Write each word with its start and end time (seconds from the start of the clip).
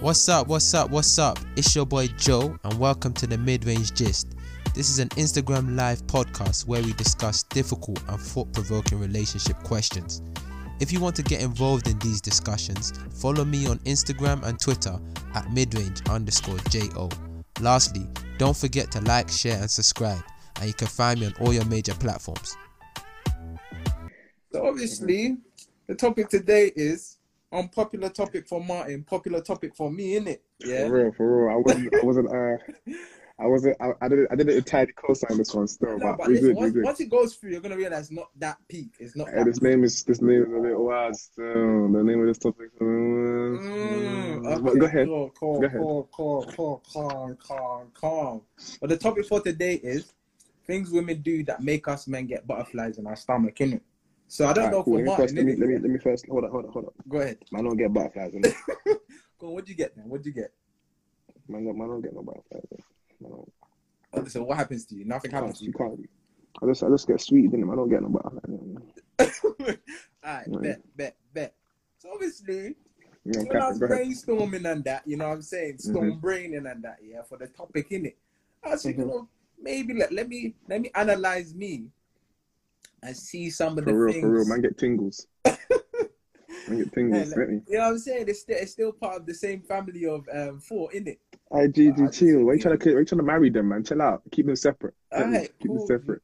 What's 0.00 0.28
up? 0.28 0.46
What's 0.46 0.72
up? 0.74 0.90
What's 0.90 1.18
up? 1.18 1.40
It's 1.56 1.74
your 1.74 1.84
boy 1.84 2.06
Joe, 2.06 2.56
and 2.62 2.78
welcome 2.78 3.12
to 3.14 3.26
the 3.26 3.36
Mid 3.36 3.64
Range 3.64 3.92
Gist. 3.94 4.36
This 4.72 4.90
is 4.90 5.00
an 5.00 5.08
Instagram 5.10 5.76
live 5.76 6.06
podcast 6.06 6.68
where 6.68 6.80
we 6.80 6.92
discuss 6.92 7.42
difficult 7.42 8.00
and 8.06 8.20
thought 8.20 8.52
provoking 8.52 9.00
relationship 9.00 9.56
questions. 9.64 10.22
If 10.78 10.92
you 10.92 11.00
want 11.00 11.16
to 11.16 11.24
get 11.24 11.42
involved 11.42 11.88
in 11.88 11.98
these 11.98 12.20
discussions, 12.20 12.92
follow 13.20 13.44
me 13.44 13.66
on 13.66 13.80
Instagram 13.80 14.44
and 14.44 14.60
Twitter 14.60 15.00
at 15.34 15.46
midrange 15.46 16.08
underscore 16.08 16.58
JO. 16.70 17.08
Lastly, 17.60 18.06
don't 18.38 18.56
forget 18.56 18.92
to 18.92 19.00
like, 19.00 19.28
share, 19.28 19.58
and 19.58 19.68
subscribe, 19.68 20.22
and 20.60 20.66
you 20.68 20.74
can 20.74 20.86
find 20.86 21.18
me 21.18 21.26
on 21.26 21.34
all 21.40 21.52
your 21.52 21.64
major 21.64 21.94
platforms. 21.94 22.56
So 24.52 24.64
obviously, 24.64 25.38
the 25.88 25.96
topic 25.96 26.28
today 26.28 26.70
is 26.76 27.17
unpopular 27.52 28.08
topic 28.10 28.46
for 28.48 28.62
Martin, 28.62 29.04
popular 29.04 29.40
topic 29.40 29.74
for 29.76 29.90
me, 29.90 30.18
innit? 30.18 30.38
Yeah. 30.58 30.86
For 30.86 30.92
real, 30.92 31.12
for 31.12 31.46
real. 31.46 31.54
I 31.54 31.56
wasn't, 31.56 31.94
I 31.94 32.04
wasn't, 32.04 32.28
uh, 32.28 32.92
I 33.40 33.46
wasn't, 33.46 33.76
I, 33.80 33.92
I 34.00 34.08
didn't, 34.08 34.28
I 34.30 34.36
didn't 34.36 34.56
entirely 34.56 34.92
co-sign 34.96 35.38
this 35.38 35.54
one 35.54 35.66
still, 35.68 35.98
No, 35.98 36.06
but, 36.08 36.18
but 36.18 36.28
listen, 36.28 36.48
good, 36.48 36.56
once, 36.56 36.74
once 36.76 37.00
it 37.00 37.10
goes 37.10 37.34
through, 37.34 37.50
you're 37.52 37.60
gonna 37.60 37.76
realize 37.76 38.10
not 38.10 38.30
that 38.38 38.58
peak. 38.68 38.94
It's 38.98 39.16
not 39.16 39.28
Hey, 39.32 39.44
this 39.44 39.62
name 39.62 39.84
is, 39.84 40.02
this 40.04 40.20
name 40.20 40.42
is 40.42 40.52
a 40.52 40.58
little 40.58 40.84
wild 40.84 41.16
still. 41.16 41.92
The 41.92 42.02
name 42.02 42.20
of 42.20 42.26
this 42.26 42.38
topic. 42.38 42.70
Uh, 42.80 42.84
Mm, 43.58 44.42
but 44.42 44.70
okay, 44.70 44.78
go 44.78 44.86
ahead. 44.86 45.06
Cool, 45.06 45.30
cool, 45.38 45.60
Go 45.60 45.66
ahead. 45.66 45.80
cool, 45.80 46.08
cool, 46.12 46.52
cool, 46.56 46.82
calm, 46.92 47.36
calm, 47.40 47.90
calm. 47.94 48.42
But 48.80 48.90
the 48.90 48.96
topic 48.96 49.26
for 49.26 49.40
today 49.40 49.74
is 49.74 50.12
things 50.66 50.90
women 50.90 51.22
do 51.22 51.42
that 51.44 51.62
make 51.62 51.88
us 51.88 52.06
men 52.06 52.26
get 52.26 52.46
butterflies 52.46 52.98
in 52.98 53.06
our 53.06 53.16
stomach, 53.16 53.56
innit? 53.56 53.80
So 54.30 54.46
I 54.46 54.52
don't 54.52 54.64
Alright, 54.64 54.72
know 54.72 54.82
cool. 54.82 54.94
for 54.94 54.98
Let 54.98 55.06
me 55.06 55.16
first, 55.16 55.34
let 55.36 55.44
me, 55.46 55.56
let 55.56 55.68
me, 55.68 55.74
let 55.78 55.90
me 55.90 55.98
first, 55.98 56.26
hold 56.28 56.44
on, 56.44 56.50
hold 56.50 56.66
on, 56.66 56.72
hold 56.72 56.84
on. 56.84 56.92
Go 57.08 57.18
ahead. 57.20 57.38
Man 57.50 57.64
don't 57.64 57.76
get 57.78 57.92
butterflies, 57.92 58.34
on, 59.48 59.54
what'd 59.54 59.68
you 59.68 59.74
get 59.74 59.96
then? 59.96 60.08
What'd 60.08 60.26
you 60.26 60.32
get? 60.32 60.52
Man 61.48 61.64
man 61.64 61.88
don't 61.88 62.02
get 62.02 62.12
no 62.14 62.22
butterflies. 62.22 62.62
Man 63.20 63.32
Oh, 64.12 64.24
So 64.26 64.42
what 64.42 64.58
happens 64.58 64.84
to 64.86 64.94
you? 64.96 65.04
Nothing 65.06 65.30
happens 65.30 65.58
to 65.60 65.64
You 65.64 65.72
you. 65.72 65.78
can't. 65.78 66.00
I 66.62 66.66
just, 66.66 66.82
I 66.82 66.88
just 66.88 67.06
get 67.06 67.20
sweet, 67.20 67.50
innit? 67.52 67.72
I 67.72 67.76
don't 67.76 67.88
get 67.88 68.02
no 68.02 68.08
butterflies. 68.10 69.78
Alright, 70.24 70.48
Yeah. 70.48 70.58
bet, 70.60 70.96
bet, 70.96 71.16
bet. 71.32 71.54
So 71.98 72.10
obviously, 72.12 72.76
Yeah, 73.24 73.42
when 73.42 73.62
I 73.62 73.68
was 73.68 73.78
Captain, 73.78 73.88
go 73.88 73.94
ahead. 73.94 74.06
brainstorming 74.06 74.70
and 74.72 74.84
that, 74.84 75.02
you 75.06 75.16
know 75.16 75.28
what 75.28 75.34
I'm 75.36 75.42
saying? 75.42 75.78
Mm-hmm. 75.78 76.18
Braining 76.20 76.66
and 76.66 76.82
that, 76.84 76.98
yeah, 77.02 77.22
for 77.22 77.38
the 77.38 77.46
topic, 77.46 77.92
in 77.92 78.06
it. 78.06 78.18
I 78.62 78.70
was 78.70 78.82
thinking, 78.82 79.04
Mhm. 79.04 79.10
oh, 79.12 79.28
maybe 79.60 79.94
let, 79.94 80.12
let 80.12 80.28
me 80.28 80.54
let 80.68 80.80
me 80.80 80.90
analyze 80.94 81.54
me 81.54 81.88
and 83.02 83.16
see 83.16 83.50
some 83.50 83.78
of 83.78 83.84
For 83.84 83.92
the 83.92 83.94
real, 83.94 84.12
things. 84.12 84.22
for 84.22 84.30
real. 84.30 84.44
Man 84.46 84.62
get 84.62 84.78
tingles. 84.78 85.26
man 85.44 86.78
get 86.78 86.92
tingles, 86.92 87.28
get 87.30 87.48
me? 87.48 87.60
You 87.68 87.78
know 87.78 87.84
what 87.84 87.90
I'm 87.90 87.98
saying? 87.98 88.24
It's 88.28 88.40
still 88.40 88.56
it's 88.58 88.72
still 88.72 88.92
part 88.92 89.16
of 89.16 89.26
the 89.26 89.34
same 89.34 89.62
family 89.62 90.06
of 90.06 90.26
um 90.32 90.60
four, 90.60 90.90
innit? 90.94 91.18
I 91.52 91.66
IGG, 91.66 92.12
chill. 92.12 92.44
Why 92.44 92.54
you 92.54 92.60
trying 92.60 92.78
to, 92.78 92.92
why 92.94 92.98
you 93.00 93.04
trying 93.04 93.18
to 93.18 93.24
marry 93.24 93.50
them, 93.50 93.68
man? 93.68 93.84
Chill 93.84 94.02
out. 94.02 94.22
Keep 94.30 94.46
them 94.46 94.56
separate. 94.56 94.94
Get 95.16 95.28
me? 95.28 95.34
Alright, 95.34 95.52
Keep 95.60 95.72
cool. 95.72 95.86
them 95.86 95.98
separate. 95.98 96.22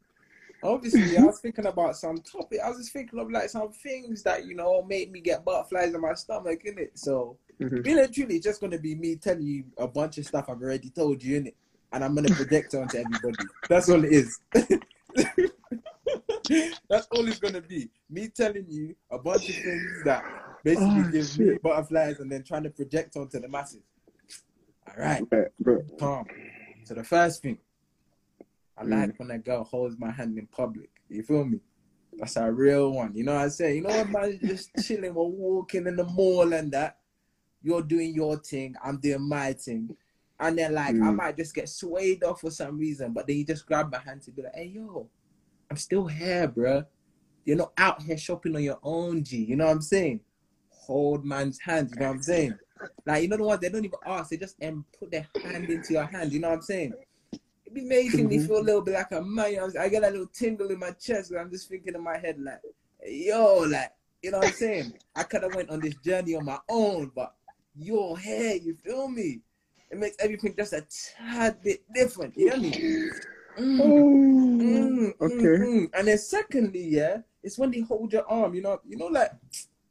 Obviously, 0.62 1.16
I 1.18 1.24
was 1.24 1.38
thinking 1.42 1.66
about 1.66 1.96
some 1.96 2.18
topic. 2.18 2.60
I 2.64 2.68
was 2.68 2.78
just 2.78 2.92
thinking 2.92 3.18
of 3.18 3.30
like 3.30 3.48
some 3.50 3.70
things 3.72 4.22
that 4.22 4.46
you 4.46 4.54
know 4.54 4.82
made 4.82 5.12
me 5.12 5.20
get 5.20 5.44
butterflies 5.44 5.94
in 5.94 6.00
my 6.00 6.14
stomach, 6.14 6.62
innit? 6.64 6.90
So 6.94 7.36
Mhm. 7.60 7.84
really 7.84 8.02
and 8.02 8.14
truly, 8.14 8.36
it's 8.36 8.44
just 8.44 8.60
gonna 8.60 8.78
be 8.78 8.94
me 8.94 9.16
telling 9.16 9.46
you 9.46 9.64
a 9.78 9.86
bunch 9.86 10.18
of 10.18 10.26
stuff 10.26 10.46
I've 10.48 10.60
already 10.60 10.90
told 10.90 11.22
you, 11.22 11.40
innit? 11.40 11.54
And 11.92 12.04
I'm 12.04 12.14
gonna 12.14 12.30
project 12.30 12.74
it 12.74 12.76
onto 12.78 12.96
everybody. 12.96 13.48
That's 13.68 13.88
all 13.88 14.04
it 14.04 14.12
is. 14.12 14.40
That's 16.88 17.06
all 17.12 17.26
it's 17.26 17.38
gonna 17.38 17.60
be. 17.60 17.90
Me 18.10 18.28
telling 18.28 18.66
you 18.68 18.94
a 19.10 19.18
bunch 19.18 19.48
of 19.48 19.54
things 19.54 20.02
that 20.04 20.24
basically 20.62 21.02
Oh, 21.02 21.10
give 21.10 21.38
me 21.38 21.58
butterflies 21.62 22.20
and 22.20 22.30
then 22.30 22.42
trying 22.42 22.64
to 22.64 22.70
project 22.70 23.16
onto 23.16 23.40
the 23.40 23.48
masses. 23.48 23.82
All 24.86 25.02
right, 25.02 25.28
bet. 25.30 25.52
calm. 25.98 26.26
So 26.84 26.94
the 26.94 27.04
first 27.04 27.42
thing, 27.42 27.58
I 28.76 28.82
Mm. 28.84 28.90
like 28.90 29.18
when 29.18 29.30
a 29.30 29.38
girl 29.38 29.64
holds 29.64 29.98
my 29.98 30.10
hand 30.10 30.38
in 30.38 30.46
public. 30.48 30.90
You 31.08 31.22
feel 31.22 31.44
me? 31.44 31.60
That's 32.18 32.36
a 32.36 32.50
real 32.50 32.92
one. 32.92 33.14
You 33.14 33.24
know 33.24 33.34
what 33.34 33.42
I'm 33.42 33.50
saying? 33.50 33.76
You 33.76 33.82
know 33.82 33.90
when 33.96 34.12
man 34.12 34.38
just 34.40 34.70
chilling, 34.86 35.14
we're 35.14 35.24
walking 35.24 35.86
in 35.86 35.96
the 35.96 36.04
mall 36.04 36.52
and 36.52 36.70
that. 36.72 36.98
You're 37.62 37.82
doing 37.82 38.14
your 38.14 38.36
thing, 38.36 38.74
I'm 38.84 38.98
doing 38.98 39.22
my 39.26 39.54
thing. 39.54 39.96
And 40.38 40.58
then 40.58 40.74
like 40.74 40.94
I 40.96 40.98
Mm. 40.98 41.16
might 41.16 41.36
just 41.38 41.54
get 41.54 41.68
swayed 41.68 42.22
off 42.22 42.42
for 42.42 42.50
some 42.50 42.76
reason, 42.78 43.12
but 43.14 43.26
then 43.26 43.36
you 43.38 43.44
just 43.46 43.64
grab 43.64 43.90
my 43.90 43.98
hand 43.98 44.20
to 44.22 44.30
be 44.32 44.42
like, 44.42 44.54
hey 44.54 44.66
yo, 44.66 45.08
I'm 45.70 45.76
still 45.76 46.06
here, 46.06 46.48
bruh. 46.48 46.86
You're 47.44 47.56
not 47.56 47.72
out 47.76 48.02
here 48.02 48.16
shopping 48.16 48.56
on 48.56 48.62
your 48.62 48.78
own, 48.82 49.22
G. 49.24 49.44
You 49.44 49.56
know 49.56 49.66
what 49.66 49.72
I'm 49.72 49.82
saying? 49.82 50.20
Hold 50.70 51.24
man's 51.24 51.60
hand, 51.60 51.90
you 51.92 51.98
know 51.98 52.06
what 52.08 52.16
I'm 52.16 52.22
saying? 52.22 52.58
Like 53.06 53.22
you 53.22 53.28
know 53.28 53.36
the 53.36 53.44
ones 53.44 53.60
they 53.60 53.68
don't 53.68 53.84
even 53.84 53.98
ask, 54.06 54.30
they 54.30 54.36
just 54.36 54.56
um, 54.62 54.84
put 54.98 55.10
their 55.10 55.26
hand 55.42 55.68
into 55.68 55.92
your 55.94 56.04
hand, 56.04 56.32
you 56.32 56.40
know 56.40 56.48
what 56.50 56.56
I'm 56.56 56.62
saying? 56.62 56.94
It 57.66 57.74
be 57.74 57.82
making 57.82 58.28
me 58.28 58.38
Mhm. 58.38 58.46
feel 58.46 58.58
a 58.58 58.60
little 58.60 58.82
bit 58.82 58.94
like 58.94 59.12
a 59.12 59.22
man. 59.22 59.52
you 59.52 59.56
know? 59.58 59.70
I 59.80 59.88
get 59.88 60.04
a 60.04 60.10
little 60.10 60.26
tingle 60.26 60.70
in 60.70 60.78
my 60.78 60.90
chest, 60.92 61.30
and 61.30 61.40
I'm 61.40 61.50
just 61.50 61.68
thinking 61.68 61.94
in 61.94 62.02
my 62.02 62.18
head 62.18 62.38
like, 62.40 62.60
yo, 63.06 63.60
like, 63.68 63.92
you 64.22 64.30
know 64.30 64.38
what 64.38 64.44
I'm 64.46 64.52
saying? 64.52 64.94
I 65.14 65.22
could 65.24 65.42
have 65.42 65.52
went 65.54 65.70
on 65.70 65.80
this 65.80 65.96
journey 65.96 66.34
on 66.34 66.44
my 66.44 66.58
own, 66.68 67.12
but 67.14 67.34
you're 67.76 68.16
here, 68.16 68.54
you 68.56 68.74
feel 68.74 69.08
me? 69.08 69.40
It 69.90 69.98
makes 69.98 70.16
everything 70.18 70.54
just 70.56 70.72
a 70.72 70.86
tad 71.16 71.62
bit 71.62 71.82
different, 71.94 72.36
you 72.36 72.46
know 72.46 72.56
what 72.56 72.60
I 72.60 72.62
mean? 72.62 73.10
Mm. 73.58 74.60
Mm, 74.60 75.12
okay. 75.20 75.34
mm, 75.34 75.58
mm. 75.60 75.90
And 75.98 76.08
then 76.08 76.18
secondly, 76.18 76.84
yeah, 76.88 77.18
it's 77.42 77.58
when 77.58 77.70
they 77.70 77.80
hold 77.80 78.12
your 78.12 78.26
arm, 78.30 78.54
you 78.54 78.62
know, 78.62 78.80
you 78.86 78.96
know, 78.96 79.06
like, 79.06 79.30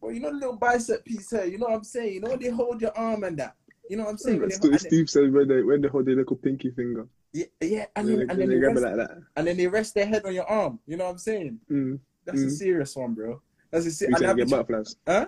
well, 0.02 0.12
you 0.12 0.20
know, 0.20 0.30
the 0.32 0.36
little 0.38 0.56
bicep 0.58 1.06
piece 1.06 1.30
here, 1.32 1.46
you 1.46 1.58
know 1.58 1.68
what 1.68 1.76
I'm 1.76 1.84
saying? 1.84 2.14
You 2.14 2.20
know, 2.22 2.36
they 2.36 2.50
hold 2.50 2.82
your 2.82 2.96
arm 2.98 3.24
and 3.24 3.38
that, 3.40 3.56
you 3.90 3.98
know 3.98 4.04
what 4.04 4.12
I'm 4.12 4.18
saying? 4.18 4.40
When 4.42 4.52
Steve, 4.52 4.80
Steve 4.80 5.10
says 5.10 5.30
when 5.32 5.48
they 5.48 5.62
when 5.62 5.82
they 5.82 5.88
hold 5.88 6.06
their 6.06 6.16
little 6.16 6.36
pinky 6.36 6.72
finger, 6.72 7.08
yeah, 7.34 7.46
yeah, 7.62 7.86
and 7.96 8.10
and 8.10 8.10
then, 8.10 8.16
they, 8.18 8.22
and 8.22 8.30
then 8.30 8.50
they 8.50 8.54
they 8.56 8.60
grab 8.60 8.78
it 8.78 8.82
rest, 8.82 8.98
like 8.98 9.08
that. 9.08 9.18
and 9.36 9.48
then 9.48 9.58
they 9.58 9.68
rest 9.68 9.94
their 9.96 10.06
head 10.06 10.26
on 10.26 10.34
your 10.34 10.50
arm. 10.50 10.80
You 10.88 10.98
know 10.98 11.06
what 11.06 11.12
I'm 11.12 11.18
saying? 11.18 11.60
Mm. 11.72 12.00
That's 12.26 12.42
a 12.42 12.46
Mm. 12.46 12.52
serious 12.52 12.96
one, 12.96 13.14
bro. 13.14 13.42
That's 13.72 13.86
a 13.86 13.88
You 13.90 13.92
serious. 13.94 14.20
say 14.20 14.36
get 14.36 14.50
butterflies. 14.50 14.96
Huh? 15.08 15.28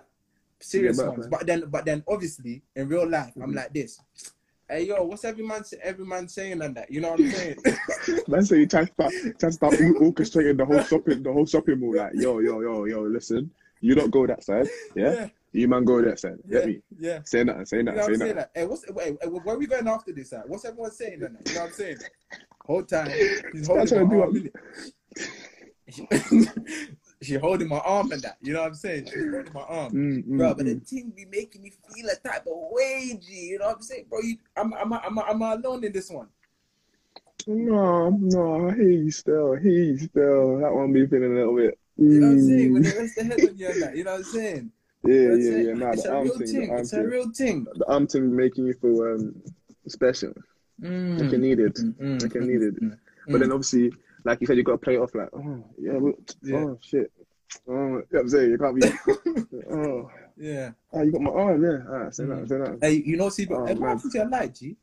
Serious 0.60 0.98
ones. 0.98 1.28
But 1.28 1.46
then, 1.46 1.64
but 1.70 1.86
then, 1.86 2.04
obviously, 2.08 2.64
in 2.76 2.88
real 2.88 3.08
life, 3.10 3.34
I'm 3.42 3.52
Mhm. 3.52 3.56
like 3.56 3.74
this. 3.74 4.00
Hey, 4.68 4.88
yo, 4.88 5.04
what's 5.04 5.24
every 5.24 5.46
man, 5.46 5.64
every 5.84 6.06
man 6.06 6.28
saying 6.28 6.60
on 6.62 6.74
that? 6.74 6.90
You 6.90 7.00
know 7.02 7.12
what 7.12 7.20
I'm 7.20 7.32
saying? 7.32 7.58
Man, 8.28 8.44
say 8.44 8.58
you 8.60 8.66
try 8.68 8.86
to 8.86 8.92
start, 8.92 9.14
try 9.40 9.50
to 9.50 9.52
start 9.52 9.74
or- 9.76 9.94
orchestrating 10.12 10.58
the 10.58 10.66
whole 10.66 10.82
shopping, 10.82 11.22
the 11.22 11.32
whole 11.32 11.46
shopping 11.46 11.80
mall. 11.80 11.96
Like, 11.96 12.14
yo, 12.16 12.40
yo, 12.40 12.62
yo, 12.62 12.86
yo, 12.86 13.02
listen, 13.04 13.52
you 13.82 13.94
don't 13.94 14.10
go 14.10 14.26
that 14.26 14.44
side, 14.44 14.68
yeah. 14.96 15.14
yeah, 15.14 15.28
You 15.52 15.68
man 15.68 15.84
go 15.86 16.02
that 16.02 16.20
side. 16.20 16.40
yeah, 16.48 16.66
me? 16.66 16.82
yeah. 17.00 17.20
Say 17.26 17.44
nothing, 17.44 17.66
say 17.68 17.78
You 17.78 17.84
know 17.84 17.92
say 17.94 18.00
I'm 18.02 18.06
saying? 18.06 18.20
nothing. 18.20 18.36
Like, 18.38 18.50
hey, 18.56 18.66
what's 18.66 18.86
wait, 18.92 19.18
wait, 19.22 19.44
where 19.44 19.56
are 19.56 19.60
we 19.60 19.68
going 19.68 19.88
after 19.88 20.12
this? 20.12 20.34
At? 20.34 20.50
What's 20.50 20.66
everyone 20.66 20.90
saying? 20.92 21.24
On 21.24 21.34
that? 21.34 21.48
You 21.48 21.54
know 21.54 21.62
what 21.62 21.68
I'm 21.68 21.74
saying? 21.74 21.98
Whole 22.66 22.84
time 22.84 23.10
he's 23.54 23.68
holding 23.68 23.86
trying 23.86 24.10
to 24.10 24.16
do 24.16 24.22
arm. 24.22 24.34
what- 24.34 24.52
innit? 25.94 26.96
she 27.26 27.36
holding 27.36 27.68
my 27.68 27.80
arm 27.80 28.12
and 28.12 28.22
that. 28.22 28.38
You 28.42 28.54
know 28.54 28.62
what 28.62 28.68
I'm 28.70 28.76
saying? 28.76 29.06
She's 29.08 29.30
holding 29.32 29.54
my 29.54 29.62
arm. 29.62 29.94
Mm, 29.94 30.26
mm, 30.26 30.38
bro. 30.38 30.54
But 30.56 30.66
the 30.66 30.76
mm. 30.76 30.88
thing 30.88 31.14
be 31.16 31.26
making 31.26 31.62
me 31.64 31.72
feel 31.94 32.08
a 32.10 32.16
type 32.16 32.46
of 32.48 32.54
way, 32.72 33.20
G. 33.22 33.34
You 33.34 33.60
know 33.60 33.68
what 33.68 33.76
I'm 33.78 33.82
saying, 33.82 34.06
bro? 34.10 34.20
You, 34.22 34.38
I'm, 34.56 34.74
I'm, 34.74 34.94
I'm, 34.94 35.20
I'm 35.20 35.42
alone 35.42 35.84
in 35.84 35.92
this 35.92 36.10
one. 36.10 36.28
No, 37.48 38.10
no, 38.10 38.70
I 38.70 38.76
you 38.76 39.12
still, 39.12 39.54
I 39.56 39.60
you 39.62 39.98
still. 39.98 40.60
That 40.60 40.74
one 40.74 40.92
be 40.94 41.06
feeling 41.06 41.32
a 41.34 41.36
little 41.36 41.56
bit. 41.56 41.78
You 41.98 42.20
know 42.20 42.28
what 42.28 42.34
I'm 42.34 42.40
saying? 42.42 42.74
When 42.74 42.82
Mm. 42.82 42.86
they 42.92 42.98
rest 42.98 43.16
their 43.16 43.26
head 43.26 43.44
on 43.44 43.58
you 43.58 43.68
and 43.70 43.82
that. 43.82 43.96
You 43.96 44.04
know 44.04 44.12
what 44.12 44.18
I'm 44.18 44.24
saying? 44.24 44.72
Yeah, 45.04 45.14
You 45.14 45.28
know 45.28 45.34
I'm 45.36 45.42
yeah, 45.42 45.50
saying? 45.52 45.68
yeah. 45.68 45.74
Nah, 45.74 45.92
it's 45.92 46.04
the 46.04 46.10
a 46.12 46.16
arm 46.16 46.24
real 46.26 46.38
thing, 46.38 46.48
thing. 46.48 46.70
the 46.70 46.78
It's 46.80 46.94
a 46.94 47.04
real 47.04 47.30
thing. 47.32 47.68
the 47.76 47.86
arm 47.88 48.08
thing 48.08 48.36
making 48.36 48.66
you 48.66 48.74
feel 48.74 49.02
um 49.04 49.42
special, 49.88 50.34
Mm. 50.82 51.20
like 51.20 51.32
you 51.32 51.38
needed, 51.38 51.76
Mm, 51.76 51.94
mm, 51.94 52.22
like 52.22 52.34
you 52.34 52.42
mm, 52.42 52.48
needed. 52.48 52.76
mm, 52.82 52.98
But 53.28 53.40
then 53.42 53.52
obviously, 53.52 53.94
like 54.26 54.42
you 54.42 54.48
said, 54.48 54.58
you 54.58 54.64
got 54.64 54.74
to 54.74 54.78
play 54.80 54.96
it 54.96 55.00
off 55.00 55.16
like, 55.16 55.30
oh 55.34 55.64
yeah, 55.80 55.94
well, 55.94 56.14
Yeah. 56.44 56.58
oh 56.58 56.78
shit, 56.82 57.12
oh, 57.68 57.72
you 57.74 57.78
know 57.78 58.04
what 58.10 58.20
I'm 58.22 58.30
saying? 58.30 58.52
You 58.52 58.58
can't 58.58 58.76
be, 58.76 58.82
oh, 59.72 60.12
yeah. 60.38 60.72
oh, 60.94 61.02
you 61.04 61.12
got 61.12 61.22
my 61.22 61.32
arm, 61.32 61.64
yeah. 61.64 61.70
Alright, 61.90 62.14
say 62.16 62.24
Mm. 62.24 62.40
that, 62.42 62.50
say 62.50 62.58
that. 62.58 62.78
Hey, 62.82 63.04
you 63.06 63.16
know, 63.18 63.30
see, 63.30 63.46
but 63.46 63.56
Oh, 63.56 63.74
what 63.74 63.82
happened 63.82 64.12
to 64.12 64.18
your 64.18 64.30
light, 64.30 64.56
G? 64.56 64.76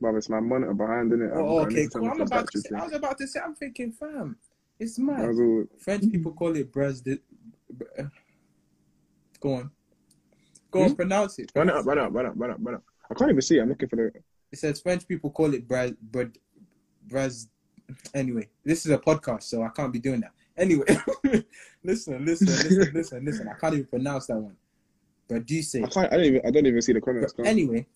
But 0.00 0.14
it's 0.16 0.28
my 0.28 0.38
monitor 0.40 0.74
behind, 0.74 1.10
innit? 1.12 1.30
Oh, 1.34 1.60
I 1.60 1.62
okay, 1.62 1.74
need 1.76 1.84
to 1.84 1.90
turn 1.90 2.02
cool. 2.02 2.10
I'm 2.10 2.20
about 2.20 2.50
to 2.50 2.60
say. 2.60 2.74
I 2.76 2.84
was 2.84 2.92
about 2.92 3.18
to 3.18 3.26
say, 3.26 3.40
I'm 3.40 3.54
thinking, 3.54 3.90
fam, 3.92 4.36
it's 4.78 4.98
mad. 4.98 5.24
all. 5.30 5.64
French 5.78 6.10
people 6.12 6.32
call 6.32 6.54
it 6.56 6.70
bras. 6.70 7.00
Go 9.40 9.54
on. 9.54 9.70
Go 10.70 10.82
on, 10.82 10.88
Hmm? 10.90 10.94
pronounce 10.94 11.38
it. 11.38 11.50
Run 11.54 11.70
it 11.70 11.74
up, 11.74 11.86
run 11.86 11.98
it 11.98 12.02
up, 12.04 12.12
run 12.14 12.26
it 12.26 12.28
up, 12.28 12.34
run 12.36 12.50
it 12.50 12.52
up, 12.52 12.58
run 12.62 12.74
up. 12.76 12.82
I 13.10 13.14
can't 13.14 13.30
even 13.30 13.40
see 13.42 13.56
it. 13.58 13.62
I'm 13.62 13.70
looking 13.70 13.88
for 13.88 13.96
the. 13.96 14.12
It 14.52 14.58
says 14.58 14.80
French 14.80 15.08
people 15.08 15.30
call 15.30 15.54
it 15.54 15.66
bras, 15.66 15.92
bras, 16.00 16.28
bras. 17.06 17.48
Anyway, 18.14 18.48
this 18.64 18.84
is 18.86 18.92
a 18.92 18.98
podcast, 18.98 19.44
so 19.44 19.62
I 19.62 19.68
can't 19.70 19.92
be 19.92 19.98
doing 19.98 20.20
that. 20.20 20.32
Anyway, 20.56 20.84
listen, 21.84 22.24
listen, 22.24 22.46
listen, 22.48 22.90
listen, 22.94 23.24
listen. 23.24 23.48
I 23.48 23.54
can't 23.54 23.74
even 23.74 23.86
pronounce 23.86 24.26
that 24.26 24.36
one. 24.38 24.56
But 25.28 25.46
do 25.46 25.54
you 25.54 25.62
say? 25.62 25.82
I 25.82 25.86
can't. 25.88 26.12
I 26.12 26.16
don't 26.16 26.24
even. 26.26 26.40
I 26.46 26.50
don't 26.50 26.66
even 26.66 26.82
see 26.82 26.92
the 26.92 27.00
comments. 27.00 27.32
But 27.36 27.46
anyway, 27.46 27.86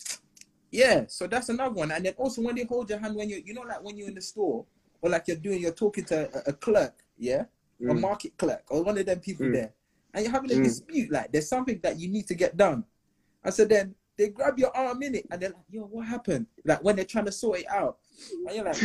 yeah. 0.70 1.04
So 1.08 1.26
that's 1.26 1.48
another 1.48 1.74
one. 1.74 1.90
And 1.90 2.04
then 2.06 2.14
also 2.16 2.42
when 2.42 2.54
they 2.54 2.64
hold 2.64 2.88
your 2.90 2.98
hand 2.98 3.16
when 3.16 3.28
you, 3.28 3.42
you 3.44 3.54
know, 3.54 3.62
like 3.62 3.82
when 3.82 3.96
you're 3.96 4.08
in 4.08 4.14
the 4.14 4.22
store 4.22 4.64
or 5.00 5.10
like 5.10 5.24
you're 5.28 5.36
doing, 5.36 5.60
you're 5.60 5.72
talking 5.72 6.04
to 6.04 6.28
a, 6.46 6.50
a 6.50 6.52
clerk, 6.52 6.94
yeah, 7.18 7.44
a 7.80 7.84
Mm. 7.84 8.00
market 8.00 8.36
clerk 8.38 8.62
or 8.70 8.82
one 8.84 8.96
of 8.98 9.06
them 9.06 9.18
people 9.20 9.46
Mm. 9.46 9.52
there, 9.54 9.72
and 10.14 10.24
you're 10.24 10.32
having 10.32 10.52
a 10.52 10.54
Mm. 10.54 10.62
dispute. 10.64 11.10
Like 11.10 11.32
there's 11.32 11.48
something 11.48 11.80
that 11.82 11.98
you 11.98 12.08
need 12.08 12.26
to 12.28 12.34
get 12.34 12.56
done. 12.56 12.84
I 13.44 13.50
said 13.50 13.68
then 13.70 13.94
they 14.16 14.28
grab 14.28 14.58
your 14.58 14.74
arm 14.76 15.02
in 15.02 15.16
it 15.16 15.26
and 15.30 15.40
they're 15.40 15.48
like, 15.50 15.64
yo, 15.70 15.82
what 15.82 16.06
happened? 16.06 16.46
Like 16.64 16.84
when 16.84 16.94
they're 16.96 17.04
trying 17.06 17.24
to 17.24 17.32
sort 17.32 17.60
it 17.60 17.68
out. 17.68 17.98
And 18.46 18.54
you're 18.54 18.64
like, 18.64 18.76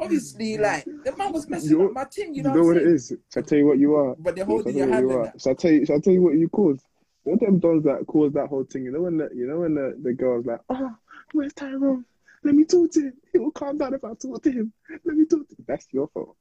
obviously, 0.00 0.58
like 0.58 0.84
the 0.84 1.14
man 1.16 1.32
was 1.32 1.48
messing 1.48 1.70
You- 1.70 1.86
up 1.86 1.92
my 1.92 2.04
thing, 2.04 2.34
you 2.34 2.42
know, 2.42 2.50
You 2.50 2.54
know, 2.56 2.64
what 2.66 2.74
what 2.74 2.82
it 2.82 2.88
is? 2.88 3.12
Shall 3.32 3.42
I 3.42 3.46
tell 3.46 3.58
you 3.58 3.66
what 3.66 3.78
you 3.78 3.94
are? 3.94 4.14
But 4.18 4.36
they're 4.36 4.44
holding 4.44 4.76
your 4.76 4.88
hand 4.88 5.08
you. 5.10 5.30
Shall 5.38 5.52
I 5.52 5.54
tell 5.54 5.70
you? 5.72 5.86
Shall 5.86 5.96
I 5.96 6.00
tell 6.00 6.12
you 6.12 6.22
what 6.22 6.34
you 6.34 6.48
caused? 6.48 6.84
One 7.24 7.34
of 7.34 7.40
them 7.40 7.58
dons 7.58 7.84
that 7.84 8.06
caused 8.06 8.34
that 8.34 8.48
whole 8.48 8.64
thing. 8.64 8.84
You 8.84 8.92
know 8.92 9.02
when 9.02 9.18
the 9.18 9.28
you 9.34 9.46
know 9.46 9.60
when 9.60 9.74
the, 9.74 9.96
the 10.02 10.12
girl's 10.12 10.46
like, 10.46 10.60
oh, 10.70 10.94
where's 11.32 11.52
Tyrone? 11.52 12.04
Let 12.42 12.54
me 12.54 12.64
talk 12.64 12.90
to 12.92 13.00
him. 13.00 13.12
He 13.32 13.38
will 13.38 13.50
calm 13.50 13.76
down 13.76 13.92
if 13.94 14.02
I 14.02 14.14
talk 14.14 14.42
to 14.42 14.50
him. 14.50 14.72
Let 15.04 15.16
me 15.16 15.26
talk 15.26 15.46
to 15.48 15.54
him. 15.54 15.64
That's 15.68 15.86
your 15.92 16.08
fault. 16.08 16.36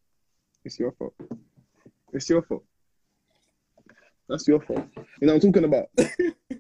It's 0.64 0.80
your 0.80 0.94
fault. 0.94 1.14
It's 2.14 2.30
your 2.30 2.42
fault. 2.44 2.64
That's 4.30 4.48
your 4.48 4.62
fault. 4.62 4.86
You 4.96 5.28
know 5.28 5.34
what 5.34 5.44
I'm 5.44 5.52
talking 5.52 5.66
about? 5.66 5.90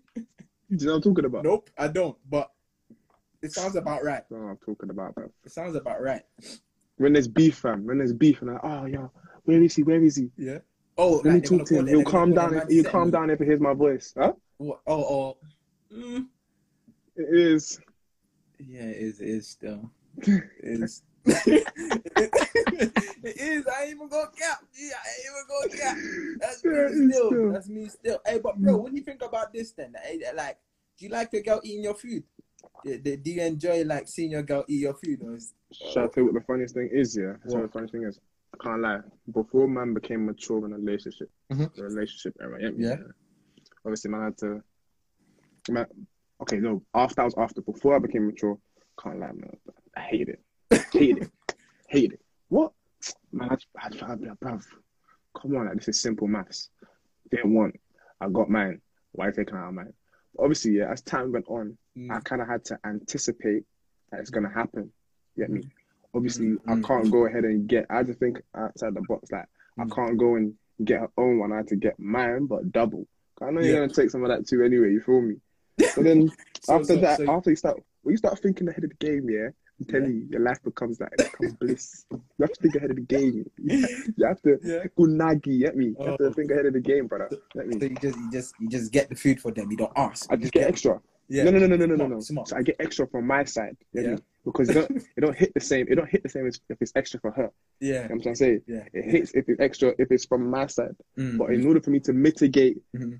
You 0.71 0.85
know 0.85 0.91
what 0.93 0.97
I'm 0.97 1.01
talking 1.01 1.25
about? 1.25 1.43
Nope, 1.43 1.69
I 1.79 1.87
don't. 1.87 2.15
But 2.29 2.51
it 3.41 3.51
sounds 3.51 3.75
about 3.75 4.03
right. 4.03 4.21
What 4.29 4.37
I'm 4.37 4.57
talking 4.57 4.91
about, 4.91 5.15
bro. 5.15 5.31
It 5.43 5.51
sounds 5.51 5.75
about 5.75 5.99
right. 5.99 6.21
When 6.99 7.13
there's 7.13 7.29
beef, 7.29 7.55
fam. 7.55 7.85
When 7.85 7.99
there's 7.99 8.11
beef, 8.11 8.41
and 8.41 8.51
like, 8.51 8.59
oh, 8.61 8.85
yo, 8.85 9.09
where 9.45 9.63
is 9.63 9.73
he? 9.73 9.83
Where 9.83 10.03
is 10.03 10.17
he? 10.17 10.29
Yeah. 10.37 10.57
Oh, 10.97 11.21
Let 11.23 11.25
me 11.25 11.31
like 11.31 11.43
gonna 11.45 11.59
talk 11.59 11.67
to 11.69 11.75
him. 11.79 11.87
He'll 11.87 12.03
calm 12.03 12.33
down. 12.33 12.53
If, 12.53 12.67
he'll 12.67 12.83
calm 12.83 13.09
down 13.09 13.29
if 13.29 13.39
he 13.39 13.45
hears 13.45 13.61
my 13.61 13.73
voice. 13.73 14.13
Huh? 14.17 14.33
What? 14.57 14.81
Oh, 14.85 15.01
oh. 15.01 15.37
Mm. 15.95 16.27
It 17.15 17.39
is. 17.39 17.79
Yeah, 18.59 18.81
it 18.81 18.97
is. 18.97 19.21
It 19.21 19.29
is 19.29 19.47
still. 19.47 19.89
It 20.27 20.43
is. 20.61 21.03
it 21.25 21.63
is. 23.23 23.65
I 23.65 23.83
ain't 23.83 23.91
even 23.91 24.09
gonna 24.09 24.29
cap. 24.37 24.65
Yeah, 24.77 24.91
I 24.95 25.07
ain't 25.07 25.25
even 25.29 25.45
gonna 25.47 25.69
cap. 25.81 25.97
That's 26.41 26.63
Yeah, 26.65 26.71
me 26.71 26.77
it's 26.79 27.15
still. 27.15 27.29
still. 27.29 27.51
That's 27.53 27.69
me 27.69 27.87
still. 27.87 28.21
Hey, 28.25 28.39
but 28.43 28.57
bro, 28.57 28.75
when 28.75 28.93
you 28.93 29.03
think 29.03 29.21
about 29.21 29.53
this, 29.53 29.71
then, 29.71 29.95
like, 30.35 30.57
do 30.97 31.05
you 31.05 31.11
like 31.11 31.31
your 31.31 31.43
girl 31.43 31.61
eating 31.63 31.83
your 31.83 31.95
food? 31.95 32.23
Do, 32.83 33.17
you 33.31 33.41
enjoy 33.41 33.83
like 33.83 34.07
seeing 34.07 34.31
your 34.31 34.43
girl 34.43 34.63
eat 34.67 34.81
your 34.81 34.93
food? 34.93 35.19
Or 35.23 35.35
is, 35.35 35.53
Shall 35.71 36.05
I 36.05 36.07
tell 36.07 36.23
you 36.23 36.25
what 36.25 36.33
the 36.33 36.45
funniest 36.45 36.73
thing 36.75 36.89
is? 36.91 37.15
Yeah, 37.15 37.23
I 37.23 37.27
you 37.27 37.37
What? 37.43 37.53
what 37.55 37.61
the 37.63 37.69
funniest 37.73 37.93
thing 37.93 38.03
is. 38.03 38.19
I 38.53 38.63
can't 38.63 38.81
lie. 38.81 38.99
Before 39.31 39.67
man 39.67 39.93
became 39.93 40.25
mature 40.25 40.65
in 40.65 40.73
a 40.73 40.77
relationship, 40.77 41.29
Mhm. 41.51 41.73
the 41.75 41.83
relationship 41.83 42.35
era, 42.41 42.61
yeah, 42.61 42.69
Yeah. 42.75 42.97
Obviously, 43.85 44.11
man 44.11 44.23
had 44.23 44.37
to. 44.39 44.63
Man, 45.69 45.85
okay, 46.41 46.57
no. 46.57 46.83
After 46.93 47.21
I 47.21 47.25
was 47.25 47.35
after. 47.37 47.61
Before 47.61 47.95
I 47.95 47.99
became 47.99 48.27
mature, 48.27 48.57
can't 49.01 49.19
lie, 49.19 49.31
man. 49.31 49.55
I 49.95 50.01
hate 50.01 50.29
it. 50.29 50.41
Hate 50.91 51.17
it. 51.17 51.29
Hate 51.87 52.13
it. 52.13 52.21
What? 52.49 52.73
Man, 53.31 53.49
I, 53.49 53.55
I, 53.81 53.87
I, 53.87 54.15
bruv, 54.15 54.63
come 55.39 55.55
on, 55.55 55.65
like 55.67 55.77
this 55.77 55.87
is 55.87 56.01
simple 56.01 56.27
maths. 56.27 56.69
Didn't 57.31 57.53
want. 57.53 57.79
I 58.21 58.29
got 58.29 58.49
mine. 58.49 58.81
Why 59.13 59.27
you 59.27 59.31
taking 59.33 59.55
out 59.55 59.73
mine? 59.73 59.93
Obviously, 60.37 60.71
yeah. 60.71 60.91
As 60.91 61.01
time 61.01 61.31
went 61.31 61.47
on, 61.47 61.77
Mm. 61.99 62.11
I 62.15 62.19
kind 62.21 62.41
of 62.41 62.47
had 62.47 62.63
to 62.65 62.79
anticipate 62.85 63.63
that 64.11 64.19
it's 64.21 64.29
gonna 64.29 64.49
happen. 64.49 64.91
You 65.35 65.43
get 65.43 65.49
me? 65.51 65.61
Obviously, 66.13 66.57
I 66.67 66.73
Mm. 66.73 66.83
can't 66.85 67.11
go 67.11 67.25
ahead 67.25 67.43
and 67.45 67.67
get. 67.67 67.85
I 67.89 67.97
had 67.97 68.07
to 68.07 68.13
think 68.13 68.41
outside 68.55 68.93
the 68.93 69.01
box. 69.01 69.31
Like 69.31 69.47
I 69.77 69.83
Mm. 69.83 69.91
can't 69.95 70.17
go 70.17 70.35
and 70.35 70.55
get 70.83 71.01
her 71.01 71.09
own 71.17 71.39
one. 71.39 71.51
I 71.51 71.57
had 71.57 71.67
to 71.67 71.75
get 71.75 71.99
mine, 71.99 72.45
but 72.45 72.71
double. 72.71 73.07
I 73.41 73.51
know 73.51 73.59
Yeah. 73.61 73.67
you're 73.67 73.79
gonna 73.81 73.93
take 73.93 74.09
some 74.09 74.23
of 74.23 74.29
that 74.29 74.47
too, 74.47 74.63
anyway. 74.63 74.91
You 74.93 75.01
feel 75.01 75.21
me? 75.21 75.35
But 75.95 76.03
then 76.03 76.29
So- 76.61 76.73
after 76.75 76.85
so- 76.95 77.01
that, 77.01 77.17
so- 77.17 77.29
after 77.31 77.49
you 77.51 77.55
start, 77.55 77.81
when 78.03 78.13
you 78.13 78.17
start 78.17 78.39
thinking 78.39 78.67
ahead 78.67 78.83
of 78.83 78.89
the 78.89 78.95
game, 78.97 79.29
yeah, 79.29 79.49
I'm 79.79 79.85
telling 79.85 80.11
you, 80.13 80.27
your 80.29 80.41
life 80.41 80.61
becomes 80.63 80.99
like 80.99 81.15
becomes 81.17 81.53
bliss. 81.53 82.05
You 82.11 82.19
have 82.41 82.51
to 82.51 82.61
think 82.61 82.75
ahead 82.75 82.89
of 82.89 82.95
the 82.97 83.01
game. 83.03 83.49
You 84.17 84.25
have 84.25 84.41
to 84.41 84.59
Yeah. 84.63 84.83
unagi. 84.97 85.59
Get 85.59 85.77
me? 85.77 85.95
You 85.97 86.05
have 86.05 86.17
to 86.17 86.25
Oh. 86.25 86.33
think 86.33 86.51
ahead 86.51 86.65
of 86.65 86.73
the 86.73 86.81
game, 86.81 87.07
brother. 87.07 87.29
Get 87.53 87.67
me? 87.67 87.79
So 87.79 87.85
you 87.85 87.95
just 87.95 88.17
you 88.17 88.31
just 88.31 88.55
you 88.59 88.67
just 88.67 88.91
get 88.91 89.07
the 89.09 89.15
food 89.15 89.39
for 89.39 89.51
them. 89.51 89.71
You 89.71 89.77
don't 89.77 89.93
ask. 89.95 90.29
I 90.31 90.35
just 90.35 90.51
get 90.51 90.67
extra. 90.67 91.01
Yeah. 91.31 91.43
No, 91.43 91.51
no, 91.51 91.59
no, 91.67 91.75
no, 91.75 91.85
no, 91.85 92.07
no, 92.07 92.19
Smart, 92.19 92.47
no. 92.47 92.49
So 92.49 92.57
I 92.57 92.63
get 92.63 92.75
extra 92.79 93.07
from 93.07 93.27
my 93.27 93.43
side. 93.43 93.77
get 93.93 94.03
Yeah. 94.03 94.11
me? 94.15 94.17
Because 94.45 94.69
it 94.69 94.73
don't, 94.73 94.89
it 95.17 95.21
don't 95.21 95.37
hit 95.37 95.53
the 95.53 95.59
same. 95.59 95.85
It 95.89 95.95
don't 95.95 96.09
hit 96.09 96.23
the 96.23 96.29
same 96.29 96.47
as 96.47 96.59
if 96.69 96.77
it's 96.81 96.91
extra 96.95 97.19
for 97.19 97.31
her. 97.31 97.51
Yeah. 97.79 97.87
You 97.87 97.93
know 97.93 98.01
what 98.01 98.11
I'm 98.11 98.21
trying 98.21 98.35
to 98.35 98.39
say? 98.39 98.61
Yeah. 98.65 98.83
It 98.93 99.05
hits 99.11 99.31
if 99.35 99.47
it's 99.47 99.59
extra 99.59 99.93
if 99.99 100.11
it's 100.11 100.25
from 100.25 100.49
my 100.49 100.65
side. 100.65 100.95
Mm. 101.17 101.37
But 101.37 101.51
in 101.53 101.65
order 101.67 101.81
for 101.81 101.91
me 101.91 101.99
to 102.01 102.13
mitigate 102.13 102.81
Mhm. 102.95 103.19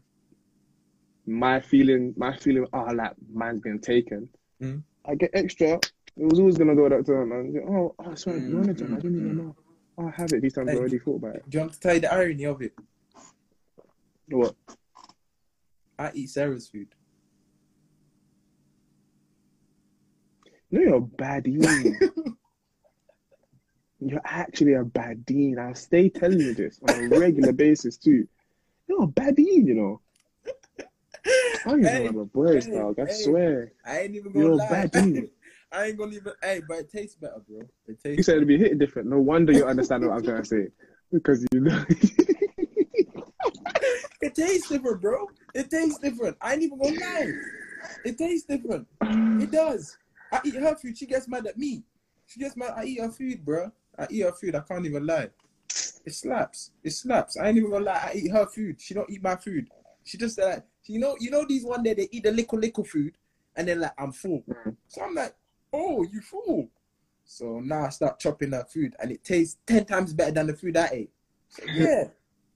my 1.28 1.60
feeling, 1.60 2.14
my 2.18 2.36
feeling, 2.38 2.66
oh, 2.74 2.84
like 2.96 3.14
mine's 3.32 3.62
been 3.62 3.80
taken, 3.80 4.28
Mhm. 4.62 4.82
I 5.06 5.14
get 5.16 5.30
extra. 5.34 5.74
It 6.18 6.26
was 6.26 6.40
always 6.40 6.58
gonna 6.58 6.76
go 6.76 6.90
that 6.90 7.06
to. 7.06 7.22
And 7.22 7.58
oh, 7.70 7.94
oh, 8.00 8.16
sorry, 8.16 8.40
Mm, 8.42 8.50
you 8.50 8.58
wanted 8.58 8.78
them. 8.78 8.94
I 8.96 9.00
didn't 9.00 9.18
even 9.20 9.38
know. 9.38 9.56
Oh, 10.00 10.08
I 10.08 10.12
have 10.12 10.32
it. 10.34 10.42
These 10.42 10.54
times 10.54 10.70
I 10.70 10.76
already 10.76 10.98
thought 11.00 11.18
about 11.18 11.36
it. 11.36 11.44
Do 11.48 11.58
you 11.58 11.62
want 11.62 11.74
to 11.74 11.80
tell 11.80 11.94
you 11.94 12.00
the 12.02 12.12
irony 12.14 12.46
of 12.46 12.62
it? 12.64 12.74
What? 14.30 14.56
I 16.00 16.12
eat 16.16 16.30
Sarah's 16.30 16.68
food. 16.70 16.88
No, 20.72 20.82
you're 20.82 20.96
a 20.98 21.02
baddie. 21.02 22.12
you're 24.00 24.22
actually 24.24 24.74
a 24.74 24.84
baddie. 24.84 25.58
I'll 25.58 25.76
stay 25.76 26.10
telling 26.10 26.40
you 26.40 26.54
this 26.54 26.80
on 26.84 26.90
a 27.14 27.18
regular 27.18 27.52
basis 27.52 27.98
too. 27.98 28.28
You're 28.88 29.04
a 29.04 29.08
baddie, 29.08 29.66
you 29.66 29.74
know. 29.74 30.02
I 31.26 31.60
don't 31.66 31.80
even 31.80 31.92
Hey, 31.92 32.04
know 32.04 32.10
about 32.22 32.34
boys, 32.34 32.66
hey, 32.66 32.72
dog. 32.74 33.00
I 33.00 33.06
hey. 33.06 33.12
swear. 33.14 33.72
I 33.86 34.00
ain't 34.02 34.16
even 34.16 34.32
gonna 34.32 34.46
You're 34.46 34.54
a 34.54 34.58
lie. 34.58 34.68
baddie. 34.68 35.30
I 35.72 35.86
ain't 35.88 35.98
gonna 35.98 36.16
even. 36.16 36.34
Hey, 36.42 36.62
but 36.68 36.80
it 36.80 36.92
tastes 36.92 37.16
better, 37.16 37.42
bro. 37.48 37.62
It 37.88 38.02
tastes. 38.02 38.18
You 38.18 38.24
said 38.24 38.36
it'd 38.38 38.48
be 38.48 38.58
hitting 38.58 38.78
different. 38.80 39.08
No 39.10 39.20
wonder 39.20 39.54
you 39.54 39.66
understand 39.66 40.06
what 40.06 40.14
I'm 40.14 40.24
trying 40.24 40.44
to 40.44 40.48
say. 40.48 40.68
Because 41.12 41.44
you 41.52 41.62
know. 41.62 41.84
It 44.22 44.36
tastes 44.36 44.68
different, 44.70 45.02
bro. 45.02 45.28
It 45.56 45.72
tastes 45.72 45.98
different. 46.00 46.38
I 46.42 46.54
ain't 46.54 46.64
even 46.64 46.78
gonna 46.78 47.00
lie. 47.00 47.32
It 48.04 48.18
tastes 48.18 48.46
different. 48.46 48.86
It 49.02 49.50
does. 49.50 49.98
I 50.32 50.42
eat 50.44 50.56
her 50.56 50.76
food. 50.76 50.98
She 50.98 51.06
gets 51.06 51.28
mad 51.28 51.48
at 51.48 51.58
me. 51.58 51.84
She 52.28 52.40
gets 52.40 52.56
mad. 52.56 52.74
I 52.76 52.86
eat 52.86 53.00
her 53.00 53.10
food, 53.10 53.44
bro. 53.44 53.72
I 53.98 54.08
eat 54.10 54.22
her 54.22 54.32
food. 54.32 54.56
I 54.56 54.62
can't 54.62 54.86
even 54.86 55.06
lie. 55.06 55.30
It 56.06 56.14
slaps. 56.14 56.72
It 56.84 56.92
slaps. 56.92 57.38
I 57.38 57.48
ain't 57.48 57.58
even 57.58 57.72
gonna 57.72 57.86
lie. 57.86 58.12
I 58.14 58.18
eat 58.18 58.32
her 58.32 58.46
food. 58.46 58.80
She 58.80 58.94
don't 58.94 59.10
eat 59.10 59.22
my 59.22 59.36
food. 59.36 59.70
She 60.04 60.18
just 60.18 60.40
like 60.40 60.64
you 60.86 61.00
know. 61.00 61.16
You 61.20 61.32
know 61.32 61.46
these 61.48 61.66
one 61.66 61.84
day 61.84 61.94
they 61.94 62.08
eat 62.12 62.24
the 62.24 62.32
little 62.32 62.58
little 62.58 62.84
food, 62.84 63.14
and 63.56 63.68
then 63.68 63.82
like 63.82 63.94
I'm 63.98 64.12
full. 64.12 64.44
Mm. 64.50 64.76
So 64.88 65.02
I'm 65.02 65.16
like, 65.16 65.36
oh, 65.74 66.04
you 66.04 66.22
full. 66.22 66.70
So 67.26 67.60
now 67.60 67.86
I 67.86 67.90
start 67.90 68.20
chopping 68.20 68.52
her 68.52 68.66
food, 68.66 68.96
and 69.00 69.12
it 69.12 69.24
tastes 69.24 69.58
ten 69.66 69.86
times 69.86 70.14
better 70.14 70.32
than 70.32 70.48
the 70.48 70.56
food 70.56 70.78
I 70.78 70.90
ate. 70.92 71.12
So 71.50 71.64
yeah, 71.74 72.06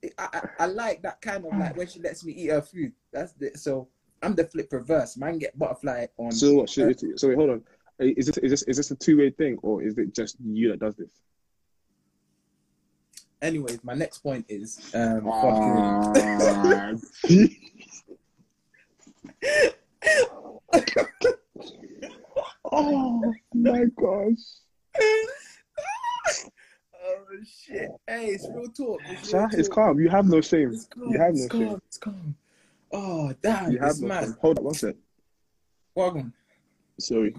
it, 0.02 0.14
I, 0.18 0.28
I 0.34 0.64
I 0.64 0.66
like 0.68 1.04
that 1.04 1.22
kind 1.22 1.46
of 1.46 1.58
like 1.58 1.77
when 1.77 1.88
she 1.88 2.00
lets 2.00 2.24
me 2.24 2.34
eat 2.34 2.50
her 2.50 2.62
food. 2.62 2.94
That's 3.12 3.34
the 3.34 3.51
so 3.56 3.88
I'm 4.24 4.34
the 4.36 4.46
flip 4.46 4.72
reverse. 4.72 5.18
Man, 5.18 5.38
get 5.38 5.58
butterfly 5.60 6.08
on. 6.18 6.32
So 6.32 6.53
what? 6.56 6.70
Should 6.70 7.03
it, 7.03 7.20
so 7.20 7.27
wait, 7.27 7.36
hold 7.38 7.50
on. 7.51 7.62
Is 8.00 8.25
this 8.27 8.38
is 8.38 8.51
this 8.51 8.63
is 8.63 8.77
this 8.77 8.92
a 8.92 8.96
two 8.96 9.18
way 9.18 9.30
thing 9.30 9.58
or 9.62 9.84
is 9.84 9.98
it 9.98 10.15
just 10.15 10.38
you 10.44 10.70
that 10.72 10.80
does 10.80 10.96
this? 10.96 11.12
Anyways, 13.42 13.84
my 13.84 13.94
next 13.94 14.20
point 14.20 14.46
is 14.48 14.80
um, 14.96 15.25
fucking- 15.25 16.13
Ah, 16.15 16.94
oh 22.72 23.34
my 23.53 23.84
gosh. 24.00 24.38
oh 27.03 27.25
shit! 27.46 27.89
Hey, 28.08 28.27
it's 28.27 28.48
real 28.53 28.70
talk. 28.70 29.01
It's, 29.10 29.34
real 29.34 29.48
it's 29.51 29.68
talk. 29.68 29.75
calm. 29.75 30.00
You 30.00 30.08
have 30.10 30.25
no 30.25 30.39
shame. 30.42 30.72
It's 30.74 30.86
calm. 30.86 31.12
You 31.12 31.20
have 31.20 31.32
it's 31.32 31.42
no 31.44 31.50
calm. 31.50 31.62
shame. 31.62 31.82
It's 31.88 31.98
calm. 31.98 32.36
Oh 32.94 33.34
damn! 33.42 33.72
You 33.72 33.80
have 33.80 34.00
mad. 34.00 34.36
Hold 34.42 34.60
on 34.60 34.66
one 34.66 34.74
sec. 34.76 34.96
Wagon. 35.96 36.32
Sorry. 37.00 37.36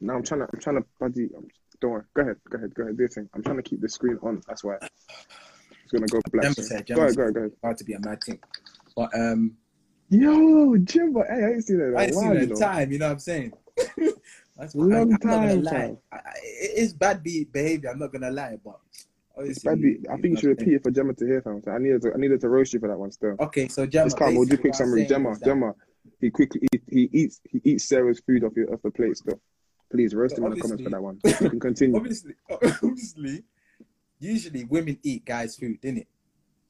Now 0.00 0.14
I'm 0.14 0.22
trying 0.22 0.40
to 0.40 0.46
I'm 0.52 0.60
trying 0.60 0.76
to 0.76 0.84
buddy 1.00 1.28
I'm, 1.36 1.48
don't 1.80 1.90
worry. 1.90 2.04
Go 2.14 2.22
ahead, 2.22 2.36
go 2.48 2.58
ahead, 2.58 2.74
go 2.74 2.82
ahead, 2.84 2.96
do 2.96 3.02
your 3.02 3.08
thing. 3.08 3.28
I'm 3.34 3.42
trying 3.42 3.56
to 3.56 3.62
keep 3.62 3.80
the 3.80 3.88
screen 3.88 4.18
on, 4.22 4.40
that's 4.46 4.62
why. 4.62 4.76
It's 4.80 5.92
gonna 5.92 6.06
go 6.06 6.20
black. 6.32 6.52
Said, 6.52 6.86
Go 6.86 7.02
ahead, 7.02 7.16
go 7.16 7.22
ahead, 7.22 7.34
go 7.34 7.40
ahead. 7.40 7.52
About 7.62 7.78
to 7.78 7.84
be 7.84 7.94
a 7.94 8.00
mad 8.00 8.22
thing, 8.22 8.38
but 8.94 9.10
um, 9.14 9.56
Yo, 10.10 10.76
Jimbo, 10.78 11.22
hey, 11.24 11.44
I 11.44 11.48
ain't 11.50 11.64
seen 11.64 11.78
that. 11.78 11.94
I 11.98 12.04
ain't 12.04 12.14
seen 12.14 12.32
it 12.32 12.34
you 12.36 12.42
in 12.42 12.48
know. 12.48 12.56
time. 12.56 12.92
You 12.92 12.98
know 12.98 13.06
what 13.06 13.12
I'm 13.12 13.18
saying? 13.18 13.52
That's 14.56 14.74
Long 14.74 14.92
I, 14.92 15.00
I'm 15.00 15.08
not 15.08 15.20
gonna 15.20 15.56
lie. 15.56 15.96
I, 16.12 16.18
it 16.42 16.78
is 16.78 16.94
bad 16.94 17.22
be- 17.22 17.44
behavior. 17.44 17.90
I'm 17.90 17.98
not 17.98 18.12
gonna 18.12 18.30
lie, 18.30 18.56
but 18.64 18.80
obviously, 19.38 19.76
beat. 19.76 20.06
I 20.10 20.16
think 20.16 20.34
you 20.34 20.36
should 20.36 20.48
repeat 20.48 20.74
it 20.74 20.82
for 20.82 20.90
Gemma 20.90 21.14
to 21.14 21.26
hear, 21.26 21.42
fam. 21.42 21.62
So 21.64 21.70
I 21.70 21.78
needed 21.78 22.02
to 22.02 22.12
I 22.14 22.16
needed 22.16 22.40
to 22.40 22.48
roast 22.48 22.72
you 22.72 22.80
for 22.80 22.88
that 22.88 22.98
one 22.98 23.10
still. 23.10 23.36
Okay, 23.40 23.68
so 23.68 23.86
Gemma. 23.86 24.06
It's 24.06 24.14
calm. 24.14 24.34
We'll 24.34 24.46
do 24.46 24.58
quick 24.58 24.74
summary. 24.74 25.06
Gemma, 25.06 25.36
Gemma, 25.44 25.74
he 26.20 26.30
quickly 26.30 26.66
he, 26.72 26.80
he 26.88 27.08
eats 27.12 27.40
he 27.48 27.60
eats 27.64 27.84
Sarah's 27.84 28.20
food 28.20 28.44
off 28.44 28.52
your 28.56 28.72
off 28.72 28.82
the 28.82 28.90
plate 28.90 29.16
still. 29.16 29.40
Please 29.90 30.14
roast 30.14 30.36
So 30.36 30.42
him 30.44 30.52
in 30.52 30.58
the 30.58 30.60
comments 30.60 30.82
for 30.82 30.90
that 30.90 31.02
one. 31.02 31.18
You 31.24 31.50
can 31.50 31.60
continue. 31.60 31.96
obviously, 31.96 32.34
obviously, 32.50 33.44
usually 34.18 34.64
women 34.64 34.98
eat 35.02 35.24
guys' 35.24 35.56
food, 35.56 35.80
didn't 35.80 35.98
it? 35.98 36.08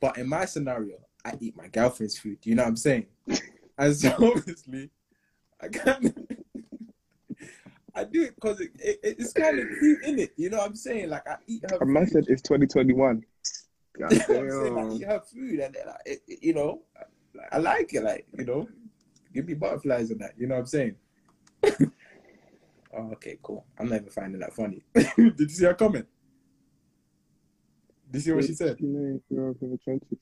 But 0.01 0.19
in 0.19 0.29
my 0.29 0.45
scenario, 0.45 0.97
I 1.25 1.35
eat 1.41 1.57
my 1.57 1.67
girlfriend's 1.67 2.17
food. 2.17 2.41
Do 2.41 2.51
you 2.51 2.57
know 2.57 2.63
what 2.63 2.71
I'm 2.71 2.77
saying? 2.77 3.07
And 3.81 3.95
so 3.95 4.13
obviously, 4.21 4.91
I 5.61 5.67
of, 5.67 6.13
I 7.99 8.05
do 8.05 8.23
it 8.23 8.35
because 8.37 8.61
it, 8.61 8.71
it, 8.79 9.01
it's 9.03 9.33
kind 9.33 9.59
of 9.59 9.67
cute, 9.81 10.03
innit? 10.05 10.31
You 10.37 10.51
know 10.51 10.59
what 10.59 10.69
I'm 10.69 10.77
saying? 10.77 11.11
Like 11.11 11.27
I 11.29 11.37
eat 11.49 11.65
her. 11.69 11.85
Man 11.85 12.07
said 12.07 12.27
it's 12.29 12.43
2021. 12.43 13.25
God 13.99 14.13
You 14.13 14.19
know 14.19 14.25
what 14.29 14.39
I'm 14.39 14.51
saying? 14.51 14.79
I 14.79 14.95
eat 14.95 15.05
her 15.07 15.21
food, 15.21 15.59
and 15.61 15.75
then 15.75 15.89
I, 15.89 15.97
it, 16.07 16.21
it- 16.29 16.43
you 16.43 16.55
know, 16.55 16.83
I, 16.97 17.57
I 17.57 17.59
like 17.59 17.93
it. 17.95 18.03
Like 18.05 18.27
you 18.39 18.45
know, 18.45 18.69
Give 19.35 19.47
me 19.47 19.55
butterflies 19.55 20.11
and 20.11 20.21
that. 20.21 20.33
You 20.39 20.47
know 20.47 20.55
what 20.55 20.61
I'm 20.63 20.67
saying? 20.67 20.97
oh, 21.65 21.91
okay, 23.13 23.39
cool. 23.43 23.67
I'm 23.79 23.89
never 23.89 24.11
finding 24.11 24.41
that 24.41 24.55
funny. 24.55 24.83
Did 24.95 25.39
you 25.39 25.49
see 25.49 25.65
her 25.65 25.75
comment? 25.75 26.07
Did 28.11 28.19
you 28.19 28.21
see 28.21 28.33
what 28.33 28.45
she 28.45 28.55
said? 28.55 28.77
You 28.81 28.89
know, 28.89 29.21
you're 29.29 29.51
up 29.51 29.57
in 29.61 29.71
the 29.73 29.79
trenches. 29.79 30.19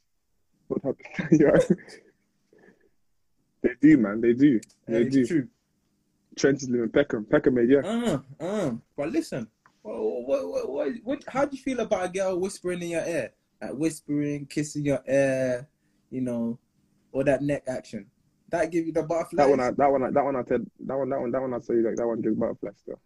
What 0.69 0.83
happened? 0.83 1.79
They 3.63 3.71
do, 3.81 3.99
man. 3.99 4.21
They 4.21 4.33
do. 4.33 4.61
They 4.89 5.05
do. 5.05 5.27
true. 5.27 5.49
Trenches 6.37 6.69
live 6.69 6.83
in 6.83 6.91
Peckham. 6.91 7.25
Peckham 7.25 7.55
made, 7.55 7.71
yeah. 7.71 7.81
Uh, 7.81 8.19
uh. 8.41 8.73
But 8.97 9.11
listen, 9.11 9.49
what, 9.83 10.47
what, 10.49 10.71
what, 10.71 10.93
what, 11.03 11.25
how 11.29 11.45
do 11.45 11.57
you 11.57 11.63
feel 11.63 11.81
about 11.81 12.05
a 12.05 12.09
girl 12.09 12.39
whispering 12.39 12.83
in 12.83 12.91
your 12.91 13.07
ear? 13.07 13.33
Like 13.61 13.73
whispering, 13.73 14.47
kissing 14.47 14.85
your 14.85 15.03
ear, 15.09 15.67
you 16.11 16.21
know, 16.21 16.59
or 17.13 17.25
that 17.25 17.43
neck 17.43 17.65
action? 17.67 18.07
That 18.51 18.71
give 18.71 18.87
you 18.87 18.93
the 18.93 19.03
butterflies? 19.03 19.39
That 19.39 19.49
one, 19.49 19.61
I, 19.61 19.71
that 19.71 19.91
one, 19.91 20.03
I, 20.05 20.11
that 20.11 20.25
one, 20.25 20.37
I 20.37 20.43
said, 20.45 20.67
that 20.81 20.97
one, 20.97 21.09
that 21.09 21.21
one, 21.21 21.31
that 21.31 21.41
one, 21.41 21.55
I 21.55 21.61
say 21.61 21.75
like 21.75 21.97
that 21.97 22.07
one 22.07 22.21
gives 22.21 22.37
butterflies 22.37 22.75
still. 22.79 23.01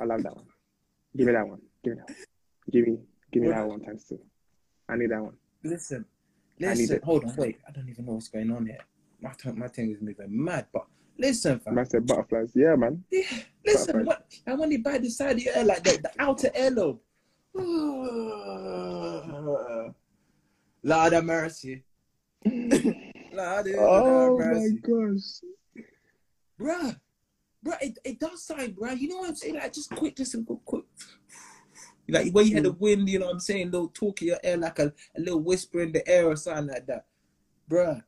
I 0.00 0.04
love 0.04 0.22
that 0.22 0.36
one. 0.36 0.44
Give 1.16 1.26
me 1.26 1.32
that 1.32 1.48
one. 1.48 1.60
Give 1.82 1.94
me 1.94 1.98
that 1.98 2.08
one. 2.08 2.16
Give 2.70 2.86
me, 2.86 2.98
give 3.32 3.42
me 3.42 3.48
that 3.48 3.66
one 3.66 3.80
times 3.80 4.04
two. 4.04 4.20
I 4.88 4.96
need 4.96 5.10
that 5.10 5.22
one. 5.22 5.34
Listen, 5.64 6.04
listen. 6.58 7.00
Hold 7.02 7.24
on, 7.24 7.34
wait. 7.36 7.58
I 7.66 7.72
don't 7.72 7.88
even 7.88 8.06
know 8.06 8.12
what's 8.12 8.28
going 8.28 8.50
on 8.52 8.66
here. 8.66 8.78
My 9.20 9.32
tongue, 9.32 9.58
my 9.58 9.66
thing 9.66 9.90
is 9.90 10.00
moving 10.00 10.26
mad. 10.28 10.66
But 10.72 10.86
listen, 11.20 11.60
fam. 11.60 11.74
Man 11.74 11.86
said 11.86 12.06
butterflies. 12.06 12.52
Yeah, 12.54 12.76
man. 12.76 13.04
Yeah, 13.10 13.22
listen, 13.64 14.04
what? 14.04 14.26
And 14.46 14.58
when 14.58 14.70
they 14.70 14.78
bite 14.78 15.02
the 15.02 15.10
side 15.10 15.36
of 15.36 15.42
your 15.42 15.56
ear, 15.56 15.64
like 15.64 15.84
the, 15.84 15.98
the 16.02 16.10
outer 16.18 16.50
earlobe. 16.50 16.98
Lord 20.82 21.12
of 21.12 21.24
mercy. 21.24 21.84
Lord 22.44 23.66
of 23.66 23.74
Oh 23.78 24.38
my 24.38 24.68
gosh. 24.80 25.40
Bruh. 26.58 26.98
Bruh, 27.64 27.82
it, 27.82 27.98
it 28.04 28.18
does 28.18 28.42
sound, 28.42 28.76
bruh. 28.76 28.98
You 28.98 29.08
know 29.08 29.18
what 29.18 29.30
I'm 29.30 29.36
saying? 29.36 29.54
Like, 29.54 29.72
just 29.72 29.90
quick, 29.90 30.16
just 30.16 30.34
a 30.34 30.42
quick, 30.42 30.64
quick. 30.64 30.84
Like, 32.08 32.32
when 32.32 32.46
you 32.46 32.54
had 32.54 32.64
the 32.64 32.72
mm. 32.72 32.80
wind, 32.80 33.08
you 33.08 33.18
know 33.18 33.26
what 33.26 33.34
I'm 33.34 33.40
saying? 33.40 33.70
little 33.70 33.88
talk 33.88 34.22
in 34.22 34.28
your 34.28 34.38
ear, 34.42 34.56
like 34.56 34.78
a, 34.78 34.92
a 35.16 35.20
little 35.20 35.40
whisper 35.40 35.80
in 35.80 35.92
the 35.92 36.06
air 36.08 36.26
or 36.26 36.36
something 36.36 36.68
like 36.68 36.86
that. 36.86 37.04
Bruh. 37.70 38.02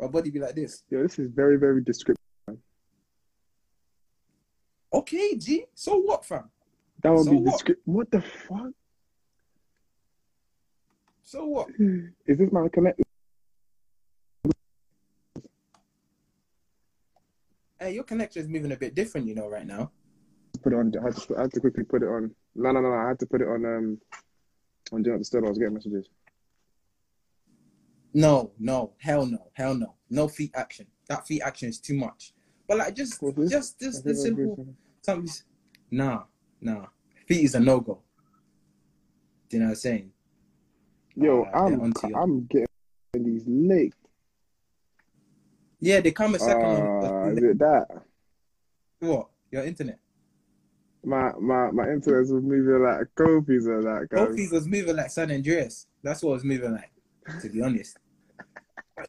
My 0.00 0.06
body 0.06 0.30
be 0.30 0.38
like 0.38 0.54
this. 0.54 0.84
Yo, 0.90 1.02
this 1.02 1.18
is 1.18 1.30
very, 1.30 1.58
very 1.58 1.82
descriptive. 1.82 2.22
Okay, 4.92 5.36
G. 5.36 5.64
So 5.74 5.98
what, 5.98 6.24
fam? 6.24 6.50
That 7.02 7.12
would 7.12 7.24
So 7.24 7.30
be 7.30 7.36
what? 7.38 7.52
descriptive. 7.52 7.82
What 7.84 8.10
the 8.10 8.22
fuck? 8.22 8.72
So 11.24 11.44
what? 11.46 11.68
Is 12.26 12.38
this 12.38 12.50
my 12.52 12.68
connected? 12.68 13.04
Hey, 17.78 17.94
your 17.94 18.04
connection 18.04 18.42
is 18.42 18.48
moving 18.48 18.72
a 18.72 18.76
bit 18.76 18.94
different, 18.94 19.26
you 19.26 19.34
know, 19.34 19.48
right 19.48 19.66
now. 19.66 19.90
Put 20.62 20.72
it 20.72 20.76
on. 20.76 20.92
I 21.00 21.04
had, 21.04 21.16
to, 21.16 21.36
I 21.36 21.42
had 21.42 21.52
to 21.52 21.60
quickly 21.60 21.84
put 21.84 22.02
it 22.02 22.06
on. 22.06 22.34
No, 22.54 22.72
no, 22.72 22.80
no, 22.80 22.88
no. 22.88 22.94
I 22.96 23.08
had 23.08 23.18
to 23.20 23.26
put 23.26 23.40
it 23.40 23.48
on. 23.48 23.64
Um, 23.64 24.00
on 24.90 25.02
do 25.02 25.10
not 25.10 25.18
disturb. 25.18 25.44
I 25.44 25.48
was 25.48 25.58
getting 25.58 25.74
messages. 25.74 26.08
No, 28.18 28.50
no, 28.58 28.94
hell 28.98 29.24
no, 29.26 29.48
hell 29.52 29.76
no, 29.76 29.94
no 30.10 30.26
feet 30.26 30.50
action. 30.56 30.88
That 31.08 31.24
feet 31.24 31.40
action 31.40 31.68
is 31.68 31.78
too 31.78 31.94
much. 31.94 32.32
But 32.66 32.78
like, 32.78 32.96
just, 32.96 33.22
is? 33.22 33.48
just, 33.48 33.78
just 33.78 34.04
the 34.04 34.12
simple. 34.12 34.74
Something. 35.02 35.32
Nah, 35.92 36.24
nah. 36.60 36.86
Feet 37.28 37.44
is 37.44 37.54
a 37.54 37.60
no 37.60 37.78
go. 37.78 38.02
Do 39.48 39.56
you 39.56 39.60
know 39.60 39.66
what 39.66 39.70
I'm 39.70 39.76
saying? 39.76 40.10
Yo, 41.14 41.44
Uh, 41.44 41.58
I'm. 41.58 41.92
I'm 42.16 42.46
getting 42.46 42.66
these 43.12 43.44
late. 43.46 43.94
Yeah, 45.78 46.00
they 46.00 46.10
come 46.10 46.34
a 46.34 46.40
second 46.40 47.04
Uh, 47.04 47.30
is 47.30 47.42
it 47.44 47.58
that? 47.60 47.86
what? 48.98 49.28
Your 49.52 49.62
internet. 49.62 50.00
My 51.04 51.30
my 51.38 51.70
my 51.70 51.88
internet 51.88 52.22
was 52.22 52.32
moving 52.32 52.82
like 52.82 53.06
copies 53.14 53.66
of 53.66 53.84
that 53.84 54.08
guys. 54.10 54.26
Kofi's 54.26 54.50
was 54.50 54.66
moving 54.66 54.96
like 54.96 55.10
San 55.10 55.30
Andreas. 55.30 55.86
That's 56.02 56.20
what 56.24 56.32
was 56.32 56.42
moving 56.42 56.72
like, 56.72 56.90
to 57.42 57.48
be 57.48 57.62
honest. 57.62 57.96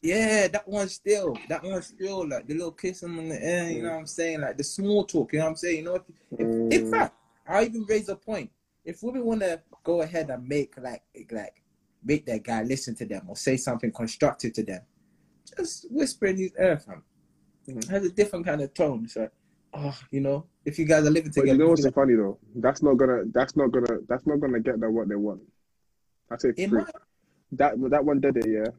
Yeah, 0.02 0.48
that 0.50 0.68
one 0.68 0.88
still. 0.90 1.36
That 1.48 1.64
one 1.64 1.82
still 1.82 2.28
like 2.28 2.48
the 2.48 2.54
little 2.54 2.72
kissing 2.72 3.18
on 3.18 3.30
the 3.30 3.44
air. 3.44 3.72
You 3.72 3.84
know 3.84 3.90
what 3.92 4.00
I'm 4.00 4.08
saying? 4.08 4.42
Like 4.42 4.58
the 4.58 4.64
small 4.64 5.04
talk. 5.06 5.34
You 5.34 5.40
know 5.40 5.46
what 5.46 5.52
I'm 5.52 5.56
saying? 5.58 5.78
You 5.78 5.84
know, 5.84 5.96
if, 5.96 6.02
if, 6.38 6.48
in 6.72 6.86
Mm. 6.86 6.92
fact, 6.92 7.16
I 7.48 7.64
even 7.66 7.84
raise 7.86 8.10
a 8.10 8.16
point. 8.16 8.52
If 8.86 9.04
women 9.04 9.26
want 9.26 9.42
to 9.42 9.62
go 9.84 10.02
ahead 10.02 10.30
and 10.30 10.48
make 10.48 10.76
like 10.78 11.04
like 11.32 11.62
make 12.04 12.26
their 12.26 12.40
guy 12.40 12.64
listen 12.64 12.96
to 12.96 13.06
them 13.06 13.26
or 13.28 13.36
say 13.36 13.58
something 13.58 13.92
constructive 13.92 14.54
to 14.54 14.64
them, 14.64 14.82
just 15.58 15.92
whisper 15.92 16.28
in 16.28 16.38
his 16.38 16.52
ear, 16.60 16.78
fam. 16.78 17.04
Mhm. 17.68 17.84
It 17.84 17.88
has 17.90 18.06
a 18.06 18.10
different 18.12 18.46
kind 18.46 18.62
of 18.62 18.74
tone. 18.74 19.08
So, 19.08 19.30
oh, 19.74 19.98
you 20.12 20.22
know, 20.22 20.46
if 20.66 20.80
you 20.80 20.86
guys 20.86 21.06
are 21.06 21.10
living 21.12 21.32
But 21.32 21.42
together, 21.42 21.52
you 21.52 21.58
know 21.58 21.70
what's 21.70 21.84
so 21.84 21.92
funny 21.92 22.16
though? 22.16 22.38
That's 22.56 22.82
not 22.82 22.96
gonna. 22.96 23.24
That's 23.26 23.56
not 23.56 23.72
gonna. 23.72 24.00
That's 24.08 24.26
not 24.26 24.40
gonna 24.40 24.60
get 24.60 24.80
them 24.80 24.94
what 24.94 25.10
they 25.10 25.16
want. 25.16 25.42
Say 26.38 26.54
it 26.56 26.72
might. 26.72 26.86
that 27.54 27.74
that 27.90 28.06
one 28.06 28.20
did 28.20 28.38
it. 28.38 28.48
Yeah. 28.48 28.72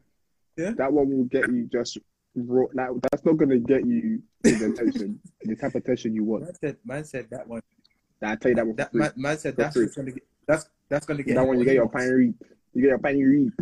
Yeah. 0.57 0.71
That 0.71 0.91
one 0.91 1.09
will 1.09 1.23
get 1.25 1.47
you 1.49 1.67
just 1.71 1.97
raw. 2.35 2.65
Like, 2.73 2.89
that's 3.11 3.25
not 3.25 3.37
gonna 3.37 3.57
get 3.57 3.85
you 3.85 4.21
the 4.43 4.73
attention, 4.73 5.19
the 5.41 5.55
type 5.55 5.75
of 5.75 5.75
attention 5.77 6.13
you 6.13 6.23
want. 6.23 6.43
Man 6.43 6.53
said, 6.55 6.77
man 6.85 7.03
said 7.05 7.27
that 7.31 7.47
one. 7.47 7.61
I 8.21 8.35
tell 8.35 8.49
you 8.49 8.55
that 8.55 8.67
one. 8.67 8.75
That 8.75 8.93
man, 8.93 9.13
man 9.15 9.37
said 9.37 9.55
For 9.55 9.63
that's 9.63 9.75
what's 9.75 9.95
gonna 9.95 10.11
get. 10.11 10.23
That's 10.47 10.69
that's 10.89 11.05
gonna 11.05 11.23
get. 11.23 11.35
that 11.35 11.47
one 11.47 11.59
you 11.59 11.65
get 11.65 11.75
your 11.75 11.89
pine 11.89 12.09
reap. 12.09 12.35
You 12.73 12.81
get 12.81 12.89
your 12.89 12.99
pine 12.99 13.19
reap. 13.19 13.53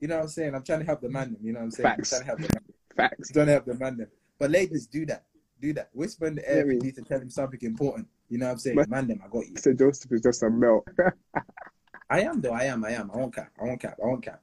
You 0.00 0.08
know 0.08 0.16
what 0.16 0.22
I'm 0.24 0.28
saying? 0.28 0.54
I'm 0.54 0.64
trying 0.64 0.80
to 0.80 0.84
help 0.84 1.00
the 1.00 1.08
man. 1.08 1.36
You 1.40 1.52
know 1.52 1.60
what 1.60 1.64
I'm 1.66 1.70
saying? 1.70 1.86
I'm 1.86 1.96
Facts. 1.96 2.10
trying 2.10 2.20
to 2.22 2.26
help 2.26 2.38
the 2.40 2.42
man. 2.42 2.62
Facts. 2.96 3.30
I'm 3.36 3.46
to 3.46 3.52
help 3.52 3.64
the 3.66 3.74
man. 3.74 4.06
But 4.38 4.50
ladies, 4.50 4.86
do 4.86 5.06
that. 5.06 5.24
Do 5.60 5.72
that. 5.74 5.90
Whisper 5.92 6.26
in 6.26 6.34
the 6.34 6.48
air 6.48 6.70
you 6.70 6.80
need 6.80 6.96
to 6.96 7.02
tell 7.02 7.20
him 7.20 7.30
something 7.30 7.60
important. 7.62 8.08
You 8.28 8.38
know 8.38 8.46
what 8.46 8.52
I'm 8.52 8.58
saying? 8.58 8.76
But- 8.76 8.88
man, 8.88 9.06
them, 9.06 9.20
I 9.24 9.28
got 9.28 9.46
you. 9.46 9.54
Sir 9.56 9.74
Joseph 9.74 10.10
is 10.12 10.22
just 10.22 10.42
a 10.42 10.50
melt. 10.50 10.88
I 12.10 12.20
am 12.22 12.40
though. 12.40 12.52
I 12.52 12.64
am. 12.64 12.84
I 12.84 12.90
am. 12.90 13.10
I 13.14 13.16
won't 13.16 13.34
cap. 13.34 13.52
I 13.60 13.64
won't 13.64 13.80
cap. 13.80 13.96
I 14.02 14.06
won't 14.06 14.22
cap. 14.22 14.42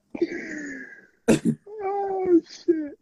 Oh 1.81 2.41
shit. 2.65 2.93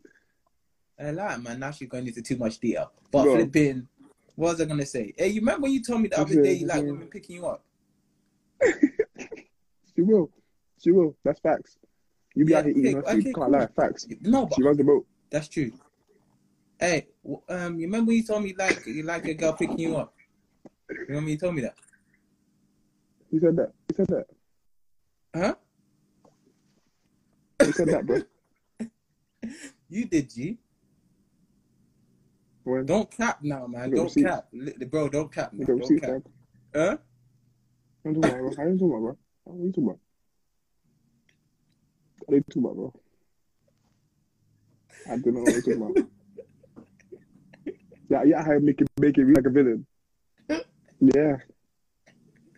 I 1.00 1.12
lie, 1.12 1.38
man. 1.38 1.60
Now 1.60 1.72
she's 1.72 1.88
going 1.88 2.08
into 2.08 2.22
too 2.22 2.38
much 2.38 2.60
detail. 2.60 2.92
But 3.12 3.28
on. 3.28 3.38
flipping, 3.38 3.88
what 4.36 4.50
was 4.54 4.62
I 4.62 4.66
gonna 4.66 4.86
say? 4.86 5.14
Hey, 5.18 5.28
you 5.30 5.42
remember 5.42 5.64
when 5.64 5.72
you 5.74 5.84
told 5.84 6.02
me 6.02 6.10
the 6.10 6.20
other 6.20 6.42
day 6.42 6.54
you 6.54 6.66
like 6.68 6.84
women 6.84 7.08
picking 7.08 7.36
you 7.38 7.46
up? 7.46 7.64
She 9.96 10.04
will. 10.04 10.30
She 10.80 10.92
will. 10.92 11.16
That's 11.24 11.40
facts. 11.40 11.76
You 12.36 12.46
be 12.46 12.52
Yeah, 12.52 12.60
out 12.60 12.66
here 12.66 12.72
eating 12.78 12.86
okay, 12.86 12.94
her 12.94 13.02
food. 13.02 13.10
okay, 13.10 13.24
Can't 13.24 13.36
cool. 13.36 13.50
lie. 13.52 13.68
Facts. 13.76 14.08
No, 14.22 14.46
but 14.46 14.54
She 14.56 14.62
runs 14.62 14.78
the 14.78 14.84
boat. 14.84 15.08
that's 15.32 15.48
true. 15.48 15.72
Hey, 16.80 17.08
um, 17.50 17.80
you 17.80 17.88
remember 17.88 18.10
when 18.10 18.18
you 18.18 18.24
told 18.24 18.44
me 18.44 18.54
like 18.56 18.86
you 18.86 19.02
like 19.02 19.26
a 19.26 19.34
girl 19.34 19.54
picking 19.54 19.80
you 19.80 19.96
up? 19.96 20.14
You 20.92 21.06
remember 21.10 21.32
you 21.32 21.38
told 21.40 21.56
me 21.56 21.62
that? 21.64 21.74
You 23.32 23.40
said 23.40 23.56
that? 23.56 23.72
You 23.90 23.96
said 23.96 24.08
that? 24.10 24.26
Huh? 25.36 25.56
You 27.66 27.72
said 27.72 27.88
that, 27.88 28.06
bro? 28.06 28.22
You 29.89 30.06
did, 30.06 30.30
G. 30.30 30.58
When? 32.63 32.86
Don't 32.86 33.10
cap 33.10 33.39
now, 33.42 33.66
man. 33.68 33.89
Don't 33.92 34.04
receipts? 34.06 34.30
cap, 34.30 34.48
bro. 34.92 35.10
Don't 35.10 35.32
cap, 35.32 35.51
You 35.54 35.60
man. 35.60 35.68
Don't 35.68 35.77
receipts, 35.80 36.01
cap. 36.01 36.10
man. 36.10 36.24
Huh? 36.75 36.98
You 38.04 38.13
talking 38.13 38.27
about, 38.27 38.38
bro? 38.38 38.50
You 38.50 38.56
talking 38.56 38.89
about, 38.89 39.00
bro? 39.00 39.18
What 39.44 39.54
are 39.56 39.63
you 39.63 39.72
talking 39.72 39.84
about? 39.86 40.00
What 42.25 42.34
are 42.34 42.36
you 42.38 42.44
talking 42.44 42.63
about, 42.63 42.75
bro? 42.75 42.94
I 45.08 45.10
don't 45.18 45.34
know 45.34 45.42
what 45.42 45.54
you're 45.54 45.62
talking 45.62 45.82
about. 45.82 46.08
Yeah, 48.10 48.24
yeah, 48.24 48.44
how 48.44 48.60
make 48.60 48.82
it 48.82 48.88
make 49.00 49.18
it 49.18 49.27
like 49.27 49.46
a 49.46 49.50
villain. 49.50 49.86
Yeah. 51.00 51.38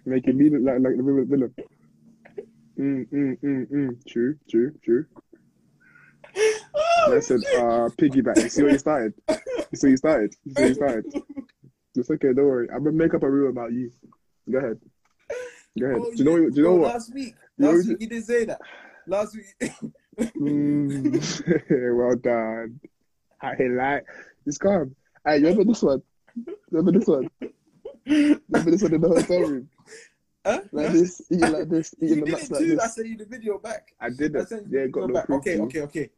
Make 0.05 0.27
it 0.27 0.35
read 0.35 0.53
like 0.53 0.79
like 0.79 0.97
the 0.97 1.03
villain. 1.03 1.27
villain. 1.27 1.53
Mm, 2.79 3.09
mm, 3.11 3.39
mm, 3.43 3.71
mm. 3.71 4.05
True, 4.07 4.37
true, 4.49 4.73
true. 4.83 5.05
Oh, 7.07 7.15
I 7.15 7.19
said, 7.19 7.39
uh, 7.55 7.89
piggyback. 7.97 8.41
You 8.43 8.49
see 8.49 8.63
where 8.63 8.71
you 8.71 8.77
started? 8.77 9.13
You 9.29 9.35
see 9.75 9.87
what 9.87 9.91
you 9.91 9.97
started? 9.97 10.35
You 10.45 10.53
see 10.53 10.61
what 10.61 10.67
you 10.69 10.73
started? 10.75 11.05
It's 11.95 12.09
okay, 12.09 12.33
don't 12.33 12.45
worry. 12.45 12.69
I'm 12.73 12.83
gonna 12.83 12.95
make 12.95 13.13
up 13.13 13.23
a 13.23 13.29
rule 13.29 13.49
about 13.49 13.73
you. 13.73 13.91
Go 14.49 14.59
ahead. 14.59 14.79
Go 15.77 15.85
ahead. 15.87 15.97
Oh, 15.99 16.11
do 16.11 16.17
you 16.17 16.23
know? 16.23 16.31
what- 16.43 16.53
Do 16.53 16.57
you 16.61 16.63
know 16.63 16.69
oh, 16.69 16.75
what? 16.75 16.93
Last 16.93 17.13
week, 17.13 17.35
You 17.57 17.65
know 17.65 17.71
last 17.71 17.87
week 17.87 17.97
you 18.01 18.07
didn't 18.07 18.25
say 18.25 18.45
that. 18.45 18.61
Last 19.07 19.35
week, 19.35 19.73
Mm. 20.39 21.97
well 21.97 22.15
done. 22.15 22.79
I 23.41 23.55
like. 23.63 24.05
It's 24.45 24.57
calm. 24.57 24.95
Hey, 25.25 25.37
you 25.39 25.47
remember 25.47 25.65
this 25.65 25.81
one? 25.81 26.01
Remember 26.71 26.99
this 26.99 27.07
one? 27.07 27.29
Remember 28.05 28.71
this 28.71 28.81
one 28.83 28.93
in 28.93 29.01
the 29.01 29.07
hotel 29.09 29.39
room? 29.41 29.69
huh? 30.45 30.61
Like 30.71 30.91
this, 30.91 31.21
eating 31.31 31.51
like 31.51 31.69
this, 31.69 31.93
You 31.99 32.07
eating 32.07 32.25
the 32.25 32.31
did 32.31 32.69
it 32.71 32.77
like. 32.77 32.85
I 32.85 32.87
sent 32.87 33.07
you 33.07 33.17
the 33.17 33.25
video 33.25 33.57
back. 33.57 33.93
I 33.99 34.09
did 34.09 34.35
I 34.35 34.39
it. 34.41 34.49
sent 34.49 34.67
you 34.71 34.79
Yeah, 34.79 34.87
got 34.87 35.07
no 35.07 35.13
back. 35.15 35.29
Okay, 35.29 35.59
okay, 35.59 35.81
okay. 35.81 36.09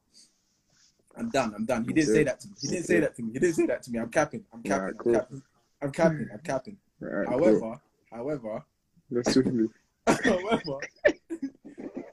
I'm 1.18 1.30
done. 1.30 1.54
I'm 1.56 1.66
done. 1.66 1.86
He 1.86 1.94
didn't 1.94 2.14
say 2.14 2.24
that 2.24 2.40
to 2.42 2.48
me. 2.48 2.54
He 2.62 2.68
didn't 2.68 2.86
say 2.86 3.00
that 3.02 3.16
to 3.16 3.22
me. 3.24 3.34
He 3.34 3.40
didn't 3.40 3.56
say 3.56 3.66
that 3.66 3.84
to 3.84 3.92
me. 3.92 4.00
I'm 4.00 4.10
capping. 4.10 4.44
I'm 4.54 4.64
capping. 4.64 4.80
Alright, 4.80 4.94
I'm 4.94 4.98
cool. 4.98 5.14
capping. 5.14 5.42
I'm 5.82 5.92
capping. 5.92 6.30
I'm 6.34 6.40
capping. 6.40 6.78
Alright, 7.04 7.28
However, 7.28 7.60
cool. 7.60 7.82
however, 8.12 8.66
however, 10.24 10.80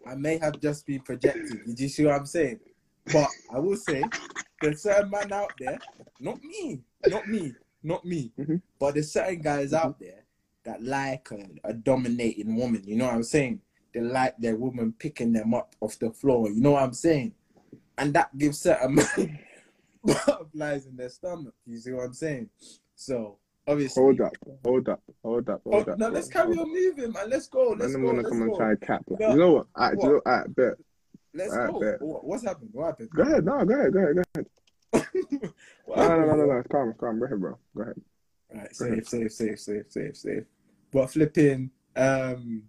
I 0.07 0.15
may 0.15 0.39
have 0.39 0.61
just 0.61 0.87
been 0.87 1.01
projecting. 1.01 1.61
Did 1.67 1.79
you 1.81 1.89
see 1.89 2.05
what 2.05 2.15
I'm 2.15 2.27
saying? 2.27 2.61
But 3.13 3.29
I 3.53 3.59
will 3.59 3.77
say, 3.77 4.05
there's 4.61 4.83
certain 4.83 5.11
man 5.11 5.33
out 5.33 5.53
there, 5.59 5.79
not 6.21 6.43
me, 6.43 6.81
not 7.07 7.29
me, 7.29 7.55
not 7.83 8.05
me, 8.05 8.33
Mhm. 8.39 8.61
but 8.79 8.95
there's 8.95 9.13
certain 9.13 9.41
guys 9.41 9.73
out 9.73 9.99
there 10.01 10.25
that 10.65 10.83
like 10.83 11.29
a, 11.31 11.69
a 11.69 11.73
dominating 11.73 12.57
woman. 12.57 12.83
You 12.85 12.97
know 12.97 13.07
what 13.07 13.15
I'm 13.15 13.23
saying? 13.23 13.61
They 13.95 14.01
like 14.01 14.37
their 14.39 14.57
woman 14.57 14.93
picking 14.99 15.33
them 15.33 15.55
up 15.55 15.75
off 15.81 15.99
the 15.99 16.11
floor. 16.11 16.51
You 16.51 16.61
know 16.61 16.73
what 16.73 16.83
I'm 16.83 16.93
saying? 16.93 17.33
And 17.99 18.15
that 18.15 18.37
gives 18.39 18.61
certain 18.61 18.95
men 18.95 19.39
butterflies 20.05 20.87
in 20.87 20.97
their 20.97 21.09
stomach. 21.09 21.55
You 21.67 21.77
see 21.79 21.93
what 21.93 22.05
I'm 22.05 22.15
saying? 22.15 22.49
So 22.95 23.39
obviously, 23.67 24.03
Hold 24.03 24.21
up, 24.21 24.33
hold 24.65 24.89
up, 24.89 25.03
hold 25.23 25.49
up, 25.51 25.63
Oh, 25.67 25.71
hold 25.73 25.89
up. 25.89 25.99
now 25.99 26.09
let's 26.09 26.29
carry 26.29 26.57
on 26.57 26.73
moving, 26.73 27.13
man. 27.13 27.29
Let's 27.29 27.49
go. 27.49 27.75
Let's 27.79 27.95
I'm 27.95 28.01
go. 28.03 28.07
gonna 28.09 28.19
Let's 28.19 28.29
come 28.31 28.43
and 28.43 28.55
try 28.57 28.71
and 28.71 28.81
cap. 28.81 29.05
Like, 29.09 29.21
No. 29.21 29.33
you 29.33 29.39
know 29.39 29.53
what? 29.53 29.67
Alright, 29.77 29.97
What? 29.97 30.05
you 30.05 30.13
know, 30.13 30.21
alright, 30.27 30.57
bet. 30.57 30.75
Let's 31.35 31.53
Alright, 31.53 31.73
go. 31.73 31.81
bet. 31.81 31.97
What's 32.01 32.45
happened? 32.45 32.71
What 32.73 32.87
happened? 32.87 33.11
Go 33.15 33.23
ahead, 33.23 33.45
no, 33.45 33.65
go 33.65 33.75
ahead, 33.75 33.93
go 33.93 33.99
ahead, 33.99 34.17
go 34.17 34.23
ahead. 34.35 35.53
No, 35.89 36.07
no, 36.07 36.21
no, 36.21 36.37
no, 36.37 36.45
no, 36.47 36.59
it's 36.59 36.69
calm, 36.69 36.91
it's 36.91 37.01
calm. 37.01 37.19
Go 37.19 37.25
ahead, 37.25 37.41
bro. 37.41 37.59
Go 37.75 37.83
ahead. 37.83 37.95
Right, 38.55 38.79
Go 38.79 38.85
ahead. 38.87 39.07
safe, 39.07 39.31
safe, 39.31 39.59
safe, 39.59 39.61
safe, 39.61 39.85
safe, 39.91 40.17
safe. 40.17 40.45
But 40.93 41.11
flipping, 41.11 41.71
um, 41.97 42.63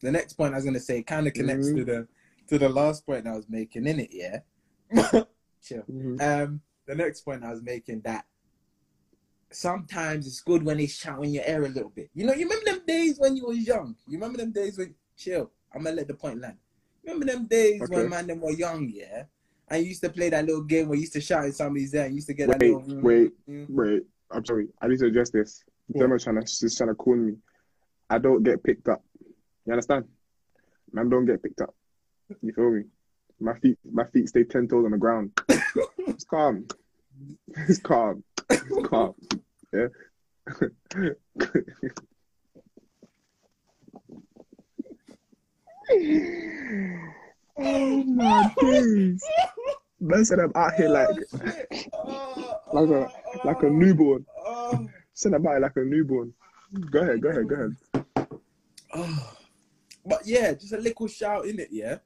the 0.00 0.10
next 0.12 0.34
point 0.34 0.54
I 0.54 0.56
was 0.56 0.64
gonna 0.64 0.80
say 0.80 1.02
kind 1.02 1.26
of 1.26 1.34
connects 1.34 1.68
Mhm. 1.68 1.76
to 1.76 1.84
the 1.84 2.08
to 2.48 2.58
the 2.58 2.68
last 2.68 3.04
point 3.06 3.26
I 3.26 3.32
was 3.36 3.48
making 3.48 3.86
in 3.86 4.00
it. 4.00 4.10
Yeah, 4.12 4.38
chill. 5.62 5.82
Mhm. 5.90 6.20
Um, 6.20 6.60
the 6.86 6.94
next 6.94 7.22
point 7.22 7.44
I 7.44 7.50
was 7.50 7.62
making 7.62 8.00
that 8.02 8.24
sometimes 9.50 10.26
it's 10.26 10.40
good 10.40 10.62
when 10.62 10.76
they 10.78 10.86
shout 10.86 11.24
in 11.24 11.32
your 11.32 11.44
ear 11.46 11.64
a 11.64 11.68
little 11.68 11.90
bit. 11.90 12.10
You 12.14 12.26
know, 12.26 12.32
you 12.34 12.44
remember 12.48 12.64
them 12.72 12.80
days 12.86 13.18
when 13.18 13.36
you 13.36 13.46
was 13.46 13.58
young. 13.58 13.96
You 14.08 14.18
remember 14.18 14.38
them 14.38 14.52
days 14.52 14.78
when 14.78 14.94
chill. 15.16 15.50
I'm 15.74 15.82
gonna 15.84 15.96
let 15.96 16.08
the 16.08 16.14
point 16.14 16.40
land. 16.40 16.56
Remember 17.04 17.26
them 17.26 17.46
days 17.46 17.82
Okay. 17.82 17.94
when 17.96 18.10
man 18.10 18.26
them 18.26 18.40
were 18.40 18.50
young, 18.52 18.88
yeah. 18.92 19.24
And 19.68 19.82
you 19.82 19.88
used 19.90 20.02
to 20.02 20.10
play 20.10 20.30
that 20.30 20.44
little 20.44 20.62
game 20.62 20.88
where 20.88 20.96
you 20.96 21.02
used 21.02 21.12
to 21.14 21.20
shout 21.20 21.44
in 21.44 21.52
somebody's 21.52 21.92
ear. 21.94 22.04
And 22.04 22.12
you 22.12 22.16
used 22.16 22.28
to 22.28 22.34
get 22.34 22.48
that 22.48 22.60
Wait, 22.60 22.72
little. 22.74 22.82
mm, 22.82 23.02
wait. 23.02 23.32
mm. 23.48 23.66
Wait, 23.68 24.02
I'm 24.30 24.44
sorry. 24.44 24.68
I 24.80 24.86
need 24.88 24.98
to 25.00 25.06
address 25.06 25.30
this. 25.30 25.64
What? 25.88 26.02
Someone 26.02 26.18
trying 26.18 26.36
to 26.36 26.42
just 26.42 26.76
trying 26.76 26.88
to 26.90 26.94
call 26.94 27.16
me. 27.16 27.34
I 28.08 28.18
don't 28.18 28.42
get 28.42 28.62
picked 28.62 28.88
up. 28.88 29.02
You 29.66 29.72
understand? 29.72 30.04
Man, 30.92 31.08
don't 31.08 31.26
get 31.26 31.42
picked 31.42 31.60
up. 31.60 31.74
You 32.42 32.52
feel 32.52 32.70
me? 32.70 32.84
My 33.40 33.58
feet, 33.58 33.78
my 33.90 34.04
feet 34.04 34.28
stay 34.28 34.44
ten 34.44 34.66
toes 34.68 34.84
on 34.84 34.92
the 34.92 34.98
ground. 34.98 35.32
It's 36.08 36.24
calm. 36.24 36.66
It's 37.68 37.78
calm. 37.78 38.24
It's 38.48 38.88
calm. 38.88 39.14
Yeah. 39.72 39.88
oh 47.58 48.04
my 48.04 48.54
days! 48.60 49.24
Man 50.00 50.24
said 50.24 50.38
I'm 50.38 50.52
out 50.54 50.74
here 50.74 50.88
like 50.88 51.08
Oh. 51.92 52.60
Oh, 52.72 52.82
like 52.82 52.90
a 52.90 52.94
oh, 52.94 53.40
like 53.44 53.62
a 53.62 53.66
oh, 53.66 53.70
newborn. 53.70 54.26
oh, 54.44 54.88
Said 55.14 55.34
I'm 55.34 55.46
out 55.46 55.50
here 55.52 55.60
like 55.60 55.76
a 55.76 55.80
newborn. 55.80 56.32
Go 56.90 57.00
ahead, 57.00 57.20
go 57.20 57.28
ahead, 57.28 57.48
go 57.48 57.54
ahead. 57.54 57.76
Oh. 58.94 59.36
But 60.06 60.26
yeah, 60.26 60.52
just 60.54 60.72
a 60.72 60.78
little 60.78 61.08
shout 61.08 61.46
in 61.46 61.58
it, 61.58 61.68
yeah. 61.72 61.98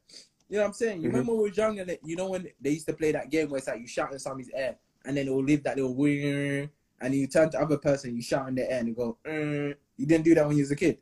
You 0.48 0.56
know 0.56 0.62
what 0.62 0.68
I'm 0.68 0.72
saying? 0.72 1.02
You 1.02 1.08
Mhm. 1.08 1.12
remember 1.12 1.32
when 1.34 1.42
we 1.44 1.50
were 1.50 1.54
young 1.54 1.78
and 1.78 1.90
it, 1.90 2.00
you 2.04 2.16
know 2.16 2.30
when 2.30 2.48
they 2.60 2.70
used 2.70 2.86
to 2.86 2.94
play 2.94 3.12
that 3.12 3.30
game 3.30 3.50
where 3.50 3.58
it's 3.58 3.66
like 3.68 3.80
you 3.80 3.86
shout 3.86 4.12
in 4.12 4.18
somebody's 4.18 4.50
air 4.54 4.76
and 5.04 5.16
then 5.16 5.28
it 5.28 5.30
will 5.30 5.44
leave 5.44 5.62
that 5.64 5.76
little 5.76 5.94
wing 5.94 6.68
and 7.00 7.14
you 7.14 7.26
turn 7.26 7.50
to 7.50 7.56
the 7.58 7.62
other 7.62 7.78
person, 7.78 8.16
you 8.16 8.22
shout 8.22 8.48
in 8.48 8.54
their 8.54 8.70
air 8.70 8.78
and 8.80 8.88
you 8.88 8.94
go, 8.94 9.16
"Mm." 9.24 9.74
you 9.96 10.06
didn't 10.06 10.24
do 10.24 10.34
that 10.34 10.46
when 10.46 10.56
you 10.56 10.62
was 10.62 10.70
a 10.70 10.76
kid. 10.76 10.98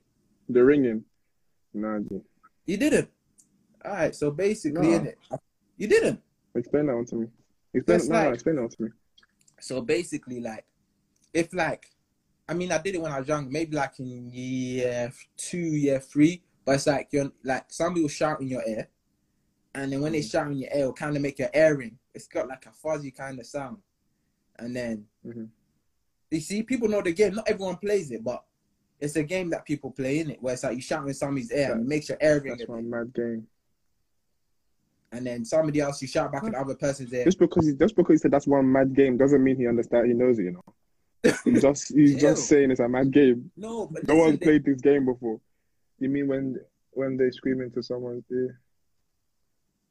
The 0.48 0.64
ringing. 0.64 1.04
G. 1.74 2.20
You 2.66 2.76
didn't. 2.76 3.08
All 3.84 3.92
right, 3.92 4.14
so 4.14 4.30
basically, 4.32 4.88
No. 4.88 4.94
in 4.96 5.06
it, 5.06 5.18
you 5.76 5.86
didn't. 5.86 6.20
Explain 6.54 6.86
that 6.86 6.96
one 6.96 7.04
to 7.06 7.16
me. 7.16 7.28
Explain, 7.72 7.98
no, 8.00 8.04
no, 8.06 8.24
like- 8.26 8.34
explain 8.34 8.56
that 8.56 8.62
one 8.62 8.70
to 8.70 8.82
me. 8.82 8.88
So 9.60 9.80
basically, 9.82 10.40
like, 10.40 10.64
if 11.32 11.52
like, 11.54 11.90
I 12.48 12.54
mean, 12.54 12.72
I 12.72 12.78
did 12.78 12.96
it 12.96 13.00
when 13.00 13.12
I 13.12 13.18
was 13.20 13.28
young, 13.28 13.50
maybe 13.50 13.76
like 13.76 13.98
in 14.00 14.30
year 14.30 15.12
two, 15.36 15.58
year 15.58 16.00
three. 16.00 16.42
But 16.68 16.74
it's 16.74 16.86
like 16.86 17.08
you're 17.12 17.32
like 17.44 17.64
somebody 17.68 18.02
will 18.02 18.10
shout 18.10 18.42
in 18.42 18.48
your 18.48 18.62
ear, 18.68 18.86
and 19.74 19.90
then 19.90 20.02
when 20.02 20.12
they 20.12 20.20
Mhm. 20.20 20.30
shout 20.30 20.50
in 20.52 20.58
your 20.58 20.68
ear, 20.70 20.80
it'll 20.80 20.92
kind 20.92 21.16
of 21.16 21.22
make 21.22 21.38
your 21.38 21.48
ear 21.54 21.74
ring. 21.74 21.98
It's 22.12 22.26
got 22.28 22.46
like 22.46 22.66
a 22.66 22.72
fuzzy 22.72 23.10
kind 23.10 23.40
of 23.40 23.46
sound, 23.46 23.78
and 24.58 24.76
then 24.76 25.06
Mhm. 25.24 25.48
you 26.30 26.40
see, 26.40 26.62
people 26.62 26.86
know 26.88 27.00
the 27.00 27.14
game. 27.14 27.36
Not 27.36 27.48
everyone 27.48 27.78
plays 27.78 28.10
it, 28.10 28.22
but 28.22 28.44
it's 29.00 29.16
a 29.16 29.22
game 29.22 29.48
that 29.48 29.64
people 29.64 29.90
play 29.92 30.18
in 30.18 30.30
it, 30.30 30.42
where 30.42 30.52
it's 30.52 30.62
like 30.62 30.74
you 30.76 30.82
shout 30.82 31.08
in 31.08 31.14
somebody's 31.14 31.50
ear 31.52 31.72
and 31.72 31.80
it 31.80 31.88
makes 31.88 32.10
your 32.10 32.18
ear 32.20 32.38
ring, 32.38 32.58
That's 32.58 32.68
my 32.68 32.82
mad 32.82 33.14
game. 33.14 33.48
and 35.12 35.26
then 35.26 35.46
somebody 35.46 35.80
else 35.80 36.02
you 36.02 36.08
shout 36.08 36.30
back 36.30 36.44
at 36.44 36.52
the 36.52 36.60
other 36.60 36.74
person's 36.74 37.10
ear. 37.14 37.24
Just 37.24 37.38
because 37.38 37.66
he 37.66 37.72
just 37.72 37.96
because 37.96 38.12
he 38.12 38.18
said 38.18 38.30
that's 38.30 38.46
one 38.46 38.70
mad 38.70 38.94
game 38.94 39.16
doesn't 39.16 39.42
mean 39.42 39.56
he 39.56 39.66
understands. 39.66 40.06
He 40.06 40.12
knows 40.12 40.38
it. 40.38 40.42
You 40.42 40.50
know. 40.52 40.64
He's 41.44 41.62
just 41.62 41.94
he's 41.94 42.20
just 42.20 42.46
saying 42.46 42.70
it's 42.70 42.80
a 42.80 42.88
mad 42.90 43.10
game. 43.10 43.50
No, 43.56 43.86
but 43.86 44.06
No 44.06 44.14
listen, 44.14 44.18
one's 44.18 44.38
they- 44.40 44.44
played 44.44 44.64
this 44.66 44.82
game 44.82 45.06
before. 45.06 45.40
You 45.98 46.08
mean 46.08 46.26
when 46.28 46.56
when 46.92 47.16
they 47.16 47.30
scream 47.30 47.60
into 47.60 47.82
someone's 47.82 48.24
ear? 48.30 48.60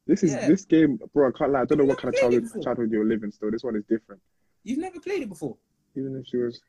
This 0.06 0.24
is 0.24 0.32
Yeah. 0.32 0.48
this 0.48 0.66
game, 0.66 1.00
bro. 1.14 1.30
I 1.30 1.32
can't 1.38 1.52
lie. 1.52 1.62
I 1.62 1.66
don't 1.66 1.78
know 1.80 1.84
You've 1.84 1.90
what 1.90 2.00
kind 2.00 2.14
of 2.14 2.20
childhood 2.20 2.64
childhood 2.64 2.92
you're 2.92 3.06
living. 3.06 3.32
Still, 3.32 3.52
this 3.52 3.64
one 3.64 3.76
is 3.76 3.84
different. 3.90 4.22
You've 4.64 4.80
never 4.80 5.00
played 5.00 5.24
it 5.24 5.30
before. 5.30 5.58
Even 5.96 6.16
if 6.16 6.28
she 6.28 6.38
was 6.38 6.62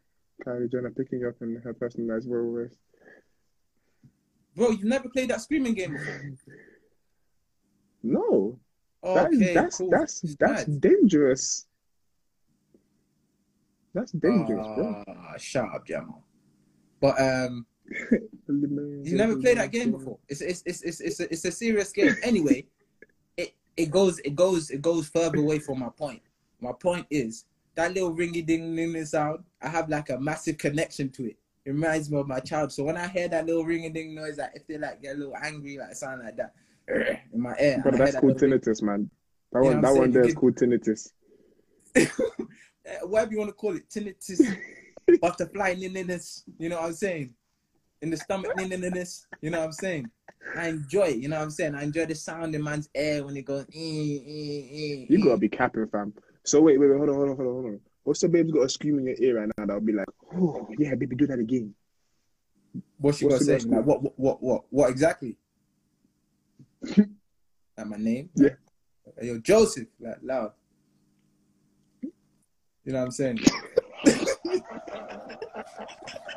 Kylie 0.44 0.70
Jenner 0.70 0.90
picking 0.90 1.20
you 1.20 1.28
up 1.28 1.36
in 1.40 1.56
her 1.56 1.74
personalized 1.74 2.28
Rolls 2.28 2.54
Royce. 2.70 2.78
Bro, 4.56 4.70
you've 4.70 4.84
never 4.84 5.08
played 5.08 5.30
that 5.30 5.40
screaming 5.40 5.74
game 5.74 5.92
before. 5.92 6.20
No, 8.02 8.58
that 9.02 9.32
is 9.32 9.40
Okay, 9.40 9.54
that's 9.54 9.78
cool. 9.78 9.90
that's 9.90 10.24
It's 10.24 10.36
that's 10.36 10.64
dangerous. 10.64 11.66
That's 13.94 14.12
dangerous, 14.12 14.66
bro. 14.76 15.04
Ah, 15.08 15.36
shut 15.36 15.64
up, 15.74 15.86
Jamal. 15.86 16.24
But 17.00 17.20
um, 17.20 17.66
you 18.48 19.16
never 19.16 19.36
played 19.36 19.58
that 19.58 19.72
game 19.72 19.92
before. 19.92 20.18
It's 20.28 20.40
it's 20.40 20.62
it's 20.66 20.82
it's 20.82 21.00
it's 21.00 21.20
a, 21.20 21.32
it's 21.32 21.44
a 21.44 21.52
serious 21.52 21.92
game. 21.92 22.14
Anyway, 22.22 22.66
it 23.36 23.54
it 23.76 23.90
goes 23.90 24.18
it 24.20 24.34
goes 24.34 24.70
it 24.70 24.82
goes 24.82 25.08
further 25.08 25.38
away 25.38 25.58
from 25.58 25.80
my 25.80 25.88
point. 25.90 26.22
My 26.60 26.72
point 26.72 27.06
is 27.10 27.44
that 27.74 27.94
little 27.94 28.14
ringy 28.14 28.44
ding 28.44 28.74
ding 28.74 29.04
sound. 29.04 29.44
I 29.62 29.68
have 29.68 29.88
like 29.88 30.10
a 30.10 30.18
massive 30.18 30.58
connection 30.58 31.10
to 31.10 31.26
it. 31.26 31.36
It 31.64 31.70
reminds 31.70 32.10
me 32.10 32.18
of 32.18 32.26
my 32.26 32.40
child. 32.40 32.72
So 32.72 32.84
when 32.84 32.96
I 32.96 33.08
hear 33.08 33.28
that 33.28 33.46
little 33.46 33.64
ringy 33.64 33.92
ding 33.92 34.14
noise, 34.14 34.38
like 34.38 34.52
if 34.54 34.66
they 34.66 34.78
like 34.78 35.02
get 35.02 35.16
a 35.16 35.18
little 35.18 35.36
angry, 35.36 35.78
like 35.78 35.94
sound 35.94 36.22
like 36.24 36.36
that 36.36 36.54
in 37.32 37.40
my 37.40 37.54
ear. 37.60 37.80
But 37.84 37.98
that's 37.98 38.14
that 38.14 38.22
tinnitus, 38.22 38.82
man. 38.82 39.10
That 39.52 39.60
You 39.60 39.64
one, 39.66 39.80
know 39.80 39.94
that 39.94 40.00
one 40.00 40.10
there 40.10 40.24
is 40.24 40.34
called 40.34 40.56
tinnitus. 40.56 41.12
eh, 41.94 42.06
whatever 43.02 43.32
you 43.32 43.38
want 43.38 43.50
to 43.50 43.54
call 43.54 43.76
it, 43.76 43.88
tinnitus, 43.88 44.56
butterfly 45.20 45.74
ninniness. 45.74 46.42
You 46.58 46.70
know 46.70 46.76
what 46.76 46.86
I'm 46.86 46.92
saying? 46.94 47.34
In 48.00 48.10
the 48.10 48.16
stomach. 48.16 48.52
You 48.58 49.50
know 49.50 49.58
what 49.58 49.64
I'm 49.66 49.72
saying? 49.72 50.10
I 50.56 50.68
enjoy 50.68 51.08
it. 51.08 51.16
You 51.18 51.28
know 51.28 51.36
what 51.36 51.44
I'm 51.44 51.50
saying? 51.50 51.74
I 51.74 51.82
enjoy 51.82 52.06
the 52.06 52.14
sound 52.14 52.54
in 52.54 52.62
man's 52.62 52.88
air 52.94 53.24
when 53.24 53.36
it 53.36 53.44
goes. 53.44 53.66
Eh, 53.74 53.78
eh, 53.78 54.68
eh, 54.70 55.06
You 55.08 55.22
gotta 55.22 55.36
be 55.36 55.48
capping, 55.48 55.86
fam. 55.88 56.14
So 56.44 56.62
wait, 56.62 56.78
wait, 56.78 56.88
wait, 56.88 56.96
hold 56.96 57.10
on, 57.10 57.14
hold 57.16 57.30
on, 57.30 57.36
hold 57.36 57.48
on, 57.48 57.54
hold 57.54 57.66
on. 57.66 57.80
What's 58.04 58.20
the 58.20 58.28
babe's 58.28 58.52
got 58.52 58.62
a 58.62 58.68
scream 58.68 58.98
in 58.98 59.06
your 59.06 59.16
ear 59.18 59.40
right 59.40 59.50
now 59.58 59.66
that'll 59.66 59.80
be 59.80 59.92
like, 59.92 60.06
oh 60.34 60.66
yeah, 60.78 60.94
baby, 60.94 61.16
do 61.16 61.26
that 61.26 61.38
again. 61.38 61.74
What's 62.98 63.18
she 63.18 63.24
gonna 63.24 63.34
What's 63.34 63.46
say? 63.46 63.58
Like, 63.58 63.84
what, 63.84 64.02
what, 64.02 64.18
what, 64.18 64.42
what, 64.42 64.64
what 64.70 64.90
exactly? 64.90 65.36
like 66.96 67.86
my 67.86 67.96
name? 67.96 68.30
Yeah. 68.34 68.50
Yo, 69.20 69.38
Joseph, 69.40 69.88
like 70.00 70.16
loud. 70.22 70.52
You 72.02 72.92
know 72.92 73.00
what 73.00 73.04
I'm 73.06 73.10
saying? 73.10 73.40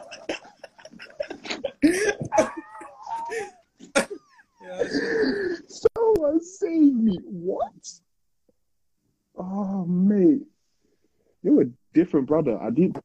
yeah, 1.84 2.50
Someone 5.68 6.42
save 6.42 6.96
me. 6.96 7.20
What? 7.24 7.72
Oh 9.38 9.86
mate. 9.86 10.42
You're 11.44 11.64
a 11.64 11.66
different 11.94 12.28
brother. 12.28 12.60
I 12.62 12.70
did 12.70 12.98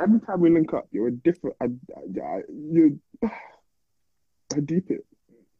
every 0.00 0.20
time 0.20 0.40
we 0.40 0.50
link 0.50 0.72
up, 0.74 0.88
you're 0.90 1.08
a 1.08 1.12
different 1.12 1.56
I, 1.60 1.66
I, 1.66 2.20
I 2.22 2.40
you 2.48 3.00
I 3.22 4.60
deep 4.60 4.90
it. 4.90 5.04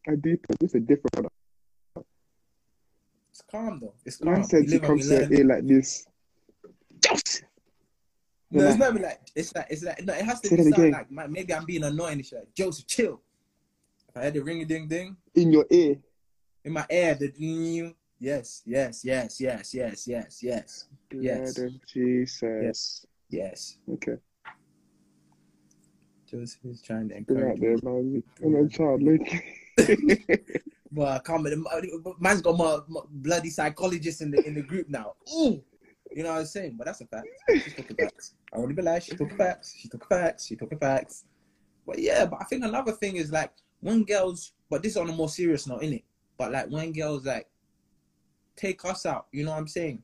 I 0.08 0.16
deep 0.16 0.44
it. 0.48 0.56
It's 0.60 0.74
a 0.74 0.80
different 0.80 1.12
brother. 1.12 1.28
it's 3.30 3.42
calm 3.50 3.80
though. 3.80 3.94
It's 4.04 4.16
calm. 4.18 4.32
Man 4.32 4.44
said 4.44 4.68
to 4.68 4.78
come 4.80 4.98
to 4.98 5.32
ear 5.32 5.44
like 5.44 5.66
this. 5.66 6.06
No, 8.55 8.69
it's 8.69 8.79
not 8.79 8.95
like 9.01 9.21
it's 9.35 9.53
like 9.55 9.67
it's 9.69 9.83
like 9.83 10.05
no, 10.05 10.12
it 10.14 10.25
has 10.25 10.40
to 10.43 10.49
Say 10.49 10.57
be 10.57 10.71
sound 10.71 10.93
like 10.93 11.11
man, 11.11 11.33
maybe 11.33 11.53
I'm 11.53 11.64
being 11.64 11.83
annoying. 11.83 12.21
It's 12.21 12.33
like 12.33 12.55
Joseph, 12.55 12.87
chill. 12.87 13.21
If 14.09 14.17
I 14.17 14.25
had 14.25 14.35
the 14.35 14.40
ring 14.40 14.62
a 14.62 14.64
ding 14.64 14.87
ding 14.87 15.17
In 15.35 15.53
your 15.53 15.67
ear. 15.71 15.97
in 16.64 16.73
my 16.73 16.87
ear, 16.88 17.17
the 17.17 17.29
ding, 17.33 17.95
yes, 18.21 18.62
yes, 18.64 19.05
yes, 19.05 19.40
yes, 19.40 19.75
yes, 19.75 20.07
yes, 20.07 20.40
yes, 20.43 20.87
Yes. 21.11 21.55
Blood 21.55 21.67
of 21.67 21.87
Jesus. 21.87 23.07
yes. 23.29 23.77
Okay. 23.93 24.17
Joseph 26.31 26.64
is 26.64 26.81
trying 26.81 27.09
to 27.09 27.17
encourage. 27.17 27.61
there, 27.61 27.77
man. 27.83 28.23
I'm 28.45 28.55
a 28.55 28.69
child. 28.69 29.03
But 30.93 31.09
I 31.09 31.19
can't. 31.19 31.45
Uh, 31.47 32.12
man's 32.21 32.40
got 32.40 32.57
my, 32.57 32.79
my 32.88 33.01
bloody 33.11 33.51
psychologist 33.51 34.21
in 34.23 34.31
the 34.31 34.47
in 34.47 34.55
the 34.55 34.62
group 34.62 34.88
now. 34.88 35.14
Ooh, 35.35 35.61
You 36.12 36.23
know 36.23 36.31
what 36.31 36.38
I'm 36.40 36.47
saying? 36.47 36.77
But 36.79 36.87
that's 36.87 37.01
a 37.01 37.07
fact. 37.07 37.27
She's 38.55 38.55
talking 38.55 38.55
facts. 38.55 38.55
I 38.55 38.59
won't 38.59 38.73
even 38.73 38.85
lie. 38.85 38.99
She 38.99 39.17
took 39.17 39.37
facts. 39.37 39.75
She 39.77 39.88
took 39.88 40.09
facts. 40.09 40.47
She 40.47 40.57
took 40.57 40.81
facts. 40.81 41.25
But 41.87 41.99
yeah, 41.99 42.27
but 42.27 42.40
I 42.40 42.45
think 42.45 42.64
another 42.64 42.93
thing 42.93 43.17
is 43.17 43.31
like 43.33 43.53
when 43.81 44.05
girls, 44.05 44.53
but 44.71 44.83
this 44.83 44.93
is 44.93 44.97
on 44.97 45.11
a 45.11 45.12
more 45.12 45.29
serious 45.29 45.67
note, 45.67 45.83
innit? 45.83 46.05
But 46.38 46.53
like 46.53 46.71
when 46.71 46.93
girls 46.93 47.27
like 47.27 47.49
take 48.57 48.85
us 48.85 49.07
out, 49.07 49.27
you 49.33 49.45
know 49.45 49.51
what 49.51 49.59
I'm 49.59 49.69
saying? 49.69 50.03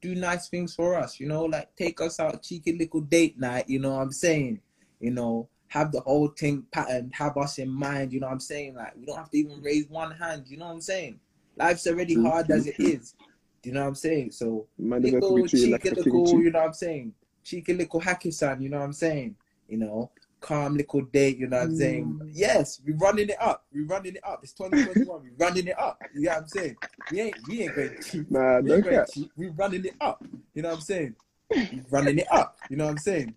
Do 0.00 0.14
nice 0.14 0.48
things 0.48 0.74
for 0.74 0.96
us, 0.96 1.20
you 1.20 1.28
know, 1.28 1.44
like 1.44 1.74
take 1.76 2.00
us 2.00 2.18
out, 2.18 2.42
cheeky 2.42 2.76
little 2.76 3.02
date 3.02 3.38
night, 3.38 3.68
you 3.68 3.78
know 3.78 3.90
what 3.90 4.02
I'm 4.02 4.12
saying? 4.12 4.60
You 4.98 5.10
know, 5.10 5.48
have 5.68 5.92
the 5.92 6.00
whole 6.00 6.28
thing 6.28 6.64
patterned, 6.72 7.14
have 7.14 7.36
us 7.36 7.58
in 7.58 7.68
mind, 7.68 8.12
you 8.12 8.20
know 8.20 8.26
what 8.26 8.32
I'm 8.32 8.40
saying? 8.40 8.74
Like 8.74 8.96
we 8.96 9.06
don't 9.06 9.16
have 9.16 9.30
to 9.30 9.38
even 9.38 9.62
raise 9.62 9.88
one 9.88 10.10
hand, 10.10 10.48
you 10.48 10.56
know 10.56 10.66
what 10.66 10.72
I'm 10.72 10.80
saying? 10.80 11.20
Life's 11.56 11.86
already 11.86 12.20
hard 12.20 12.50
as 12.50 12.66
it 12.66 12.80
is. 12.80 13.14
Do 13.62 13.68
you 13.68 13.74
know 13.74 13.82
what 13.82 13.88
I'm 13.88 13.94
saying? 13.94 14.32
So 14.32 14.66
Man, 14.78 15.02
deserve 15.02 15.20
to 15.20 15.26
little 15.28 15.48
cheeky 15.48 15.70
like 15.70 15.84
little, 15.84 16.42
you 16.42 16.50
know 16.50 16.58
what 16.60 16.68
I'm 16.68 16.72
saying? 16.72 17.12
Cheeky 17.50 17.74
little 17.74 18.00
Hakkasan, 18.00 18.62
you 18.62 18.68
know 18.68 18.78
what 18.78 18.84
I'm 18.84 18.92
saying? 18.92 19.34
You 19.68 19.78
know, 19.78 20.10
calm 20.40 20.76
little 20.76 21.00
date, 21.00 21.36
you 21.36 21.48
know 21.48 21.56
what 21.58 21.64
I'm 21.66 21.76
saying? 21.76 22.20
Mm. 22.22 22.30
Yes, 22.32 22.80
we're 22.86 22.96
running 22.96 23.28
it 23.28 23.42
up. 23.42 23.64
We're 23.74 23.86
running 23.86 24.14
it 24.14 24.20
up. 24.24 24.38
It's 24.44 24.52
2021. 24.52 25.22
we're 25.36 25.46
running 25.46 25.66
it 25.66 25.76
up. 25.76 26.00
You 26.14 26.22
know 26.22 26.30
what 26.30 26.38
I'm 26.42 26.46
saying? 26.46 26.76
We 27.10 27.20
ain't 27.20 27.36
we 27.48 27.62
ain't 27.62 27.74
going 27.74 27.96
cheap. 28.00 28.30
Nah, 28.30 28.60
We 28.60 28.72
ain't 28.72 28.84
going 28.84 29.04
cheap. 29.12 29.32
We're 29.36 29.50
running 29.50 29.84
it 29.84 29.94
up. 30.00 30.24
You 30.54 30.62
know 30.62 30.68
what 30.68 30.76
I'm 30.76 30.80
saying? 30.80 31.16
We're 31.50 31.84
running 31.90 32.18
it 32.20 32.28
up. 32.30 32.56
You 32.70 32.76
know 32.76 32.84
what 32.84 32.90
I'm 32.92 32.98
saying? 32.98 33.34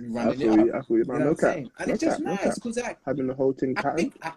We're 0.00 0.20
I 0.20 0.24
running 0.24 0.40
feel 0.40 0.52
it 0.52 0.58
up. 0.58 0.66
you. 0.66 0.74
I 0.74 0.82
feel 0.82 0.98
you. 0.98 1.04
Know 1.04 1.18
no 1.18 1.34
cap. 1.36 1.38
saying? 1.38 1.70
And 1.78 1.86
No 1.86 1.94
it's 1.94 2.02
just. 2.02 2.20
No 2.20 2.34
nice 2.34 2.54
because 2.56 2.76
like 2.78 2.98
Having 3.06 3.28
the 3.28 3.34
whole 3.34 3.52
thing 3.52 3.78
I 3.78 3.90
think 3.94 4.18
I, 4.22 4.32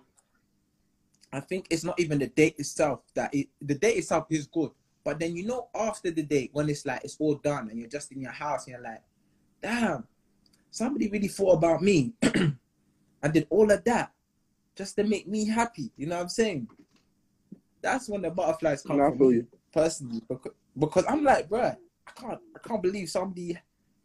I 1.33 1.39
think 1.39 1.65
it's 1.71 1.83
not 1.83 1.99
even 1.99 2.19
the 2.19 2.27
date 2.27 2.59
itself 2.59 2.99
that 3.15 3.33
it 3.33 3.47
the 3.59 3.73
date 3.73 3.97
itself 3.97 4.27
is 4.29 4.45
good. 4.45 4.69
But 5.05 5.19
then 5.19 5.35
you 5.35 5.45
know 5.45 5.69
after 5.75 6.09
the 6.11 6.23
date 6.23 6.49
when 6.51 6.67
it's 6.67 6.85
like 6.85 7.03
it's 7.05 7.15
all 7.19 7.35
done 7.35 7.69
and 7.69 7.79
you're 7.79 7.87
just 7.87 8.11
in 8.11 8.19
your 8.21 8.31
house 8.31 8.65
and 8.65 8.73
you're 8.73 8.83
like, 8.83 9.03
damn, 9.61 10.05
somebody 10.71 11.07
really 11.09 11.27
thought 11.29 11.53
about 11.53 11.81
me 11.83 12.13
and 12.23 13.31
did 13.31 13.47
all 13.51 13.71
of 13.71 13.83
that 13.85 14.11
just 14.75 14.95
to 14.97 15.03
make 15.03 15.27
me 15.27 15.47
happy. 15.47 15.91
You 15.95 16.07
know 16.07 16.15
what 16.15 16.23
I'm 16.23 16.29
saying? 16.29 16.67
That's 17.81 18.09
when 18.09 18.23
the 18.23 18.31
butterflies 18.31 18.81
come 18.81 18.97
for 18.97 19.15
feel 19.15 19.29
me 19.29 19.35
you. 19.35 19.47
personally 19.71 20.21
because, 20.27 20.53
because 20.77 21.05
I'm 21.07 21.23
like, 21.23 21.47
bruh, 21.47 21.77
I 22.07 22.11
can't 22.19 22.41
I 22.55 22.67
can't 22.67 22.81
believe 22.81 23.07
somebody 23.09 23.57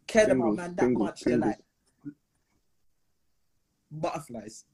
cared 0.05 0.29
Tingles, 0.29 0.53
about 0.53 0.67
man 0.67 0.75
that 0.75 0.81
tingles, 0.85 1.07
much 1.07 1.25
to 1.25 1.29
tingles. 1.31 1.47
like 1.47 1.59
butterflies. 3.89 4.65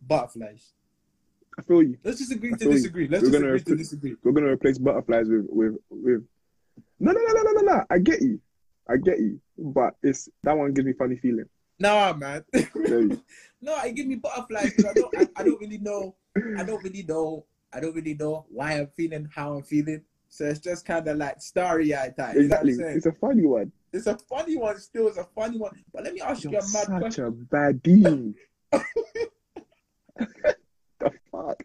Butterflies. 0.00 0.72
I 1.58 1.62
feel 1.62 1.82
you. 1.82 1.98
Let's 2.04 2.18
just 2.18 2.30
agree 2.32 2.50
I 2.50 2.52
to 2.52 2.58
feel 2.58 2.68
you. 2.68 2.74
disagree. 2.76 3.08
Let's 3.08 3.24
We're 3.24 3.30
just 3.30 3.42
gonna 3.42 3.58
to 3.58 3.76
disagree. 3.76 4.16
We're 4.22 4.32
gonna 4.32 4.52
replace 4.52 4.78
butterflies 4.78 5.28
with 5.28 5.46
with 5.48 5.74
with. 5.90 6.24
No, 7.00 7.12
no, 7.12 7.20
no, 7.20 7.32
no, 7.32 7.42
no, 7.42 7.52
no, 7.52 7.60
no. 7.76 7.84
I 7.90 7.98
get 7.98 8.22
you. 8.22 8.40
I 8.88 8.96
get 8.96 9.18
you. 9.18 9.40
But 9.58 9.94
it's 10.02 10.28
that 10.44 10.56
one 10.56 10.72
gives 10.72 10.86
me 10.86 10.92
funny 10.92 11.16
feeling. 11.16 11.46
Nah, 11.80 12.12
man. 12.12 12.44
You- 12.54 13.20
no, 13.60 13.76
it 13.82 13.94
give 13.94 14.06
me 14.06 14.14
butterflies 14.16 14.72
because 14.74 14.84
I 14.86 14.92
don't. 14.94 15.16
I, 15.18 15.28
I 15.36 15.42
don't 15.42 15.60
really 15.60 15.78
know. 15.78 16.14
I 16.56 16.62
don't 16.62 16.82
really 16.84 17.02
know. 17.02 17.44
I 17.72 17.80
don't 17.80 17.94
really 17.94 18.14
know 18.14 18.46
why 18.50 18.74
I'm 18.74 18.86
feeling 18.96 19.28
how 19.34 19.54
I'm 19.56 19.62
feeling. 19.62 20.02
So 20.28 20.44
it's 20.44 20.60
just 20.60 20.84
kind 20.86 21.06
of 21.08 21.16
like 21.16 21.40
starry 21.42 21.94
eyed 21.94 22.16
type. 22.16 22.34
You 22.34 22.48
know 22.48 22.56
Exactly. 22.60 22.72
It's 22.84 23.06
a 23.06 23.12
funny 23.12 23.46
one. 23.46 23.72
It's 23.92 24.06
a 24.06 24.16
funny 24.16 24.56
one. 24.56 24.78
Still, 24.78 25.08
it's 25.08 25.16
a 25.18 25.26
funny 25.34 25.58
one. 25.58 25.72
But 25.92 26.04
let 26.04 26.14
me 26.14 26.20
ask 26.20 26.44
you 26.44 26.50
You're 26.50 26.60
a 26.60 26.72
mad 26.72 26.86
such 26.86 27.00
question. 27.00 27.24
a 27.24 27.32
baddie. 27.32 28.34
the 31.12 31.18
fuck? 31.30 31.62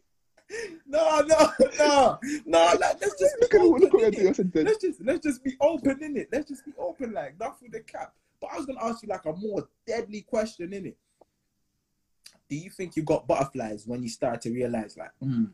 No, 0.85 1.21
no, 1.21 1.51
no, 1.79 2.19
no. 2.45 2.59
Like 2.79 3.01
let's 3.01 3.19
just 3.19 3.35
be 3.39 3.57
open. 3.57 3.89
what 3.89 4.03
I 4.03 4.09
innit? 4.09 4.35
said 4.35 4.51
then. 4.53 4.65
Let's 4.65 4.81
just 4.81 5.01
let's 5.01 5.25
just 5.25 5.43
be 5.43 5.55
open 5.59 6.03
in 6.03 6.17
it. 6.17 6.29
Let's 6.31 6.49
just 6.49 6.65
be 6.65 6.73
open, 6.77 7.13
like 7.13 7.39
not 7.39 7.59
through 7.59 7.69
the 7.69 7.79
cap. 7.81 8.13
But 8.39 8.51
I 8.53 8.57
was 8.57 8.65
gonna 8.65 8.83
ask 8.83 9.01
you 9.01 9.09
like 9.09 9.25
a 9.25 9.33
more 9.33 9.67
deadly 9.87 10.21
question 10.21 10.73
in 10.73 10.87
it. 10.87 10.97
Do 12.49 12.55
you 12.55 12.69
think 12.69 12.95
you 12.95 13.03
got 13.03 13.27
butterflies 13.27 13.87
when 13.87 14.03
you 14.03 14.09
start 14.09 14.41
to 14.41 14.51
realize 14.51 14.97
like, 14.97 15.11
hmm, 15.19 15.45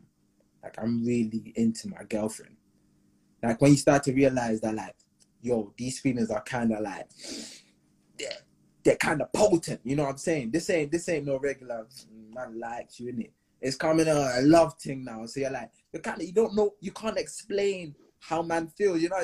like 0.62 0.74
I'm 0.78 1.04
really 1.04 1.52
into 1.56 1.88
my 1.88 2.02
girlfriend? 2.08 2.56
Like 3.42 3.60
when 3.60 3.70
you 3.70 3.78
start 3.78 4.02
to 4.04 4.12
realize 4.12 4.60
that 4.60 4.74
like, 4.74 4.96
yo, 5.40 5.72
these 5.78 6.00
feelings 6.00 6.30
are 6.30 6.42
kind 6.42 6.72
of 6.72 6.80
like, 6.80 7.08
they're, 8.18 8.28
they're 8.84 8.96
kind 8.96 9.22
of 9.22 9.32
potent. 9.32 9.80
You 9.84 9.96
know 9.96 10.02
what 10.02 10.10
I'm 10.10 10.18
saying? 10.18 10.50
This 10.50 10.68
ain't 10.68 10.92
this 10.92 11.08
ain't 11.08 11.26
no 11.26 11.38
regular 11.38 11.86
mm, 12.12 12.34
man 12.34 12.58
likes 12.58 13.00
you 13.00 13.08
in 13.08 13.22
it. 13.22 13.32
It's 13.60 13.76
coming 13.76 14.08
on 14.08 14.16
a 14.16 14.42
love 14.42 14.74
thing 14.78 15.04
now. 15.04 15.26
So 15.26 15.40
you're 15.40 15.50
like, 15.50 15.70
you 15.92 16.00
of 16.04 16.22
you 16.22 16.32
don't 16.32 16.54
know 16.54 16.74
you 16.80 16.92
can't 16.92 17.18
explain 17.18 17.94
how 18.20 18.42
man 18.42 18.68
feels. 18.68 19.02
You 19.02 19.08
know, 19.10 19.16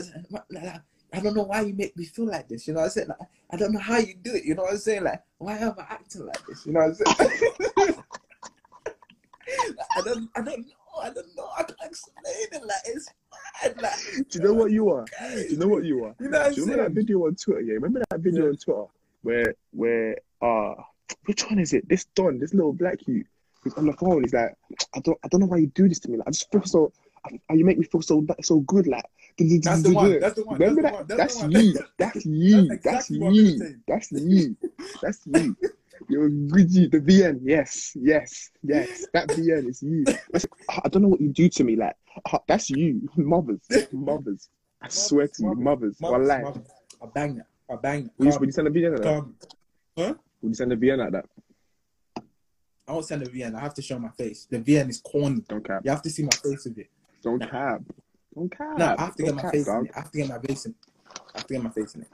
like, 0.51 0.81
I 1.12 1.20
don't 1.20 1.35
know 1.37 1.44
why 1.44 1.62
you 1.62 1.75
make 1.75 1.96
me 1.96 2.05
feel 2.05 2.27
like 2.27 2.49
this. 2.49 2.66
You 2.66 2.75
know 2.75 2.81
what 2.81 2.87
I'm 2.87 2.90
saying? 2.90 3.09
Like, 3.09 3.18
I 3.51 3.57
don't 3.57 3.72
know 3.72 3.81
how 3.81 3.99
you 3.99 4.14
do 4.22 4.35
it. 4.35 4.44
You 4.44 4.55
know 4.55 4.62
what 4.64 4.72
I'm 4.72 4.79
saying? 4.79 5.05
Like, 5.05 5.22
why 5.38 5.57
am 5.59 5.75
I 5.79 5.83
acting 5.88 6.27
like 6.27 6.44
this? 6.46 6.66
You 6.66 6.72
know 6.72 6.81
what 6.81 6.96
I'm 7.09 7.16
saying? 7.16 7.94
I 9.96 10.01
don't, 10.03 10.29
I 10.37 10.40
don't 10.42 10.66
know. 10.66 10.72
I 11.03 11.11
don't 11.11 11.37
know. 11.37 11.49
I 11.57 11.62
can't 11.62 11.79
explain 11.85 12.35
it. 12.53 12.62
Like, 12.66 12.77
it's 12.87 13.09
mad. 13.62 13.81
Like, 13.83 14.29
Do 14.29 14.38
you 14.38 14.44
know 14.44 14.55
what 14.55 14.70
you 14.70 14.90
are? 14.90 15.05
Do 15.20 15.46
you 15.51 15.57
know 15.57 15.68
what 15.68 15.85
you 15.85 16.05
are? 16.05 16.14
You 16.18 16.29
know 16.29 16.51
Do 16.51 16.57
you 16.57 16.62
remember 16.66 16.85
that 16.88 16.92
video 16.94 17.27
on 17.27 17.35
Twitter? 17.37 17.61
Yeah, 17.61 17.75
remember 17.75 18.03
that 18.11 18.20
video 18.20 18.44
Yeah. 18.44 18.49
on 18.51 18.57
Twitter 18.57 18.85
where 19.22 19.55
where 19.72 20.16
uh 20.42 20.75
which 21.27 21.44
one 21.49 21.59
is 21.59 21.72
it? 21.72 21.88
This 21.88 22.05
Don, 22.14 22.38
this 22.38 22.55
little 22.55 22.72
black 22.72 23.07
youth, 23.07 23.27
who's 23.66 23.74
on 23.74 23.87
the 23.87 23.92
phone. 23.92 24.22
He's 24.22 24.33
like, 24.33 24.55
I 24.94 25.00
don't 25.00 25.18
I 25.24 25.29
don't 25.29 25.40
know 25.40 25.46
why 25.46 25.59
you 25.59 25.66
do 25.68 25.88
this 25.88 25.98
to 26.00 26.11
me. 26.11 26.18
Like, 26.18 26.29
I 26.29 26.31
just 26.31 26.50
feel 26.50 26.64
so. 26.64 26.92
I, 27.50 27.55
you 27.55 27.64
make 27.64 27.79
me 27.79 27.85
feel 27.85 28.02
so 28.02 28.24
so 28.40 28.61
good. 28.61 28.87
Like 28.87 29.05
That's 29.38 29.83
the 29.83 29.92
one. 29.92 30.20
That's 30.20 30.37
the 30.37 30.44
one. 30.44 30.59
Remember 30.59 30.83
that? 30.83 31.09
That's 31.09 31.18
That's 31.18 31.37
the 31.37 31.42
one. 31.42 31.50
you. 31.50 31.74
That's 31.98 32.26
you. 32.26 32.68
That's 32.68 32.85
That's 32.85 33.11
exactly 33.11 33.18
what 33.18 33.29
I'm 33.29 33.35
gonna 33.35 33.48
you. 33.48 33.81
That's 33.88 34.12
you. 34.12 34.57
That's 35.02 35.26
you. 35.26 35.57
You're 36.09 36.29
Gucci, 36.29 36.90
the 36.90 37.00
VN. 37.00 37.40
Yes, 37.42 37.96
yes, 37.98 38.50
yes. 38.62 39.07
That 39.12 39.29
VN 39.29 39.68
is 39.68 39.83
you. 39.83 40.05
I, 40.33 40.38
said, 40.38 40.50
"Ah, 40.68 40.83
I 40.85 40.88
don't 40.88 41.02
know 41.02 41.09
what 41.09 41.20
you 41.20 41.31
do 41.31 41.48
to 41.48 41.64
me. 41.64 41.74
Like, 41.74 41.96
that's 42.46 42.70
you. 42.70 43.09
Mothers. 43.16 43.66
Mothers. 43.92 44.48
I 44.83 44.88
swear 44.88 45.26
to 45.26 45.42
you, 45.42 45.55
mothers. 45.55 45.98
Mothers. 46.00 46.31
I 46.31 47.07
bang 47.12 47.37
that. 47.37 47.46
I 47.68 47.76
bang 47.76 48.05
that. 48.05 48.12
Would 48.18 48.35
you, 48.35 48.46
you 48.46 48.52
send 48.52 48.68
a 48.68 48.70
VN 48.70 48.92
like 48.92 49.02
that? 49.02 49.24
Huh? 49.96 50.14
Would 50.42 50.48
you 50.50 50.55
send 50.55 50.72
a 50.72 50.76
VN 50.76 50.98
like 50.98 51.12
that? 51.12 51.24
I 52.88 52.92
won't 52.92 53.05
send 53.05 53.22
a 53.22 53.27
VN. 53.27 53.55
I 53.55 53.61
have 53.61 53.75
to 53.75 53.83
show 53.83 53.99
my 53.99 54.11
face. 54.11 54.46
The 54.49 54.59
VN 54.59 54.88
is 54.88 55.01
corny. 55.01 55.42
Don't 55.49 55.66
cap. 55.66 55.83
You 55.85 55.90
have 55.90 56.03
to 56.03 56.11
see 56.11 56.22
my 56.22 56.31
face 56.31 56.64
with 56.64 56.79
it. 56.79 56.90
Don't 57.22 57.40
cap. 57.51 57.83
Don't 58.35 58.49
cap. 58.49 58.79
No, 58.79 58.94
I 58.96 59.03
have 59.03 59.16
to 59.16 59.22
get 59.22 59.29
Don't 59.29 59.37
my 59.37 59.42
cap, 59.42 59.53
face 59.53 59.66
in 59.66 59.87
it. 59.87 59.90
I 59.94 59.99
have 59.99 60.11
to 60.11 60.18
get 60.18 60.29
my 60.29 60.38
face 60.38 60.66
in 60.66 60.72
it. 60.72 60.77
I 61.35 61.38
have 61.38 61.46
to 61.46 61.55
get 61.55 61.62
my 61.62 61.70
face 61.70 61.94
in 61.94 62.03
it. 62.03 62.09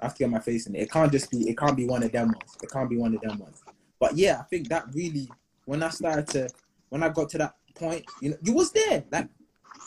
I 0.00 0.04
have 0.06 0.14
to 0.14 0.18
get 0.18 0.30
my 0.30 0.38
face 0.40 0.66
in 0.66 0.74
it. 0.74 0.82
It 0.82 0.90
can't 0.90 1.12
just 1.12 1.30
be. 1.30 1.48
It 1.48 1.58
can't 1.58 1.76
be 1.76 1.86
one 1.86 2.02
of 2.02 2.12
them 2.12 2.28
ones. 2.28 2.56
It 2.62 2.70
can't 2.70 2.88
be 2.88 2.96
one 2.96 3.14
of 3.14 3.20
them 3.20 3.38
ones. 3.38 3.62
But 4.00 4.16
yeah, 4.16 4.38
I 4.40 4.44
think 4.44 4.68
that 4.68 4.86
really, 4.92 5.30
when 5.66 5.82
I 5.82 5.90
started 5.90 6.26
to, 6.28 6.48
when 6.88 7.02
I 7.02 7.10
got 7.10 7.28
to 7.30 7.38
that 7.38 7.54
point, 7.74 8.04
you 8.22 8.30
know, 8.30 8.36
you 8.42 8.54
was 8.54 8.72
there. 8.72 9.04
Like, 9.10 9.28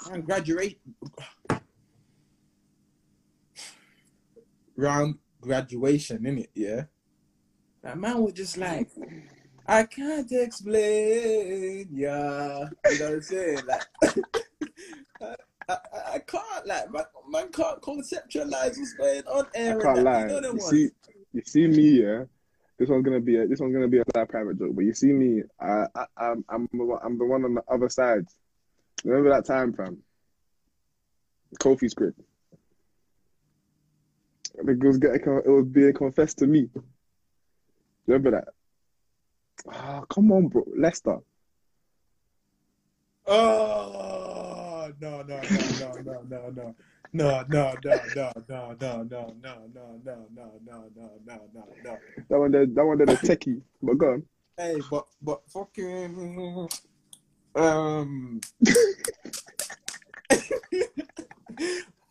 around 0.08 0.26
graduation, 0.26 0.80
round 4.76 5.15
graduation, 5.41 6.20
innit? 6.20 6.50
Yeah. 6.54 6.84
That 7.84 7.98
man 7.98 8.22
was 8.22 8.34
just 8.34 8.58
like, 8.58 8.89
I 9.67 9.84
can't 9.84 10.32
explain, 10.32 11.89
yeah. 11.91 12.69
You 12.89 12.99
know 12.99 13.06
what 13.06 13.13
I'm 13.13 13.21
saying? 13.21 13.60
Like, 13.67 13.88
I, 15.21 15.36
I, 15.69 15.77
I 16.13 16.19
can't, 16.19 16.65
like, 16.65 16.91
man, 16.91 17.03
man 17.30 17.51
can't 17.51 17.82
conceptualize 17.82 18.77
what's 18.77 18.93
going 18.93 19.23
on 19.27 19.45
I 19.56 19.82
can't 19.82 20.03
lie. 20.03 20.27
You 20.27 20.41
know 20.41 20.53
You 20.53 20.60
see, 20.62 20.89
you 21.34 21.41
see 21.45 21.67
me, 21.67 22.01
yeah. 22.01 22.23
This 22.80 22.89
one's 22.89 23.03
gonna 23.03 23.19
be 23.19 23.38
a 23.38 23.47
this 23.47 23.60
one's 23.60 23.73
gonna 23.73 23.88
be 23.88 23.97
a 23.97 24.03
side 24.13 24.30
private 24.30 24.60
joke, 24.60 24.75
but 24.75 24.86
you 24.86 24.93
see 24.93 25.12
me, 25.12 25.41
I, 25.60 25.88
I 25.95 26.06
I'm 26.15 26.45
I'm 26.47 26.69
the 26.71 26.86
one- 26.86 26.99
I'm 27.03 27.17
the 27.17 27.25
one 27.25 27.43
on 27.43 27.56
the 27.56 27.63
other 27.67 27.89
side. 27.89 28.27
Remember 29.03 29.30
that 29.32 29.45
time, 29.45 29.73
fam? 29.73 29.97
Kofi's 31.60 31.95
crib. 31.95 32.13
The 34.63 34.75
girls 34.75 34.97
getting 34.97 35.21
it 35.21 35.49
was 35.49 35.65
being 35.65 35.93
confessed 35.93 36.38
to 36.39 36.47
me. 36.47 36.69
Remember 38.06 38.32
that? 38.32 38.49
Ah, 39.70 40.04
come 40.10 40.32
on, 40.32 40.48
bro, 40.48 40.63
Lester. 40.78 41.17
Oh 43.26 44.91
no 45.02 45.22
no 45.24 45.41
no 45.41 45.62
no 45.80 45.93
no 46.02 46.22
no 46.30 46.50
no. 46.50 46.76
No, 47.13 47.43
no, 47.48 47.74
no, 47.84 48.02
no, 48.15 48.32
no, 48.50 48.76
no, 48.80 49.04
no, 49.04 49.04
no, 49.10 49.34
no, 49.43 49.60
no, 49.74 50.00
no, 50.04 50.30
no, 50.36 50.60
no, 50.65 50.65
no, 50.65 50.65
no, 50.65 50.80
no. 50.96 51.10
No, 51.26 51.41
no, 51.54 51.63
no. 51.84 51.98
That 52.30 52.39
one, 52.39 52.52
there, 52.52 52.65
that 52.65 52.86
one, 52.86 52.98
there, 52.98 53.08
the 53.08 53.13
techie. 53.13 53.62
But 53.82 53.98
go 53.98 54.13
on. 54.13 54.24
Hey, 54.58 54.82
but 54.91 55.06
but 55.22 55.41
fucking 55.50 56.70
um 57.56 58.41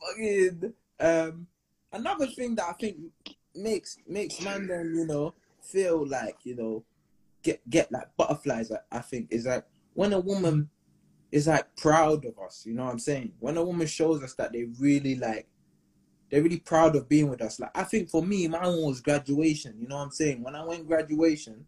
fucking 0.00 0.72
um 1.00 1.46
another 1.92 2.26
thing 2.28 2.54
that 2.56 2.66
I 2.68 2.72
think 2.72 2.96
makes 3.54 3.98
makes 4.08 4.38
then 4.38 4.92
you 4.94 5.06
know 5.06 5.34
feel 5.60 6.06
like 6.06 6.36
you 6.44 6.56
know 6.56 6.84
get 7.46 7.70
get 7.70 7.92
like 7.92 8.08
butterflies 8.16 8.72
I, 8.90 8.98
think 8.98 9.28
is 9.30 9.46
like 9.46 9.64
when 9.94 10.12
a 10.12 10.18
woman 10.18 10.68
is 11.30 11.46
like 11.46 11.74
proud 11.76 12.24
of 12.24 12.38
us. 12.38 12.64
You 12.66 12.74
know 12.74 12.84
what 12.84 12.92
I'm 12.92 12.98
saying? 12.98 13.32
When 13.38 13.56
a 13.56 13.64
woman 13.64 13.86
shows 13.86 14.22
us 14.22 14.34
that 14.34 14.52
they 14.52 14.64
really 14.80 15.14
like, 15.14 15.46
they're 16.30 16.42
really 16.42 16.58
proud 16.58 16.96
of 16.96 17.08
being 17.08 17.30
with 17.30 17.40
us. 17.40 17.60
Like 17.60 17.76
I 17.76 17.84
think 17.84 18.10
for 18.10 18.22
me, 18.22 18.48
my 18.48 18.66
one 18.66 18.82
was 18.82 19.00
graduation. 19.00 19.76
You 19.80 19.86
know 19.86 19.96
what 19.96 20.02
I'm 20.02 20.10
saying? 20.10 20.42
When 20.42 20.56
I 20.56 20.64
went 20.64 20.88
graduation, 20.88 21.64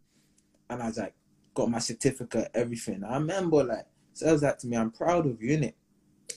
and 0.69 0.83
I 0.83 0.87
was 0.87 0.99
like, 0.99 1.15
got 1.55 1.71
my 1.71 1.79
certificate, 1.79 2.51
everything. 2.55 3.05
I 3.05 3.15
remember 3.15 3.63
like 3.63 3.87
says 4.15 4.41
that 4.41 4.59
to 4.61 4.67
me. 4.67 4.77
I'm 4.77 4.91
proud 4.91 5.27
of 5.27 5.41
you, 5.41 5.57
innit? 5.57 5.75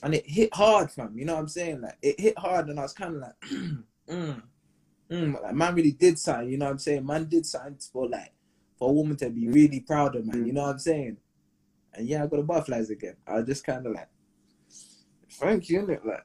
And 0.04 0.14
it 0.14 0.24
hit 0.26 0.54
hard, 0.54 0.90
fam. 0.90 1.18
You 1.18 1.24
know 1.24 1.34
what 1.34 1.40
I'm 1.40 1.48
saying? 1.48 1.80
Like 1.80 1.98
it 2.00 2.20
hit 2.20 2.38
hard, 2.38 2.68
and 2.68 2.78
I 2.78 2.82
was 2.82 2.92
kind 2.92 3.16
of 3.16 3.22
like, 3.22 3.40
mm, 4.08 4.42
mm, 5.10 5.42
like 5.42 5.54
man 5.54 5.74
really 5.74 5.92
did 5.92 6.16
something. 6.16 6.48
You 6.48 6.58
know 6.58 6.66
what 6.66 6.72
I'm 6.72 6.78
saying? 6.78 7.04
Man 7.04 7.24
did 7.24 7.44
something 7.44 7.76
for 7.92 8.08
like 8.08 8.31
for 8.82 8.90
a 8.90 8.92
woman 8.92 9.16
to 9.16 9.30
be 9.30 9.46
really 9.46 9.78
proud 9.78 10.16
of, 10.16 10.26
man. 10.26 10.44
You 10.44 10.50
mm. 10.50 10.56
know 10.56 10.62
what 10.62 10.70
I'm 10.70 10.78
saying? 10.80 11.16
And 11.94 12.08
yeah, 12.08 12.24
I 12.24 12.26
got 12.26 12.38
the 12.38 12.42
butterflies 12.42 12.90
again. 12.90 13.14
I 13.24 13.34
was 13.34 13.46
just 13.46 13.64
kind 13.64 13.86
of 13.86 13.92
like, 13.92 14.08
thank 15.34 15.68
you, 15.68 15.82
innit? 15.82 16.04
Like, 16.04 16.24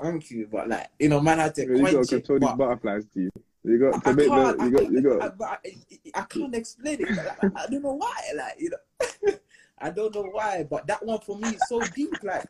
thank 0.00 0.30
you, 0.30 0.48
but 0.52 0.68
like, 0.68 0.86
you 1.00 1.08
know, 1.08 1.20
man 1.20 1.40
had 1.40 1.52
to 1.56 1.62
You 1.62 1.82
got 1.82 1.90
to 1.90 2.00
it. 2.00 2.08
control 2.08 2.38
these 2.38 2.48
but 2.50 2.58
butterflies, 2.58 3.06
do 3.12 3.22
you? 3.22 3.30
You 3.64 3.90
got 3.90 4.04
to 4.04 4.08
I 4.08 4.12
make 4.12 4.28
the, 4.28 4.64
you 4.64 4.70
got, 4.70 4.92
you 4.92 5.18
got. 5.18 5.36
but 5.36 5.48
I, 5.48 6.20
I 6.20 6.22
can't 6.22 6.54
explain 6.54 7.00
it. 7.00 7.10
Like, 7.10 7.42
I, 7.42 7.62
I 7.64 7.66
don't 7.66 7.82
know 7.82 7.94
why. 7.94 8.22
Like, 8.36 8.54
you 8.60 8.70
know, 8.70 9.32
I 9.78 9.90
don't 9.90 10.14
know 10.14 10.28
why, 10.30 10.64
but 10.70 10.86
that 10.86 11.04
one 11.04 11.18
for 11.22 11.36
me 11.36 11.48
is 11.48 11.62
so 11.68 11.80
deep. 11.80 12.14
Like, 12.22 12.46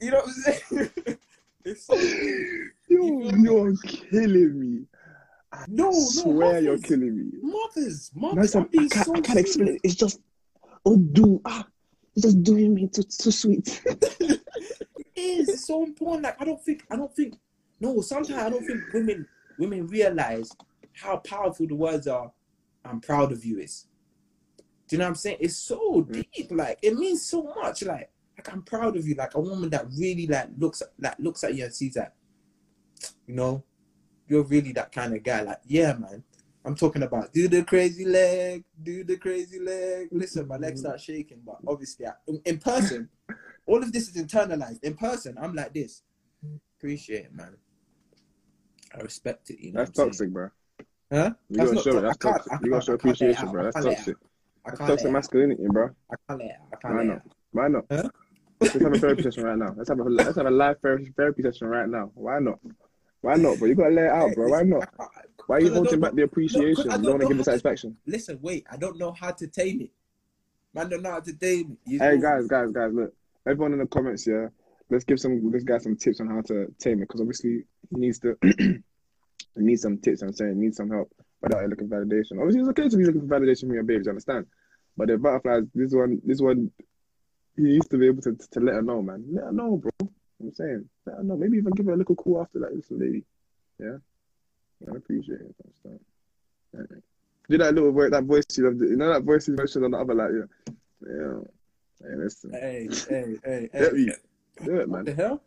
you 0.00 0.10
know 0.10 0.22
what 0.24 0.26
I'm 0.26 0.32
saying? 0.32 0.90
it's 1.64 1.86
so 1.86 1.96
deep. 1.96 2.72
Yo, 2.88 3.30
you're 3.36 3.76
killing 3.84 4.58
me. 4.58 4.86
No, 5.68 5.90
no, 5.90 5.92
swear 5.92 6.60
you're 6.60 6.78
killing 6.78 7.16
me. 7.16 7.38
mothers, 7.42 8.10
No, 8.14 8.32
mothers. 8.34 8.54
I 8.54 8.60
I'm 8.60 8.66
being 8.68 8.88
can't, 8.88 9.06
so 9.06 9.14
I 9.14 9.20
can't 9.20 9.38
explain 9.38 9.68
it. 9.68 9.80
It's 9.84 9.94
just, 9.94 10.20
oh, 10.84 10.96
do 10.96 11.40
ah, 11.44 11.66
it's 12.14 12.24
just 12.24 12.42
doing 12.42 12.74
me 12.74 12.88
too, 12.88 13.02
too 13.02 13.30
sweet. 13.30 13.82
It 15.16 15.40
is 15.40 15.48
it's 15.48 15.66
so 15.66 15.82
important. 15.82 16.24
Like, 16.24 16.40
I 16.40 16.44
don't 16.44 16.62
think, 16.62 16.84
I 16.90 16.96
don't 16.96 17.14
think. 17.14 17.36
No, 17.80 18.02
sometimes 18.02 18.38
I 18.38 18.50
don't 18.50 18.66
think 18.66 18.80
women 18.92 19.26
women 19.58 19.86
realize 19.86 20.50
how 20.92 21.16
powerful 21.18 21.66
the 21.66 21.74
words 21.74 22.06
are. 22.06 22.30
I'm 22.84 23.00
proud 23.00 23.32
of 23.32 23.44
you 23.44 23.58
is. 23.58 23.86
Do 24.88 24.96
you 24.96 24.98
know 24.98 25.04
what 25.06 25.08
I'm 25.10 25.14
saying? 25.14 25.38
It's 25.40 25.56
so 25.56 26.02
deep. 26.02 26.50
Like 26.50 26.78
it 26.82 26.94
means 26.96 27.22
so 27.22 27.42
much. 27.42 27.82
Like 27.82 28.10
like 28.36 28.52
I'm 28.52 28.62
proud 28.62 28.96
of 28.96 29.06
you. 29.06 29.14
Like 29.14 29.34
a 29.34 29.40
woman 29.40 29.70
that 29.70 29.86
really 29.98 30.26
like 30.26 30.48
looks 30.58 30.82
like 30.98 31.14
looks 31.18 31.42
at 31.44 31.54
you 31.54 31.64
and 31.64 31.74
sees 31.74 31.94
that. 31.94 32.14
You 33.26 33.34
know, 33.34 33.64
you're 34.28 34.44
really 34.44 34.72
that 34.72 34.92
kind 34.92 35.14
of 35.14 35.22
guy. 35.22 35.42
Like 35.42 35.60
yeah, 35.66 35.94
man. 35.94 36.22
I'm 36.64 36.74
talking 36.74 37.04
about 37.04 37.32
do 37.32 37.46
the 37.46 37.62
crazy 37.62 38.04
leg, 38.04 38.64
do 38.82 39.04
the 39.04 39.16
crazy 39.16 39.60
leg. 39.60 40.08
Listen, 40.10 40.48
my 40.48 40.56
legs 40.56 40.80
start 40.80 41.00
shaking, 41.00 41.40
but 41.46 41.58
obviously 41.64 42.06
I, 42.06 42.12
in, 42.26 42.42
in 42.44 42.58
person, 42.58 43.08
all 43.66 43.80
of 43.80 43.92
this 43.92 44.08
is 44.08 44.16
internalized. 44.20 44.82
In 44.82 44.94
person, 44.94 45.36
I'm 45.40 45.54
like 45.54 45.72
this. 45.72 46.02
Appreciate 46.76 47.26
it, 47.26 47.34
man. 47.34 47.56
I 48.92 49.00
respect 49.00 49.50
it. 49.50 49.60
You 49.60 49.72
know, 49.72 49.80
That's 49.84 49.92
toxic, 49.92 50.30
bro. 50.30 50.50
Huh? 51.12 51.34
You 51.48 51.58
That's 51.58 51.70
gotta 51.70 51.82
show 51.84 51.90
it. 51.90 52.00
to- 52.00 52.00
That's 52.00 52.16
toxic. 52.16 52.52
You 52.64 52.70
gotta 52.70 52.84
show 52.84 52.94
I 52.94 52.96
can't 52.96 53.04
let 53.04 53.28
it 53.28 53.34
appreciation, 53.36 53.52
bro. 53.52 53.62
That's 53.62 53.76
it 53.76 53.82
toxic. 53.94 54.16
I 54.64 54.70
That's 54.70 54.78
can't 54.78 54.88
toxic 54.90 55.06
it 55.08 55.12
masculinity, 55.12 55.62
bro. 55.68 55.90
I 56.10 56.16
can't 56.28 56.40
let 56.40 56.48
it. 56.48 56.56
I 56.72 56.76
can't 56.76 56.94
Why 56.94 57.02
let 57.02 57.04
it 57.04 57.08
not? 57.08 57.16
out. 57.16 57.22
Why 57.52 57.68
not? 57.68 57.84
Huh? 57.90 58.08
Let's 58.60 58.82
have 58.82 58.92
a 58.92 58.98
therapy 58.98 59.22
session 59.22 59.44
right 59.44 59.58
now. 59.58 59.74
Let's 59.76 59.88
have 59.88 60.00
a 60.00 60.02
let's 60.02 60.36
have 60.36 60.46
a 60.46 60.50
live 60.50 60.80
therapy 60.80 61.12
therapy 61.16 61.42
session 61.42 61.68
right 61.68 61.88
now. 61.88 62.10
Why 62.14 62.40
not? 62.40 62.58
Why 63.26 63.34
not? 63.34 63.58
bro? 63.58 63.66
you 63.66 63.74
gotta 63.74 63.90
let 63.90 64.04
it 64.04 64.10
out, 64.12 64.34
bro. 64.36 64.48
Why 64.48 64.62
not? 64.62 64.88
Why 65.48 65.56
are 65.56 65.60
you 65.60 65.72
holding 65.72 65.98
back 65.98 66.14
the 66.14 66.22
appreciation? 66.22 66.92
I 66.92 66.94
You 66.96 67.02
don't 67.02 67.02
don't 67.02 67.10
want 67.12 67.22
to 67.22 67.28
give 67.28 67.36
the 67.38 67.42
to- 67.42 67.50
satisfaction. 67.50 67.96
Listen, 68.06 68.38
wait. 68.40 68.64
I 68.70 68.76
don't 68.76 68.96
know 68.98 69.10
how 69.10 69.32
to 69.32 69.46
tame 69.48 69.80
it. 69.80 69.90
Man, 70.72 70.88
don't 70.88 71.02
know 71.02 71.10
how 71.10 71.18
to 71.20 71.32
tame 71.32 71.72
it. 71.84 71.90
You 71.90 71.98
Hey 71.98 72.20
guys, 72.20 72.46
guys, 72.46 72.70
guys, 72.70 72.92
look. 72.92 73.12
Everyone 73.44 73.72
in 73.72 73.80
the 73.80 73.86
comments, 73.86 74.28
yeah. 74.28 74.46
Let's 74.90 75.02
give 75.02 75.18
some 75.18 75.50
this 75.50 75.64
guy 75.64 75.78
some 75.78 75.96
tips 75.96 76.20
on 76.20 76.28
how 76.28 76.40
to 76.42 76.72
tame 76.78 76.98
it 76.98 77.08
because 77.08 77.20
obviously 77.20 77.64
he 77.90 77.96
needs 77.96 78.20
to 78.20 78.36
he 78.42 78.80
needs 79.56 79.82
some 79.82 79.98
tips. 79.98 80.22
I'm 80.22 80.32
saying 80.32 80.54
he 80.54 80.60
needs 80.60 80.76
some 80.76 80.90
help 80.90 81.12
without 81.42 81.68
looking 81.68 81.88
for 81.88 82.04
validation. 82.04 82.38
Obviously, 82.38 82.60
it's 82.60 82.68
okay 82.70 82.88
to 82.88 82.96
be 82.96 83.06
looking 83.06 83.26
for 83.26 83.40
validation 83.40 83.62
from 83.62 83.74
your 83.74 83.82
babes. 83.82 84.06
You 84.06 84.10
understand? 84.10 84.46
But 84.96 85.08
the 85.08 85.18
butterflies, 85.18 85.64
this 85.74 85.92
one, 85.92 86.22
this 86.24 86.40
one, 86.40 86.70
he 87.56 87.62
needs 87.62 87.88
to 87.88 87.98
be 87.98 88.06
able 88.06 88.22
to 88.22 88.36
to 88.52 88.60
let 88.60 88.76
her 88.76 88.82
know, 88.82 89.02
man. 89.02 89.24
Let 89.32 89.46
her 89.46 89.52
know, 89.52 89.78
bro. 89.78 89.90
I'm 90.46 90.54
saying, 90.54 90.88
I 91.08 91.16
don't 91.16 91.26
know. 91.28 91.36
Maybe 91.36 91.56
even 91.58 91.72
give 91.72 91.86
her 91.86 91.92
a 91.92 91.96
little 91.96 92.14
call 92.14 92.42
after 92.42 92.58
that. 92.60 92.74
Listen, 92.74 92.98
lady. 92.98 93.24
Yeah, 93.78 93.96
I 94.92 94.96
appreciate 94.96 95.40
it. 95.40 95.54
Understand? 95.64 96.00
Yeah. 96.74 96.96
Do 97.48 97.58
that 97.58 97.74
little 97.74 97.92
voice, 97.92 98.10
that 98.10 98.24
voice 98.24 98.44
you 98.56 98.64
love. 98.64 98.80
You 98.80 98.96
know 98.96 99.12
that 99.12 99.22
voice 99.22 99.48
you 99.48 99.54
mentioned 99.54 99.84
on 99.84 99.90
the 99.92 99.98
other, 99.98 100.14
like, 100.14 100.30
yeah, 100.32 100.74
yeah. 101.08 101.38
Hey, 102.02 102.16
listen. 102.16 102.50
Hey, 102.52 102.88
hey, 103.08 103.36
hey, 103.44 103.68
hey. 103.72 104.12
Do 104.64 104.76
it, 104.80 104.88
What 104.88 105.04
man. 105.04 105.04
the 105.04 105.14
hell? 105.14 105.42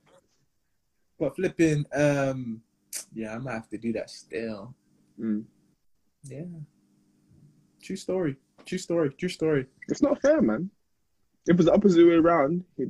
But 1.19 1.35
flipping, 1.35 1.85
um, 1.93 2.61
yeah, 3.13 3.33
I 3.35 3.37
might 3.39 3.53
have 3.53 3.69
to 3.69 3.77
do 3.77 3.91
that 3.93 4.09
still. 4.09 4.73
Mm. 5.19 5.43
Yeah. 6.23 6.43
True 7.81 7.95
story. 7.95 8.35
True 8.65 8.77
story. 8.77 9.09
True 9.17 9.29
story. 9.29 9.65
It's 9.87 10.01
not 10.01 10.21
fair, 10.21 10.41
man. 10.41 10.69
If 11.47 11.55
it's 11.57 11.65
the 11.65 11.73
opposite 11.73 12.05
way 12.05 12.13
around, 12.13 12.63
he 12.77 12.85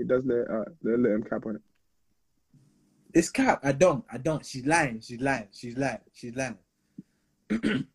he 0.00 0.06
does 0.06 0.24
let 0.24 0.50
uh 0.50 0.64
let 0.82 1.12
him 1.12 1.22
cap 1.22 1.46
on 1.46 1.56
it. 1.56 1.62
It's 3.12 3.28
cap. 3.30 3.60
I 3.62 3.72
don't. 3.72 4.04
I 4.10 4.18
don't. 4.18 4.44
She's 4.44 4.64
lying. 4.66 5.00
She's 5.00 5.20
lying. 5.20 5.48
She's 5.52 5.76
lying. 5.76 5.98
She's 6.12 6.34
lying. 6.34 6.58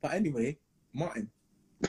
but 0.00 0.12
anyway, 0.12 0.56
Martin. 0.92 1.30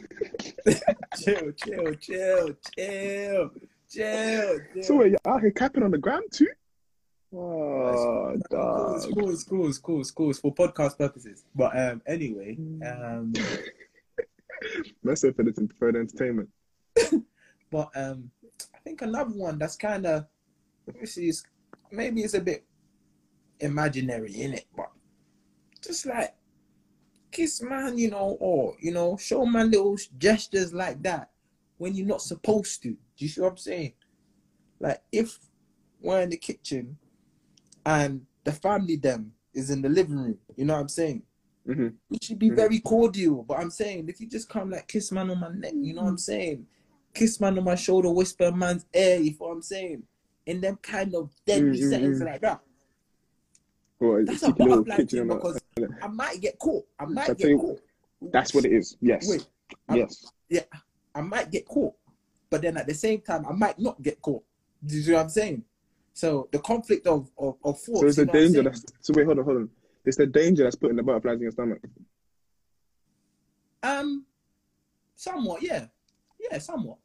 chill, 1.18 1.52
chill, 1.54 1.96
chill, 1.96 1.96
chill, 1.96 2.54
chill, 2.76 3.50
chill. 3.90 4.60
So 4.82 4.96
wait, 4.98 5.12
you're 5.12 5.20
out 5.28 5.42
here 5.42 5.52
capping 5.52 5.84
on 5.84 5.92
the 5.92 5.98
gram 5.98 6.22
too? 6.32 6.48
Oh, 7.36 8.34
It's 8.36 9.06
cool, 9.06 9.30
it's 9.30 9.44
cool, 9.44 9.68
it's 9.70 9.78
cool, 9.78 10.00
it's 10.00 10.12
cool. 10.12 10.30
It's 10.32 10.40
for 10.40 10.54
podcast 10.54 10.98
purposes. 10.98 11.44
But 11.56 11.78
um, 11.78 12.02
anyway, 12.08 12.58
um, 12.84 13.34
Let's 15.04 15.22
say 15.22 15.32
for 15.32 15.44
the 15.44 15.70
for 15.78 15.92
the 15.92 16.00
entertainment. 16.00 16.50
but 17.72 17.90
um, 17.96 18.32
I 18.80 18.82
think 18.82 19.02
another 19.02 19.32
one 19.32 19.60
that's 19.60 19.76
kind 19.76 20.06
of 20.06 20.26
obviously 20.88 21.28
is 21.28 21.44
maybe 21.92 22.22
it's 22.22 22.34
a 22.34 22.40
bit 22.40 22.66
imaginary 23.60 24.34
in 24.40 24.54
it, 24.54 24.68
but 24.76 24.90
just 25.84 26.06
like 26.06 26.34
kiss 27.32 27.62
man, 27.62 27.98
you 27.98 28.10
know, 28.10 28.38
or 28.40 28.78
you 28.80 28.94
know, 28.94 29.18
show 29.18 29.46
man 29.46 29.72
little 29.72 29.98
gestures 30.18 30.74
like 30.74 31.04
that 31.04 31.30
when 31.78 31.94
you're 31.94 32.08
not 32.08 32.22
supposed 32.22 32.82
to. 32.84 32.92
Do 32.92 32.98
you 33.18 33.28
see 33.28 33.42
what 33.42 33.52
I'm 33.52 33.58
saying? 33.58 33.94
Like 34.80 35.02
if 35.12 35.38
we're 36.00 36.22
in 36.22 36.30
the 36.30 36.38
kitchen 36.38 36.98
and 37.86 38.26
the 38.46 38.54
family 38.54 38.96
them 38.96 39.34
is 39.54 39.72
in 39.72 39.82
the 39.82 39.90
living 39.90 40.18
room, 40.20 40.38
you 40.56 40.64
know 40.64 40.76
what 40.76 40.82
I'm 40.82 40.88
saying? 40.88 41.24
Mhm. 41.68 41.96
It 42.12 42.24
should 42.24 42.40
be 42.40 42.50
Mhm. 42.50 42.56
very 42.56 42.80
cordial. 42.80 43.44
But 43.44 43.60
I'm 43.60 43.72
saying 43.72 44.08
if 44.08 44.22
you 44.22 44.28
just 44.28 44.48
come 44.48 44.70
like 44.70 44.88
kiss 44.88 45.12
man 45.12 45.30
on 45.30 45.40
my 45.42 45.50
neck, 45.50 45.74
you 45.76 45.94
know 45.94 46.04
what 46.04 46.12
I'm 46.12 46.18
saying? 46.18 46.66
Kiss 47.14 47.40
man 47.40 47.58
on 47.58 47.64
my 47.64 47.76
shoulder, 47.76 48.10
whisper 48.12 48.52
man's 48.52 48.86
ear, 48.94 49.18
you 49.20 49.32
know 49.32 49.38
what 49.40 49.52
I'm 49.54 49.62
saying? 49.62 50.04
In 50.46 50.62
them 50.62 50.78
kind 50.82 51.14
of 51.16 51.32
deadly 51.46 51.80
Mm, 51.80 51.84
mm, 51.84 51.90
settings 51.90 52.22
mm. 52.22 52.26
like 52.26 52.42
that. 52.42 52.62
Or 54.00 54.24
That's 54.24 54.44
a 54.44 54.52
butterfly 54.54 54.96
thing 54.98 55.28
because 55.28 55.60
I 56.02 56.08
might 56.08 56.40
get 56.40 56.58
caught. 56.58 56.86
I 57.00 57.06
might 57.06 57.30
I 57.32 57.34
get 57.34 57.58
caught. 57.58 57.82
That's 58.32 58.54
what 58.54 58.66
it 58.66 58.72
is. 58.72 58.98
Yes. 59.02 59.28
Wait, 59.30 59.46
I'm- 59.90 60.00
yes. 60.00 60.26
I 61.16 61.22
might 61.22 61.52
get 61.52 61.68
caught, 61.68 61.96
but 62.50 62.62
then 62.62 62.78
at 62.78 62.88
the 62.88 62.94
same 62.94 63.22
time, 63.22 63.46
I 63.46 63.52
might 63.52 63.80
not 63.80 64.02
get 64.02 64.22
caught. 64.22 64.44
Do 64.86 64.96
you 64.96 65.02
see 65.02 65.14
what 65.14 65.24
I'm 65.24 65.30
saying? 65.30 65.64
So 66.14 66.48
the 66.52 66.60
conflict 66.60 67.08
of 67.08 67.30
of, 67.38 67.56
of 67.64 67.80
force. 67.80 68.00
So 68.02 68.06
it's 68.08 68.18
you 68.18 68.26
the 68.26 68.28
know 68.28 68.34
what 68.34 68.40
I'm 68.40 68.46
danger 68.54 68.64
that's 68.64 68.86
so 69.02 69.14
wait, 69.16 69.26
hold 69.26 69.40
on, 69.40 69.46
hold 69.46 69.58
on. 69.58 69.70
It's 70.06 70.18
the 70.18 70.28
danger 70.28 70.64
that's 70.64 70.76
putting 70.76 70.96
the 70.96 71.04
butterflies 71.04 71.36
in 71.36 71.42
your 71.42 71.52
stomach. 71.52 71.80
Um, 73.82 74.26
somewhat, 75.16 75.62
yeah, 75.62 75.86
yeah, 76.40 76.58
somewhat. 76.58 76.98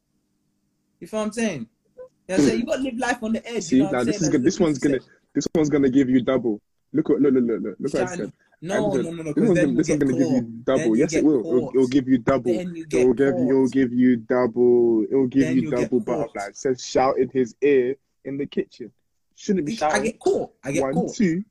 You 1.01 1.07
feel 1.07 1.20
what 1.20 1.27
I'm 1.27 1.33
saying? 1.33 1.68
You 1.97 2.03
know 2.03 2.09
what 2.27 2.38
I'm 2.38 2.44
saying? 2.47 2.61
You 2.61 2.66
got 2.66 2.77
to 2.77 2.83
live 2.83 2.99
life 2.99 3.23
on 3.23 3.33
the 3.33 3.47
edge. 3.49 3.64
See, 3.64 3.77
you 3.77 3.83
know 3.83 3.90
now 3.90 4.05
this 4.05 4.23
is 4.23 4.29
good. 4.29 4.42
This 4.42 4.59
one's 4.59 4.79
gonna 4.79 4.99
this 5.35 5.47
one's 5.55 5.68
gonna 5.68 5.90
give 5.90 6.09
you 6.09 6.23
double. 6.23 6.61
Look 6.92 7.09
what 7.09 7.20
look 7.20 7.35
look 7.35 7.44
look 7.44 7.62
look 7.62 7.77
look 7.79 7.94
what 7.94 8.03
I 8.03 8.16
said. 8.16 8.33
No, 8.62 8.75
I 8.75 9.03
no, 9.03 9.11
no, 9.11 9.23
no. 9.23 9.33
This 9.33 9.49
one's 9.49 9.59
gonna, 9.61 9.75
this 9.75 9.88
one's 9.88 10.03
gonna 10.03 10.12
give 10.12 10.31
you 10.31 10.40
double. 10.64 10.97
Yes, 10.97 11.12
it 11.12 11.25
will. 11.25 11.40
It'll, 11.40 11.68
it'll 11.75 11.88
give 11.88 12.09
you 12.09 12.18
double. 12.18 12.53
Then 12.55 12.75
you 12.75 12.87
it'll 12.90 13.12
give 13.12 13.38
you. 13.38 13.51
It 13.51 13.53
will 13.53 13.68
give 13.68 13.92
you 13.92 14.16
double. 14.16 15.05
It 15.11 15.14
will 15.14 15.27
give 15.27 15.42
Then 15.42 15.57
you 15.57 15.70
double 15.70 16.01
butterflies. 16.01 16.49
It 16.49 16.57
says 16.57 16.85
shout 16.85 17.18
in 17.18 17.29
his 17.31 17.55
ear 17.61 17.97
in 18.25 18.38
the 18.38 18.47
kitchen. 18.47 18.90
Shouldn't 19.35 19.66
be 19.66 19.77
shouting. 19.77 20.01
I 20.01 20.05
get 20.05 20.18
caught. 20.20 20.53
I 20.62 20.73
get 20.73 20.83
One, 20.83 20.94
caught. 20.94 21.14
two. 21.14 21.44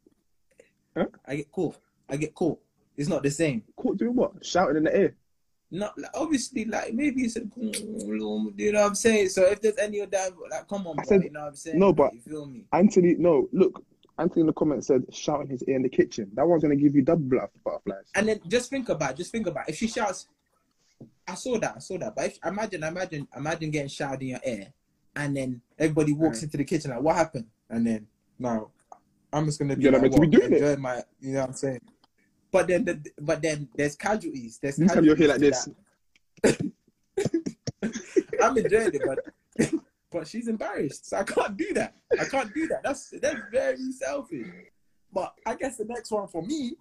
I 1.26 1.36
get 1.36 1.52
caught. 1.52 1.78
I 2.10 2.18
get 2.18 2.34
caught. 2.34 2.60
It's 2.96 3.10
not 3.10 3.24
the 3.24 3.32
same. 3.32 3.64
Caught 3.76 3.98
doing 3.98 4.16
what? 4.16 4.46
Shouting 4.46 4.78
in 4.78 4.84
the 4.84 4.96
air. 4.96 5.16
Not 5.74 5.98
like, 5.98 6.12
obviously 6.14 6.66
like 6.66 6.94
maybe 6.94 7.24
it's 7.24 7.36
a 7.36 7.42
mm, 7.42 8.54
you 8.60 8.72
know 8.72 8.82
what 8.82 8.88
I'm 8.90 8.96
saying. 8.96 9.30
So 9.30 9.42
if 9.46 9.60
there's 9.60 9.78
any 9.80 10.02
of 10.02 10.12
that, 10.12 10.32
like 10.52 10.68
come 10.68 10.86
on, 10.86 10.96
bro, 10.98 11.04
said- 11.06 11.24
you 11.24 11.32
know 11.32 11.42
what 11.42 11.48
I'm 11.50 11.56
saying. 11.56 11.80
no, 11.80 11.92
but- 11.92 12.14
you 12.14 12.22
feel 12.22 12.46
me? 12.46 12.66
Anthony, 12.72 13.16
no, 13.18 13.50
look. 13.52 13.84
Anthony 14.20 14.42
in 14.42 14.46
the 14.48 14.54
comments 14.54 14.86
said 14.86 15.04
shout 15.12 15.42
in 15.42 15.48
his 15.48 15.64
ear 15.64 15.76
in 15.76 15.82
the 15.82 15.90
kitchen. 15.90 16.30
That 16.36 16.48
one's 16.48 16.62
gonna 16.62 16.76
give 16.76 16.96
you 16.96 17.02
double 17.02 17.24
bluff 17.24 17.50
butterflies. 17.66 18.06
And 18.14 18.28
then 18.28 18.40
just 18.48 18.70
think 18.70 18.90
about, 18.90 19.12
it, 19.12 19.18
just 19.18 19.32
think 19.32 19.48
about, 19.48 19.68
it. 19.68 19.72
if 19.72 19.78
she 19.78 19.88
shouts, 19.88 20.28
I 21.28 21.34
saw 21.34 21.58
that. 21.58 21.74
I 21.78 21.80
saw 21.80 21.98
that. 21.98 22.16
But 22.16 22.26
if, 22.28 22.38
imagine, 22.46 22.84
imagine, 22.84 23.28
imagine 23.36 23.72
getting 23.72 23.88
shouted 23.88 24.22
in 24.22 24.28
your 24.28 24.40
ear, 24.46 24.68
and 25.16 25.36
then 25.36 25.62
everybody 25.80 26.14
walks 26.14 26.38
Right. 26.38 26.44
into 26.44 26.58
the 26.58 26.64
kitchen 26.66 26.92
like, 26.92 27.02
"What 27.02 27.16
happened?" 27.16 27.48
And 27.72 27.88
then 27.88 28.06
no, 28.38 28.70
I'm 29.32 29.46
just 29.48 29.58
gonna 29.58 29.76
do 29.76 29.82
You're 29.82 29.92
not 29.92 29.98
my 30.02 30.10
meant 30.10 30.14
to 30.14 30.22
be 30.22 30.28
doing 30.28 30.54
it. 30.54 30.80
my, 30.80 31.02
you 31.20 31.34
know 31.34 31.40
what 31.40 31.50
I'm 31.50 31.56
saying. 31.56 31.82
But 32.54 32.68
then, 32.68 32.86
the, 32.86 33.04
but 33.20 33.42
then 33.42 33.68
there's 33.76 33.96
casualties. 33.96 34.60
There's 34.62 34.76
This 34.76 34.94
time 34.94 35.04
you're 35.04 35.16
here 35.16 35.30
like 35.30 35.40
this. 35.40 35.68
I'm 38.42 38.56
enjoying 38.58 38.92
it, 38.94 39.02
but 39.04 39.74
but 40.12 40.28
she's 40.28 40.48
embarrassed, 40.48 41.10
so 41.10 41.18
I 41.18 41.24
can't 41.24 41.58
do 41.58 41.74
that. 41.74 41.96
I 42.20 42.26
can't 42.26 42.54
do 42.54 42.68
that. 42.68 42.84
That's 42.84 43.10
that's 43.20 43.40
very 43.52 43.92
selfish. 43.92 44.46
But 45.12 45.34
I 45.48 45.56
guess 45.56 45.78
the 45.78 45.86
next 45.86 46.12
one 46.12 46.28
for 46.28 46.44
me, 46.44 46.76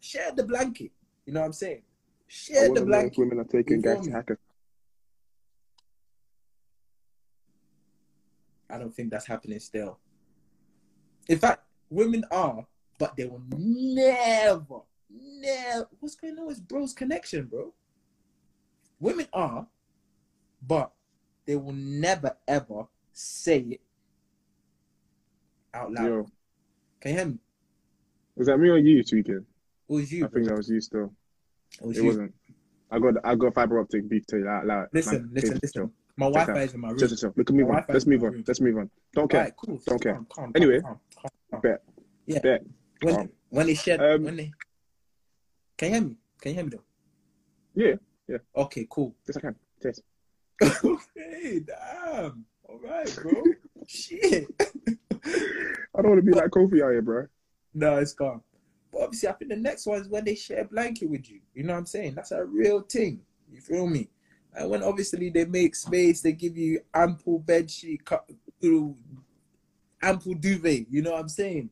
share 0.00 0.32
the 0.32 0.42
blanket. 0.42 0.90
You 1.26 1.34
know 1.34 1.40
what 1.40 1.46
I'm 1.46 1.52
saying? 1.52 1.82
Share 2.26 2.62
the 2.62 2.68
to 2.68 2.74
know 2.74 2.80
if 2.80 2.86
blanket. 2.86 3.18
women 3.18 3.38
are 3.38 3.44
taking 3.44 3.80
guys 3.82 4.00
to 4.00 4.06
me? 4.06 4.12
hackers. 4.12 4.38
I 8.68 8.78
don't 8.78 8.92
think 8.92 9.10
that's 9.12 9.26
happening 9.26 9.60
still. 9.60 9.98
In 11.28 11.38
fact, 11.38 11.62
women 11.88 12.24
are, 12.32 12.66
but 13.02 13.16
they 13.16 13.24
will 13.24 13.42
never, 13.48 14.82
never. 15.10 15.88
What's 15.98 16.14
going 16.14 16.38
on 16.38 16.46
with 16.46 16.68
bro's 16.68 16.92
connection, 16.92 17.46
bro? 17.46 17.74
Women 19.00 19.26
are, 19.32 19.66
but 20.64 20.92
they 21.44 21.56
will 21.56 21.72
never 21.72 22.36
ever 22.46 22.84
say 23.12 23.58
it 23.58 23.80
out 25.74 25.90
loud. 25.92 26.04
Yo, 26.06 26.26
Can 27.00 27.10
you 27.10 27.16
hear 27.16 27.26
me? 27.26 27.38
was 28.36 28.46
that 28.46 28.58
me 28.58 28.68
or 28.68 28.78
you 28.78 29.02
tweaking? 29.02 29.34
It 29.88 29.92
was 29.92 30.12
you. 30.12 30.24
I 30.24 30.28
think 30.28 30.46
that 30.46 30.56
was 30.56 30.68
you 30.68 30.80
still. 30.80 31.12
It 31.80 31.86
was 31.88 31.98
It 31.98 32.02
you. 32.02 32.06
wasn't. 32.06 32.32
I 32.88 33.00
got 33.00 33.14
I 33.24 33.34
got 33.34 33.52
fiber 33.54 33.80
optic 33.80 34.08
beef 34.08 34.24
to 34.28 34.38
you 34.38 34.46
out 34.48 34.64
loud. 34.64 34.86
Listen, 34.92 35.22
Man, 35.22 35.30
listen, 35.32 35.50
chill, 35.50 35.58
listen. 35.60 35.92
My 36.16 36.26
Check 36.26 36.34
Wi-Fi 36.34 36.52
out. 36.52 36.64
is 36.68 36.74
in 36.74 36.80
my 36.80 36.88
room. 36.90 36.98
Chill, 37.00 37.08
chill, 37.08 37.16
chill. 37.16 37.32
Look 37.36 37.50
at 37.50 37.56
move 37.56 37.68
on. 37.70 37.84
Let's 37.88 38.06
move 38.06 38.22
on. 38.22 38.44
Let's 38.46 38.60
move 38.60 38.76
on. 38.78 38.90
Don't 39.12 39.28
care. 39.28 39.40
Alright, 39.40 39.56
cool. 39.56 39.80
Don't 39.86 40.00
care. 40.00 40.12
Calm, 40.14 40.26
calm, 40.30 40.52
Anyway. 40.54 40.80
calm. 40.82 41.00
Bet. 41.62 41.82
Yeah. 42.26 42.38
Bet. 42.38 42.62
When 43.02 43.14
Calm. 43.14 43.30
when 43.50 43.66
they 43.66 43.74
shed 43.74 44.00
Um, 44.00 44.24
when 44.24 44.36
they 44.36 44.52
can 45.76 45.88
you 45.88 45.94
hear 45.94 46.02
me? 46.08 46.16
Can 46.40 46.50
you 46.50 46.54
hear 46.54 46.64
me 46.64 46.70
though? 46.70 46.84
Yeah, 47.74 47.94
yeah. 48.28 48.38
Okay, 48.56 48.86
cool. 48.88 49.14
Yes, 49.26 49.36
I 49.36 49.40
can. 49.40 49.56
Yes. 49.84 50.00
okay, 50.84 51.60
damn. 51.60 52.44
All 52.68 52.78
right, 52.78 53.18
bro. 53.20 53.42
Shit. 53.86 54.46
I 54.60 56.00
don't 56.00 56.10
want 56.10 56.18
to 56.18 56.22
be 56.22 56.32
like 56.32 56.50
Kofi 56.50 56.82
out 56.82 56.90
here, 56.92 57.02
bro. 57.02 57.26
no, 57.74 57.96
it's 57.98 58.12
calm. 58.12 58.42
But 58.92 59.02
obviously, 59.02 59.28
I 59.28 59.32
think 59.32 59.50
the 59.50 59.56
next 59.56 59.86
one 59.86 60.00
is 60.00 60.08
when 60.08 60.24
they 60.24 60.34
share 60.34 60.60
a 60.60 60.64
blanket 60.64 61.08
with 61.08 61.28
you. 61.30 61.40
You 61.54 61.64
know 61.64 61.72
what 61.72 61.80
I'm 61.80 61.86
saying? 61.86 62.14
That's 62.14 62.30
a 62.32 62.44
real 62.44 62.82
thing. 62.82 63.22
You 63.50 63.60
feel 63.60 63.86
me? 63.86 64.08
And 64.54 64.70
when 64.70 64.82
obviously 64.82 65.30
they 65.30 65.46
make 65.46 65.74
space, 65.74 66.20
they 66.20 66.32
give 66.32 66.56
you 66.56 66.80
ample 66.94 67.38
bed 67.38 67.70
sheet, 67.70 68.02
ample 70.02 70.34
duvet. 70.34 70.86
You 70.90 71.02
know 71.02 71.12
what 71.12 71.20
I'm 71.20 71.28
saying? 71.28 71.70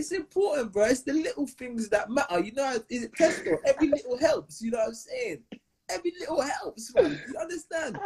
It's 0.00 0.12
important, 0.12 0.72
bro. 0.72 0.84
It's 0.84 1.02
the 1.02 1.12
little 1.12 1.46
things 1.46 1.90
that 1.90 2.08
matter. 2.08 2.40
You 2.40 2.52
know, 2.52 2.78
is 2.88 3.02
it 3.02 3.12
Tesco? 3.12 3.58
Every 3.66 3.88
little 3.88 4.16
helps. 4.16 4.62
You 4.62 4.70
know 4.70 4.78
what 4.78 4.88
I'm 4.88 4.94
saying? 4.94 5.42
Every 5.90 6.14
little 6.18 6.40
helps, 6.40 6.94
man. 6.94 7.20
You 7.28 7.36
understand? 7.38 8.00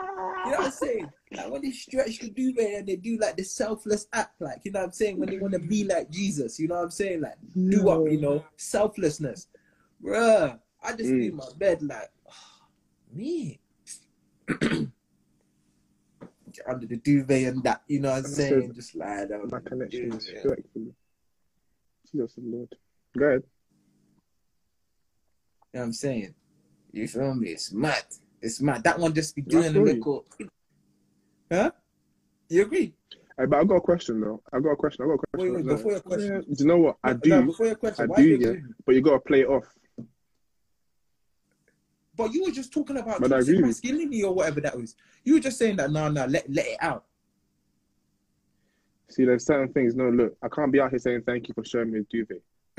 You 0.45 0.51
know 0.51 0.59
what 0.59 0.65
I'm 0.65 0.71
saying? 0.73 1.13
Like 1.31 1.51
when 1.53 1.63
they 1.63 1.71
stretch 1.71 2.19
the 2.19 2.31
duvet 2.31 2.81
and 2.81 2.89
they 2.89 2.97
do 2.97 3.17
like 3.19 3.37
the 3.37 3.45
selfless 3.45 4.09
act, 4.13 4.41
like 4.41 4.59
you 4.65 4.73
know 4.73 4.81
what 4.81 4.87
I'm 4.87 4.93
saying? 4.93 5.21
When 5.21 5.29
they 5.29 5.39
want 5.39 5.53
to 5.53 5.61
be 5.61 5.85
like 5.85 6.11
Jesus, 6.11 6.59
you 6.59 6.67
know 6.67 6.75
what 6.75 6.85
I'm 6.85 6.91
saying? 6.91 7.21
Like 7.21 7.37
do 7.71 7.89
up, 7.89 8.11
you 8.11 8.21
know, 8.21 8.45
selflessness. 8.57 9.47
Bruh, 10.03 10.59
I 10.83 10.93
just 10.95 11.13
Mm. 11.13 11.21
leave 11.21 11.35
my 11.35 11.47
bed 11.59 11.81
like 11.81 12.11
me. 13.15 13.61
Get 14.49 14.89
under 16.69 16.87
the 16.87 16.97
duvet 16.97 17.53
and 17.53 17.63
that, 17.63 17.83
you 17.87 18.01
know 18.01 18.11
what 18.11 18.19
I'm 18.19 18.25
saying? 18.25 18.73
Just 18.75 18.97
lie 18.97 19.27
down. 19.27 19.49
My 19.49 19.59
on 19.59 19.65
connection 19.65 20.13
is 20.13 20.29
Jesus 22.15 22.35
Lord. 22.39 22.69
Go 23.19 23.25
ahead. 23.27 23.43
You 25.73 25.79
know 25.79 25.81
what 25.81 25.87
I'm 25.87 25.93
saying? 25.93 26.35
You 26.93 27.09
feel 27.09 27.35
me? 27.35 27.49
It's 27.51 27.73
mad. 27.73 28.05
It's 28.41 28.61
mad. 28.61 28.85
That 28.85 28.99
one 28.99 29.13
just 29.13 29.35
be 29.35 29.43
doing 29.43 29.65
a 29.67 29.71
story. 29.71 29.95
little. 29.95 30.25
Huh? 31.51 31.71
You 32.49 32.63
agree? 32.63 32.95
Hey, 33.37 33.47
but 33.47 33.59
I 33.59 33.65
got 33.65 33.77
a 33.77 33.81
question 33.81 34.21
though. 34.21 34.41
I 34.53 34.61
got 34.61 34.71
a 34.71 34.77
question. 34.77 35.05
I 35.05 35.09
got 35.09 35.15
a 35.15 35.19
question. 35.19 35.55
Wait, 35.55 35.65
wait, 35.65 35.77
before 35.77 35.93
your 35.93 36.01
question. 36.01 36.35
yeah, 36.35 36.41
do 36.41 36.55
you 36.63 36.67
know 36.67 36.79
what? 36.79 36.97
I 37.03 37.13
No, 37.13 37.19
do, 37.19 37.31
no, 37.31 37.43
before 37.43 37.67
your 37.67 37.75
question, 37.75 38.05
I 38.05 38.07
why 38.07 38.17
do, 38.17 38.23
you 38.23 38.39
yeah. 38.39 38.53
me? 38.53 38.63
but 38.87 38.95
you 38.95 39.01
gotta 39.01 39.19
play 39.19 39.41
it 39.41 39.49
off. 39.49 39.65
But 42.17 42.33
you 42.33 42.45
were 42.45 42.53
just 42.53 42.73
talking 42.73 42.97
about 42.99 43.21
But 43.21 43.33
I 43.33 43.39
toxic 43.39 43.59
masculinity 43.59 44.23
or 44.23 44.33
whatever 44.33 44.61
that 44.61 44.77
was. 44.77 44.95
You 45.25 45.35
were 45.35 45.41
just 45.41 45.59
saying 45.59 45.77
that 45.77 45.91
no, 45.91 46.09
no, 46.09 46.27
let 46.27 46.49
let 46.49 46.67
it 46.67 46.79
out. 46.81 47.07
See, 49.11 49.25
there's 49.25 49.45
certain 49.45 49.73
things. 49.73 49.95
No, 49.95 50.09
look, 50.11 50.37
I 50.43 50.49
can't 50.49 50.73
be 50.73 50.81
out 50.81 50.91
here 50.91 50.99
saying 50.99 51.23
thank 51.27 51.49
you 51.49 51.55
for 51.55 51.65
showing 51.65 51.93
me 51.93 52.01
a 52.01 52.03
duvet. 52.05 52.43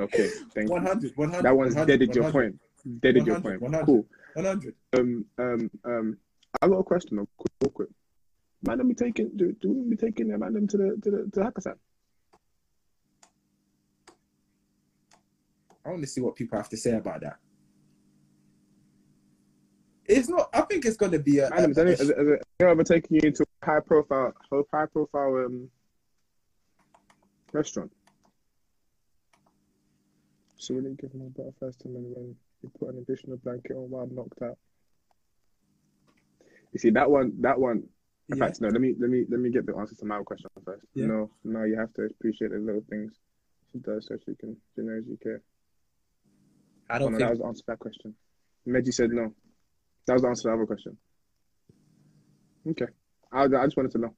okay, 0.00 0.28
thank 0.54 0.68
you. 0.68 0.74
100, 0.74 1.12
100. 1.16 1.42
That 1.42 1.56
one's 1.56 1.74
100, 1.74 1.86
deaded 1.92 2.14
your 2.14 2.24
100, 2.24 2.32
point. 2.50 2.60
Deaded 3.02 3.26
your 3.26 3.36
100, 3.36 3.60
point. 3.60 3.62
100. 3.62 3.86
Cool. 3.86 4.06
100. 4.34 4.74
Um, 4.98 5.24
um, 5.38 5.70
um. 5.84 6.16
I 6.62 6.68
got 6.68 6.78
a 6.78 6.84
question. 6.84 7.16
though, 7.16 7.28
Quick, 7.36 7.52
real 7.62 7.70
quick. 7.70 7.88
Man, 8.62 8.78
let 8.78 8.86
me 8.86 8.94
taking. 8.94 9.30
Do, 9.36 9.52
do 9.60 9.72
we 9.72 9.90
be 9.90 9.96
taking 9.96 10.28
them 10.28 10.40
man 10.40 10.66
to 10.68 10.76
the 10.76 10.98
to 11.02 11.10
the 11.10 11.18
to 11.18 11.30
the 11.32 11.40
Hakkasan? 11.40 11.76
I 15.84 15.90
want 15.90 16.02
to 16.02 16.06
see 16.08 16.20
what 16.20 16.34
people 16.34 16.58
have 16.58 16.68
to 16.70 16.76
say 16.76 16.92
about 16.96 17.20
that. 17.20 17.36
It's 20.06 20.28
not. 20.28 20.48
I 20.52 20.62
think 20.62 20.84
it's 20.84 20.96
going 20.96 21.12
to 21.12 21.18
be 21.18 21.38
a. 21.38 21.50
Madam, 21.50 21.70
is 21.70 21.78
a- 21.78 21.80
any, 21.80 21.90
a- 21.90 21.94
is, 21.94 22.00
is, 22.00 22.10
is 22.10 22.16
anyone 22.60 22.72
ever 22.78 22.84
taking 22.84 23.18
you 23.22 23.30
to 23.32 23.42
a 23.42 23.45
high 23.66 23.80
profile, 23.80 24.32
high 24.72 24.86
profile 24.86 25.44
um 25.44 25.68
restaurant? 27.52 27.90
So 30.56 30.74
we 30.74 30.80
didn't 30.80 31.00
give 31.00 31.12
him 31.12 31.22
a 31.22 31.30
better 31.30 31.52
first 31.60 31.80
time 31.80 31.96
and 31.96 32.14
when 32.16 32.36
he 32.62 32.68
put 32.78 32.94
an 32.94 32.98
additional 32.98 33.36
blanket 33.38 33.72
on 33.72 33.90
while 33.90 34.04
I'm 34.04 34.14
knocked 34.14 34.40
out. 34.42 34.56
You 36.72 36.78
see 36.78 36.90
that 36.90 37.10
one, 37.10 37.32
that 37.42 37.58
one. 37.60 37.84
In 38.28 38.38
yeah. 38.38 38.46
fact, 38.46 38.60
no. 38.60 38.68
Let 38.68 38.80
me 38.80 38.94
let 38.98 39.10
me 39.10 39.24
let 39.28 39.40
me 39.40 39.50
get 39.50 39.66
the 39.66 39.76
answer 39.76 39.94
to 39.96 40.04
my 40.04 40.22
question 40.22 40.50
first. 40.64 40.84
Yeah. 40.94 41.06
No, 41.06 41.30
no. 41.44 41.64
You 41.64 41.78
have 41.78 41.92
to 41.94 42.02
appreciate 42.02 42.50
the 42.52 42.58
little 42.58 42.82
things 42.88 43.12
she 43.72 43.78
does 43.78 44.06
so 44.08 44.16
she 44.24 44.34
can 44.34 44.56
she 44.74 44.82
knows 44.82 45.04
you 45.08 45.18
care. 45.22 45.42
I 46.90 46.96
Oh, 46.96 46.98
don't 47.00 47.12
no, 47.12 47.18
that 47.18 47.28
think. 47.28 47.30
was 47.30 47.38
the 47.40 47.46
answer 47.46 47.60
to 47.60 47.66
that 47.68 47.78
question. 47.78 48.14
Meggie 48.66 48.92
said 48.92 49.10
no. 49.10 49.32
That 50.06 50.14
was 50.14 50.22
the 50.22 50.28
answer 50.28 50.42
to 50.42 50.48
the 50.48 50.54
other 50.54 50.66
question. 50.66 50.96
Okay. 52.68 52.86
I, 53.32 53.44
I 53.44 53.64
just 53.66 53.76
wanted 53.76 53.92
to 53.92 53.98
know. 53.98 54.14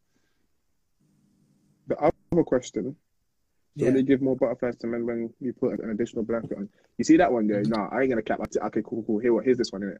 The 1.86 1.96
other 1.98 2.44
question, 2.44 2.96
so 3.78 3.84
Yeah. 3.86 3.90
they 3.92 4.02
give 4.02 4.20
more 4.20 4.36
butterflies 4.36 4.76
to 4.78 4.86
men 4.86 5.06
when 5.06 5.32
you 5.40 5.52
put 5.54 5.80
an 5.80 5.90
additional 5.90 6.22
blanket 6.24 6.56
on. 6.58 6.68
You 6.98 7.04
see 7.04 7.16
that 7.16 7.32
one 7.32 7.46
there? 7.46 7.62
Mm-hmm. 7.62 7.72
No, 7.72 7.88
I 7.90 8.00
ain't 8.02 8.10
gonna 8.10 8.22
cap. 8.22 8.40
I 8.42 8.44
t- 8.46 8.58
Okay, 8.60 8.82
cool, 8.84 9.02
cool. 9.04 9.18
Here, 9.18 9.32
what? 9.32 9.44
Here's 9.44 9.56
this 9.58 9.72
one, 9.72 9.82
innit? 9.82 9.96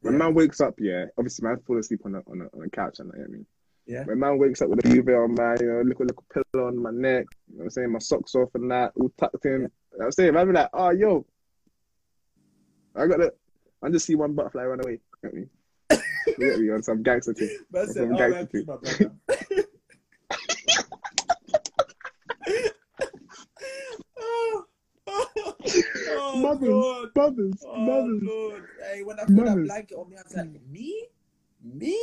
When 0.00 0.14
Yeah. 0.14 0.18
man 0.18 0.34
wakes 0.34 0.60
up, 0.60 0.74
yeah, 0.80 1.04
obviously 1.16 1.46
man 1.46 1.58
fall 1.60 1.78
asleep 1.78 2.00
on 2.04 2.14
a 2.16 2.18
on 2.26 2.38
the, 2.40 2.44
on 2.52 2.60
the 2.62 2.70
couch, 2.70 2.98
and 2.98 3.10
you 3.12 3.18
know 3.18 3.22
what 3.22 3.28
I 3.28 3.32
mean. 3.32 3.46
Yeah. 3.86 4.04
When 4.04 4.18
man 4.18 4.38
wakes 4.38 4.60
up 4.62 4.68
with 4.70 4.84
a 4.84 4.88
duvet 4.88 5.14
on 5.14 5.34
my, 5.34 5.56
you 5.60 5.66
know, 5.66 5.82
little 5.82 6.06
little 6.06 6.24
pillow 6.32 6.66
on 6.68 6.78
my 6.82 6.90
neck, 6.90 7.26
you 7.48 7.54
know 7.54 7.58
what 7.58 7.64
I'm 7.64 7.70
saying, 7.70 7.92
my 7.92 7.98
socks 7.98 8.34
off 8.34 8.50
and 8.54 8.70
that, 8.70 8.92
all 8.96 9.10
tucked 9.18 9.44
in. 9.46 9.52
You 9.52 9.98
know 9.98 10.04
I'm 10.06 10.12
saying, 10.12 10.34
man, 10.34 10.46
be 10.46 10.52
like, 10.52 10.70
oh 10.72 10.90
yo, 10.90 11.26
I 12.96 13.06
got 13.06 13.20
it. 13.20 13.36
I 13.82 13.88
just 13.90 14.06
see 14.06 14.14
one 14.14 14.34
butterfly 14.34 14.64
run 14.64 14.80
away. 14.80 14.92
You 14.92 15.00
get 15.22 15.34
me? 15.34 15.40
You 15.42 15.48
get 16.26 16.58
me 16.58 16.70
on 16.70 16.82
some 16.82 17.02
gangster 17.02 17.34
thing. 17.34 17.56
But 17.70 17.88
said, 17.88 18.08
"Oh, 18.10 18.16
gangster 18.16 18.36
man, 18.36 18.48
too." 18.48 18.64
my 18.66 18.76
brother." 18.76 19.12
oh, 25.06 26.36
Mothers, 26.40 27.10
mothers, 27.16 27.64
Oh, 27.66 27.76
mothers. 27.76 28.68
Hey, 28.92 29.02
when 29.02 29.18
I 29.18 29.24
put 29.24 29.36
that 29.36 29.44
Mothers. 29.44 29.66
blanket 29.66 29.94
on 29.96 30.08
me, 30.10 30.16
I 30.16 30.22
was 30.22 30.36
like, 30.36 30.50
me? 30.70 31.06
Me? 31.62 31.98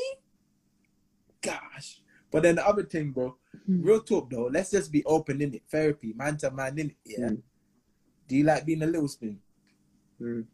Gosh. 1.42 2.02
But 2.32 2.44
then 2.44 2.56
the 2.56 2.68
other 2.68 2.84
thing, 2.84 3.12
bro, 3.12 3.36
Hmm. 3.66 3.82
real 3.84 4.02
talk 4.02 4.30
though, 4.30 4.48
let's 4.48 4.72
just 4.72 4.92
be 4.92 5.04
open 5.06 5.42
in 5.42 5.54
it. 5.54 5.64
Therapy, 5.70 6.14
man 6.14 6.38
to 6.38 6.52
man 6.52 6.78
in 6.78 6.90
it. 6.92 6.96
Yeah. 7.06 7.30
Mm. 7.30 7.42
Do 8.28 8.36
you 8.36 8.44
like 8.44 8.66
being 8.66 8.82
a 8.84 8.86
little 8.86 9.08
spoon? 9.08 9.40
Mm. 10.22 10.46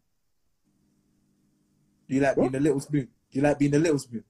Do 2.08 2.16
you 2.16 2.22
like 2.22 2.38
What? 2.38 2.52
being 2.52 2.62
a 2.62 2.64
little 2.64 2.80
spoon? 2.80 3.08
You 3.34 3.42
like 3.42 3.60
being 3.60 3.74
a 3.76 3.80
little 3.80 3.98
spoon? 4.00 4.24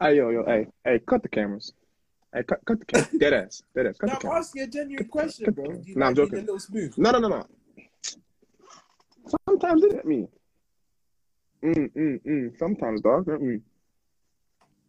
Hey 0.00 0.16
yo 0.16 0.30
yo, 0.30 0.44
hey 0.46 0.66
hey, 0.84 0.98
cut 1.06 1.22
the 1.22 1.28
cameras. 1.28 1.72
Hey, 2.32 2.42
cut 2.42 2.60
cut 2.64 2.78
the 2.78 2.84
camera. 2.86 3.08
Dead 3.18 3.32
ass, 3.34 3.62
dead 3.74 3.86
ass. 3.86 3.96
Cut 3.98 4.06
No, 4.08 4.12
the 4.12 4.16
I'm 4.16 4.20
camera. 4.22 4.38
asking 4.38 4.62
a 4.62 4.66
genuine 4.66 5.08
question, 5.08 5.52
bro. 5.52 5.64
Do 5.72 5.82
you 5.90 5.96
Nah, 5.96 6.06
I'm 6.08 6.14
like 6.14 6.16
being 6.16 6.28
joking. 6.28 6.38
a 6.38 6.42
little 6.42 6.58
spoon? 6.60 6.92
No 6.96 7.10
no 7.10 7.18
no 7.18 7.28
no. 7.28 7.46
Sometimes 9.48 9.84
it 9.84 9.92
hit 9.92 10.04
me. 10.06 10.28
Mm 11.64 11.92
mm 11.94 12.20
mm. 12.26 12.58
Sometimes, 12.58 13.00
dog. 13.02 13.26
Me. 13.40 13.60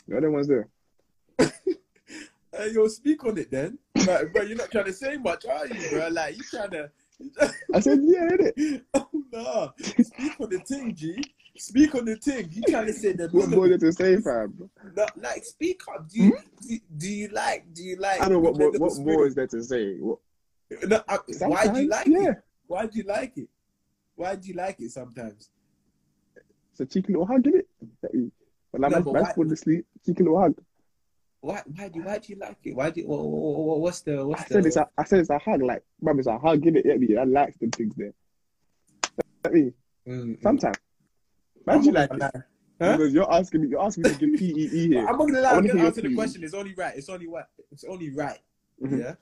The 0.08 0.18
other 0.18 0.32
one's 0.32 0.48
there. 0.48 0.68
Hey, 2.54 2.72
yo, 2.74 2.86
speak 2.90 3.24
on 3.24 3.38
it 3.38 3.50
then. 3.50 3.80
Like, 4.06 4.34
bro, 4.34 4.42
you're 4.42 4.58
not 4.58 4.70
trying 4.70 4.84
to 4.84 4.92
say 4.92 5.16
much, 5.16 5.46
are 5.46 5.66
you, 5.68 5.90
bro? 5.90 6.10
Like, 6.10 6.36
you 6.36 6.44
trying 6.44 6.70
to, 6.72 6.92
I 7.74 7.80
said, 7.80 8.00
yeah, 8.04 8.30
innit? 8.30 8.82
oh 8.94 9.08
no. 9.32 9.74
Speak 9.78 10.40
on 10.40 10.50
the 10.50 10.60
thing, 10.60 10.96
G. 10.96 11.22
Speak 11.58 11.94
on 11.96 12.06
the 12.06 12.16
thing. 12.16 12.50
You 12.52 12.62
trying 12.64 12.88
to 12.88 12.94
say 12.94 13.14
that? 13.14 13.34
What 13.34 13.50
more 13.50 13.68
to 13.68 13.92
say, 13.92 14.18
fam? 14.18 14.70
No, 14.96 15.06
like 15.18 15.44
speak 15.44 15.82
up. 15.94 16.10
Do 16.10 16.20
you, 16.24 16.38
do, 16.68 16.78
do 16.98 17.10
you 17.10 17.28
like 17.30 17.66
do 17.74 17.84
you 17.84 17.98
like 17.98 18.18
Hmm? 18.18 18.24
I 18.24 18.30
don't 18.30 18.42
know 18.44 18.50
what, 18.50 18.58
what, 18.58 18.80
what 18.80 18.98
more 19.00 19.28
is 19.28 19.36
there 19.36 19.48
to 19.48 19.64
say. 19.64 19.98
What, 19.98 20.20
No, 20.88 21.02
I, 21.08 21.18
why 21.42 21.68
do 21.68 21.82
you 21.82 21.90
like 21.90 22.08
yeah. 22.08 22.30
it? 22.32 22.38
Why 22.68 22.86
do 22.88 22.98
you 22.98 23.04
like 23.04 23.38
it? 23.38 23.50
Why 24.16 24.36
do 24.36 24.48
you 24.48 24.54
like 24.56 24.80
it 24.80 24.92
sometimes? 24.92 25.50
It's 26.72 26.80
a 26.80 26.86
cheeky 26.86 27.14
little 27.14 27.26
hug, 27.26 27.44
innit? 27.44 27.66
But 28.72 28.82
like, 28.82 28.92
No, 28.92 28.98
man's 29.02 29.06
why- 29.06 29.34
falling 29.34 29.52
asleep, 29.52 29.86
cheeky 30.06 30.24
little 30.24 30.40
hug. 30.42 30.56
Why 31.42 31.62
why 31.66 31.90
do 31.90 32.02
why 32.04 32.20
do 32.20 32.34
you 32.34 32.40
like 32.40 32.58
it? 32.64 32.76
Why 32.76 32.92
do 32.92 33.06
what, 33.08 33.20
what, 33.20 33.80
what's 33.80 34.02
the 34.02 34.26
what's 34.26 34.44
I 34.44 34.46
said 34.46 34.66
it's 34.68 34.76
the 34.76 34.84
a, 34.84 34.90
I 34.98 35.04
said 35.04 35.20
it's 35.20 35.30
a 35.32 35.40
hug, 35.40 35.62
like, 35.64 35.84
bruv, 36.02 36.20
it's 36.20 36.28
a 36.28 36.38
hug, 36.38 36.66
it 36.66 36.86
Yeah, 36.86 36.96
me, 36.98 37.18
I 37.18 37.24
like 37.24 37.58
them 37.60 37.72
things 37.72 37.96
there. 37.96 38.14
Let 39.44 39.54
me, 39.54 39.74
Mm, 40.08 40.42
sometimes. 40.42 40.78
I'm 41.68 41.76
Man, 41.78 41.84
you 41.86 41.92
like 41.92 42.10
gonna 42.10 42.32
it? 42.34 42.42
Huh? 42.82 42.98
Because 42.98 43.14
you're 43.14 43.32
asking 43.32 43.62
me, 43.62 43.68
you're 43.68 43.82
asking 43.84 44.04
me 44.04 44.10
to 44.10 44.16
give 44.16 44.40
PEE 44.40 44.68
here. 44.88 45.06
I'm 45.08 45.18
not 45.18 45.18
gonna 45.18 45.42
lie. 45.42 45.50
I'm 45.50 45.56
wanna 45.58 45.68
gonna 45.68 45.80
hear 45.80 45.88
answer 45.88 46.02
the 46.02 46.16
question. 46.16 46.44
It's 46.44 46.54
only 46.56 46.74
right. 46.74 46.96
It's 46.96 47.10
only 47.10 47.28
right. 47.28 47.46
It's 47.72 47.84
only 47.84 48.10
right. 48.10 48.40
Mhm. 48.82 49.00
Yeah. 49.00 49.16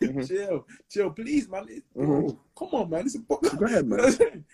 Mhm. 0.00 0.26
chill, 0.28 0.66
chill, 0.90 1.10
please, 1.10 1.48
man. 1.48 1.66
It's, 1.68 1.86
Mhm. 1.96 2.06
bro, 2.06 2.40
come 2.58 2.68
on, 2.72 2.90
man. 2.90 3.06
It's 3.06 3.14
a 3.14 3.20
book. 3.20 3.42
Go 3.56 3.66
ahead, 3.66 3.86
man. 3.86 4.00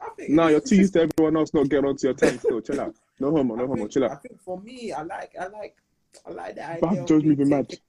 I 0.00 0.08
think 0.16 0.30
No, 0.30 0.48
you're 0.48 0.60
too 0.60 0.76
used 0.76 0.92
to 0.94 1.02
everyone 1.02 1.36
else 1.36 1.52
not 1.54 1.68
getting 1.68 1.86
onto 1.86 2.06
your 2.06 2.14
time 2.22 2.38
still. 2.38 2.60
Chill 2.60 2.80
out. 2.80 2.94
No 3.20 3.30
homo, 3.30 3.54
no 3.56 3.64
I 3.64 3.66
homo. 3.66 3.76
think, 3.76 3.90
Chill 3.92 4.04
I 4.04 4.08
out. 4.08 4.22
think 4.22 4.40
for 4.40 4.60
me, 4.60 4.92
I 4.92 5.02
like, 5.02 5.32
I 5.40 5.46
like, 5.48 5.76
I 6.26 6.30
like 6.30 6.54
the 6.54 6.64
idea 6.68 6.80
Bad 6.80 7.10
of 7.10 7.22
being 7.22 7.48
mad. 7.48 7.68
taken, 7.68 7.84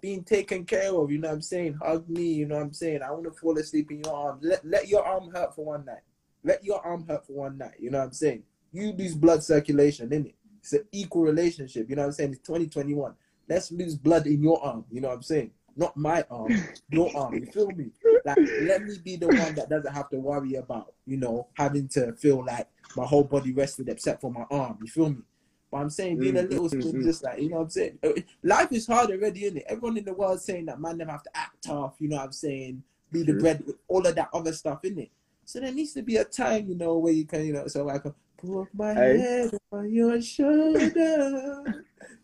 being 0.00 0.24
taken 0.24 0.64
care 0.64 0.92
of. 0.94 1.10
You 1.10 1.18
know 1.18 1.28
what 1.28 1.34
I'm 1.34 1.42
saying? 1.42 1.74
Hug 1.82 2.08
me. 2.08 2.22
You 2.34 2.46
know 2.46 2.56
what 2.56 2.62
I'm 2.64 2.72
saying? 2.72 3.02
I 3.02 3.10
want 3.10 3.24
to 3.24 3.30
fall 3.32 3.56
asleep 3.58 3.90
in 3.90 4.02
your 4.04 4.14
arms. 4.14 4.42
Let 4.44 4.64
let 4.66 4.88
your 4.88 5.04
arm 5.04 5.30
hurt 5.32 5.54
for 5.54 5.64
one 5.64 5.84
night. 5.84 6.02
Let 6.44 6.64
your 6.64 6.84
arm 6.86 7.06
hurt 7.08 7.26
for 7.26 7.32
one 7.32 7.58
night. 7.58 7.74
You 7.80 7.90
know 7.90 7.98
what 7.98 8.04
I'm 8.04 8.12
saying? 8.12 8.42
You 8.72 8.92
lose 8.92 9.14
blood 9.14 9.42
circulation, 9.42 10.08
innit? 10.10 10.34
It's 10.60 10.72
an 10.74 10.84
equal 10.92 11.22
relationship. 11.22 11.88
You 11.88 11.96
know 11.96 12.02
what 12.02 12.06
I'm 12.08 12.12
saying? 12.12 12.30
It's 12.32 12.40
2021. 12.46 13.14
Let's 13.48 13.72
lose 13.72 13.96
blood 13.96 14.26
in 14.26 14.42
your 14.42 14.62
arm. 14.62 14.84
You 14.90 15.00
know 15.00 15.08
what 15.08 15.14
I'm 15.14 15.22
saying? 15.22 15.50
Not 15.78 15.96
my 15.96 16.24
arm, 16.30 16.60
your 16.90 17.12
arm. 17.16 17.40
You 17.40 17.46
feel 17.46 17.72
me? 17.72 17.92
Like, 18.24 18.40
let 18.58 18.84
me 18.84 18.98
be 18.98 19.16
the 19.16 19.30
one 19.30 19.54
that 19.56 19.70
doesn't 19.70 19.94
have 19.94 20.10
to 20.10 20.18
worry 20.18 20.56
about, 20.56 20.94
you 21.06 21.18
know, 21.18 21.48
having 21.54 21.88
to 21.90 22.12
feel 22.14 22.44
like 22.44 22.68
my 22.96 23.06
whole 23.06 23.24
body 23.24 23.52
rested 23.52 23.88
except 23.88 24.20
for 24.22 24.32
my 24.32 24.44
arm. 24.50 24.78
You 24.82 24.88
feel 24.88 25.10
me? 25.10 25.22
But 25.70 25.78
I'm 25.78 25.90
saying 25.90 26.18
being 26.18 26.36
a 26.38 26.42
Mm, 26.42 26.48
little 26.48 26.68
mm, 26.68 26.70
spoon, 26.70 26.94
mm. 26.94 27.04
just 27.04 27.24
like 27.24 27.40
you 27.40 27.50
know 27.50 27.58
what 27.58 27.62
I'm 27.64 27.70
saying. 27.70 27.98
Uh, 28.02 28.10
Life 28.42 28.72
is 28.72 28.86
hard 28.86 29.10
already, 29.12 29.44
isn't 29.44 29.58
it? 29.58 29.66
Everyone 29.68 29.98
in 29.98 30.04
the 30.04 30.14
world 30.14 30.40
saying 30.40 30.66
that 30.66 30.80
man 30.80 30.98
them 30.98 31.08
have 31.08 31.22
to 31.24 31.30
act 31.36 31.64
tough. 31.64 31.96
You 32.00 32.08
know 32.08 32.16
what 32.16 32.26
I'm 32.26 32.32
saying? 32.32 32.82
Be 33.12 33.22
the 33.24 33.34
bread, 33.34 33.64
all 33.88 34.06
of 34.06 34.14
that 34.16 34.30
other 34.34 34.52
stuff, 34.54 34.84
in 34.84 34.98
it. 34.98 35.10
So 35.46 35.60
there 35.60 35.72
needs 35.72 35.94
to 35.94 36.02
be 36.02 36.16
a 36.16 36.24
time, 36.24 36.68
you 36.68 36.74
know, 36.74 36.98
where 36.98 37.12
you 37.12 37.26
can, 37.26 37.46
you 37.46 37.52
know, 37.54 37.66
so 37.68 37.88
I 37.88 37.98
can 37.98 38.14
put 38.38 38.68
my 38.74 38.94
Hey. 38.94 39.18
head 39.18 39.50
on 39.72 39.92
your 39.92 40.20
shoulder. 40.22 40.78
you 40.80 40.94
know 40.94 41.64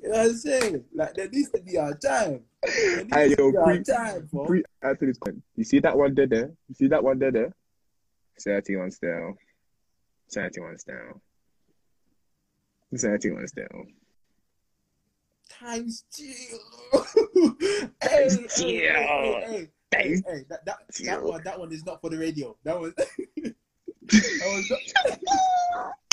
what 0.02 0.20
I'm 0.20 0.34
saying? 0.34 0.84
Like 0.94 1.14
there 1.14 1.28
needs 1.28 1.50
to 1.50 1.60
be 1.60 1.76
a 1.76 1.92
time. 1.94 2.40
There 2.62 2.96
needs 3.04 3.14
Hey, 3.14 3.34
to 3.34 3.52
yo, 3.52 3.64
pre- 3.64 3.82
time, 3.82 4.28
bro. 4.32 4.46
Pre 4.46 4.62
answer 4.82 5.06
this 5.06 5.18
question. 5.18 5.42
You 5.56 5.64
see 5.64 5.80
that 5.80 5.96
one 5.96 6.14
there, 6.14 6.26
there? 6.26 6.50
You 6.68 6.74
see 6.74 6.86
that 6.88 7.02
one 7.04 7.18
there, 7.18 7.32
there? 7.32 7.52
31 8.40 8.90
still. 8.90 9.34
31 10.32 10.78
still. 10.78 11.20
31 12.96 13.46
still. 13.48 13.66
Times 15.48 16.04
two. 16.12 16.32
hey, 18.02 18.28
hey, 18.28 18.28
two. 18.28 18.88
Oh, 18.96 19.40
hey, 19.46 19.46
hey, 19.46 19.68
hey, 19.92 20.22
hey, 20.26 20.44
that, 20.48 20.64
that, 20.64 20.78
that 21.04 21.18
oh. 21.20 21.28
one, 21.28 21.42
that 21.44 21.58
one 21.58 21.72
is 21.72 21.84
not 21.84 22.00
for 22.00 22.10
the 22.10 22.18
radio. 22.18 22.56
That 22.64 22.80
was, 22.80 22.92
that 22.96 23.54
was 24.10 24.70
not, 24.70 24.80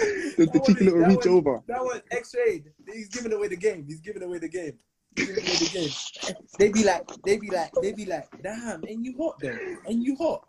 The, 0.00 0.34
the 0.36 0.46
That 0.46 0.64
cheeky 0.66 0.84
little 0.84 1.00
reach 1.00 1.26
one- 1.26 1.28
over. 1.28 1.62
that 1.68 1.80
was 1.80 2.02
X-rayed. 2.10 2.64
He's 2.92 3.08
giving 3.08 3.32
away 3.32 3.48
the 3.48 3.56
game. 3.56 3.84
He's 3.86 4.00
giving 4.00 4.22
away 4.22 4.38
the 4.38 4.48
game. 4.48 4.78
He's 5.16 5.26
giving 5.28 5.44
away 5.44 5.56
the 5.56 5.70
game. 5.72 6.36
They 6.58 6.68
be 6.70 6.84
like, 6.84 7.06
they 7.24 7.36
be 7.38 7.50
like, 7.50 7.70
they 7.82 7.92
be 7.92 8.04
like, 8.06 8.26
damn, 8.42 8.82
and 8.84 9.04
you 9.04 9.14
hot 9.18 9.36
though, 9.40 9.56
and 9.86 10.02
you 10.02 10.16
hot, 10.16 10.44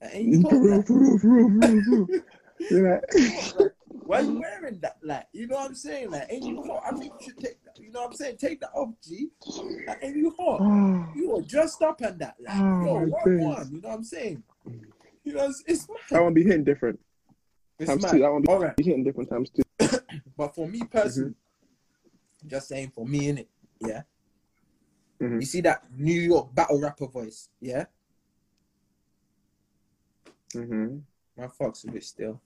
and 0.00 0.24
you 0.32 0.42
hot. 0.42 0.50
For 0.50 0.60
real, 0.60 0.76
Like, 0.76 0.86
for 0.86 0.98
real, 0.98 1.18
for 1.18 1.28
real, 1.28 1.60
for 1.60 1.90
real. 1.90 2.20
You're 2.70 2.94
like, 2.94 3.72
why 3.88 4.20
you 4.20 4.40
wearing 4.40 4.78
that? 4.80 4.96
Like, 5.02 5.26
you 5.32 5.46
know 5.46 5.56
what 5.56 5.66
I'm 5.66 5.74
saying? 5.74 6.10
Like, 6.10 6.30
and 6.30 6.44
you 6.44 6.62
hot. 6.62 6.82
I 6.86 6.96
think 6.96 7.12
you 7.20 7.26
should 7.26 7.38
take 7.38 7.62
that. 7.64 7.78
You 7.78 7.90
know 7.92 8.00
what 8.02 8.10
I'm 8.10 8.14
saying? 8.16 8.36
Take 8.38 8.60
that 8.60 8.70
off, 8.74 8.90
G. 9.06 9.28
Like, 9.86 10.02
and 10.02 10.16
you 10.16 10.34
hot. 10.38 10.60
oh, 10.62 11.06
You 11.16 11.36
are 11.36 11.42
dressed 11.42 11.82
up 11.82 12.00
and 12.00 12.18
that. 12.20 12.36
Like, 12.40 12.56
Oh, 12.60 13.00
yo, 13.00 13.06
days. 13.06 13.44
one? 13.44 13.70
You 13.72 13.80
know 13.82 13.88
what 13.88 13.94
I'm 13.96 14.04
saying? 14.04 14.42
You 15.24 15.32
know, 15.34 15.44
it's, 15.46 15.62
it's 15.66 15.86
that 15.86 15.96
mad. 16.12 16.22
one 16.22 16.34
be 16.34 16.44
hitting 16.44 16.64
different. 16.64 17.00
It's 17.78 17.88
Times 17.90 18.02
mad. 18.02 18.12
two. 18.12 18.18
That 18.20 18.32
one 18.32 18.42
be 18.42 18.48
All 18.48 18.58
right. 18.60 18.74
hitting 18.78 19.04
different 19.04 19.30
times 19.30 19.50
two. 19.50 19.62
But 20.36 20.54
for 20.54 20.66
me 20.68 20.82
personally, 20.90 21.34
just 22.46 22.68
saying 22.68 22.92
for 22.94 23.06
me, 23.06 23.28
in 23.28 23.38
it, 23.38 23.48
Yeah. 23.80 24.02
Mhm. 25.20 25.40
You 25.40 25.46
see 25.46 25.60
that 25.62 25.84
New 25.96 26.20
York 26.20 26.54
battle 26.54 26.80
rapper 26.80 27.06
voice, 27.06 27.48
yeah? 27.60 27.84
Mm-hmm. 30.54 30.98
Man 31.36 31.48
fucks 31.60 31.84
with 31.84 31.96
it 31.96 32.04
still. 32.04 32.40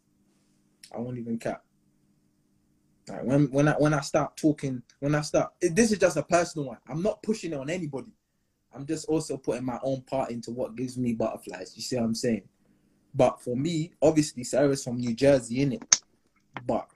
I 0.95 0.99
won't 0.99 1.18
even 1.18 1.39
cap. 1.39 1.62
Like 3.09 3.24
when 3.24 3.51
when 3.51 3.68
I 3.68 3.72
when 3.72 3.95
I 3.95 4.01
start 4.01 4.37
talking, 4.37 4.83
when 5.01 5.14
I 5.14 5.22
start 5.22 5.53
this 5.61 5.93
is 5.93 5.99
just 5.99 6.16
a 6.16 6.22
personal 6.22 6.68
one. 6.68 6.79
I'm 6.87 7.03
not 7.03 7.22
pushing 7.22 7.53
it 7.53 7.59
on 7.59 7.70
anybody. 7.70 8.12
I'm 8.74 8.87
just 8.87 9.07
also 9.09 9.37
putting 9.39 9.64
my 9.64 9.79
own 9.83 10.03
part 10.03 10.31
into 10.31 10.51
what 10.51 10.76
gives 10.76 10.97
me 10.99 11.14
butterflies. 11.14 11.74
You 11.74 11.83
see 11.83 11.97
what 11.97 12.05
I'm 12.05 12.14
saying? 12.14 12.43
But 13.14 13.40
for 13.40 13.56
me, 13.56 13.92
obviously 14.00 14.44
Sarah's 14.44 14.84
from 14.84 14.96
New 14.96 15.14
Jersey, 15.14 15.62
in 15.62 15.72
it. 15.72 16.02
But 16.66 16.88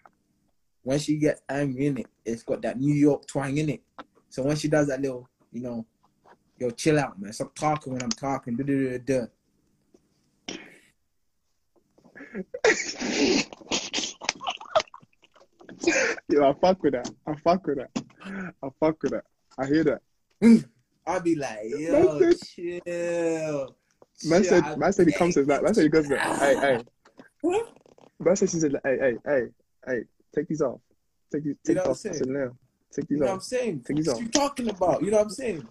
when 0.82 0.98
she 0.98 1.16
gets 1.16 1.42
angry 1.48 1.86
in 1.86 1.98
it, 1.98 2.06
it's 2.24 2.42
got 2.42 2.62
that 2.62 2.78
New 2.78 2.94
York 2.94 3.26
twang 3.26 3.56
in 3.56 3.70
it. 3.70 3.82
So 4.28 4.42
when 4.42 4.56
she 4.56 4.68
does 4.68 4.88
that 4.88 5.00
little, 5.00 5.28
you 5.52 5.62
know, 5.62 5.86
yo, 6.58 6.70
chill 6.70 6.98
out, 6.98 7.20
man. 7.20 7.32
Stop 7.32 7.54
talking 7.54 7.92
when 7.92 8.02
I'm 8.02 8.10
talking. 8.10 8.56
duh, 8.56 8.64
duh, 8.64 8.98
duh, 8.98 8.98
duh. 8.98 9.26
Yo, 16.28 16.48
I 16.48 16.54
fuck 16.60 16.82
with 16.82 16.92
that. 16.94 17.10
I 17.26 17.34
fuck 17.36 17.66
with 17.66 17.78
that. 17.78 17.90
I 18.62 18.68
fuck 18.80 19.02
with 19.02 19.12
that. 19.12 19.24
I 19.58 19.66
hear 19.66 19.84
that. 19.84 20.00
I'll 21.06 21.20
be 21.20 21.34
like, 21.34 21.58
yo, 21.64 22.32
chill. 22.32 23.76
Man 24.24 24.44
said, 24.44 24.78
man 24.78 24.92
said 24.92 25.06
he 25.06 25.12
comes 25.12 25.34
to 25.34 25.44
that. 25.44 25.62
Man 25.62 25.74
said 25.74 25.82
he 25.82 25.88
goes 25.88 26.04
to 26.08 26.14
that. 26.14 26.38
Hey, 26.38 26.56
hey. 26.56 26.84
What? 27.40 27.72
Man 28.20 28.36
said 28.36 28.50
she 28.50 28.58
said, 28.58 28.72
hey, 28.84 28.98
hey, 29.00 29.16
hey, 29.26 29.42
hey, 29.86 30.00
take 30.34 30.48
these 30.48 30.62
off. 30.62 30.80
Take 31.32 31.44
these, 31.44 31.56
take 31.64 31.76
know 31.76 31.82
these 31.88 32.06
off. 32.06 32.12
I 32.12 32.16
said, 32.16 32.28
no. 32.28 32.56
Take 32.92 33.06
You 33.10 33.16
these 33.16 33.20
know 33.20 33.26
what 33.26 33.32
I'm 33.32 33.40
saying? 33.40 33.84
Take 33.86 33.96
these 33.96 34.08
What 34.08 34.16
off. 34.16 34.22
you 34.22 34.28
talking 34.28 34.68
about? 34.68 35.02
You 35.02 35.10
know 35.10 35.16
what 35.18 35.24
I'm 35.24 35.30
saying? 35.30 35.66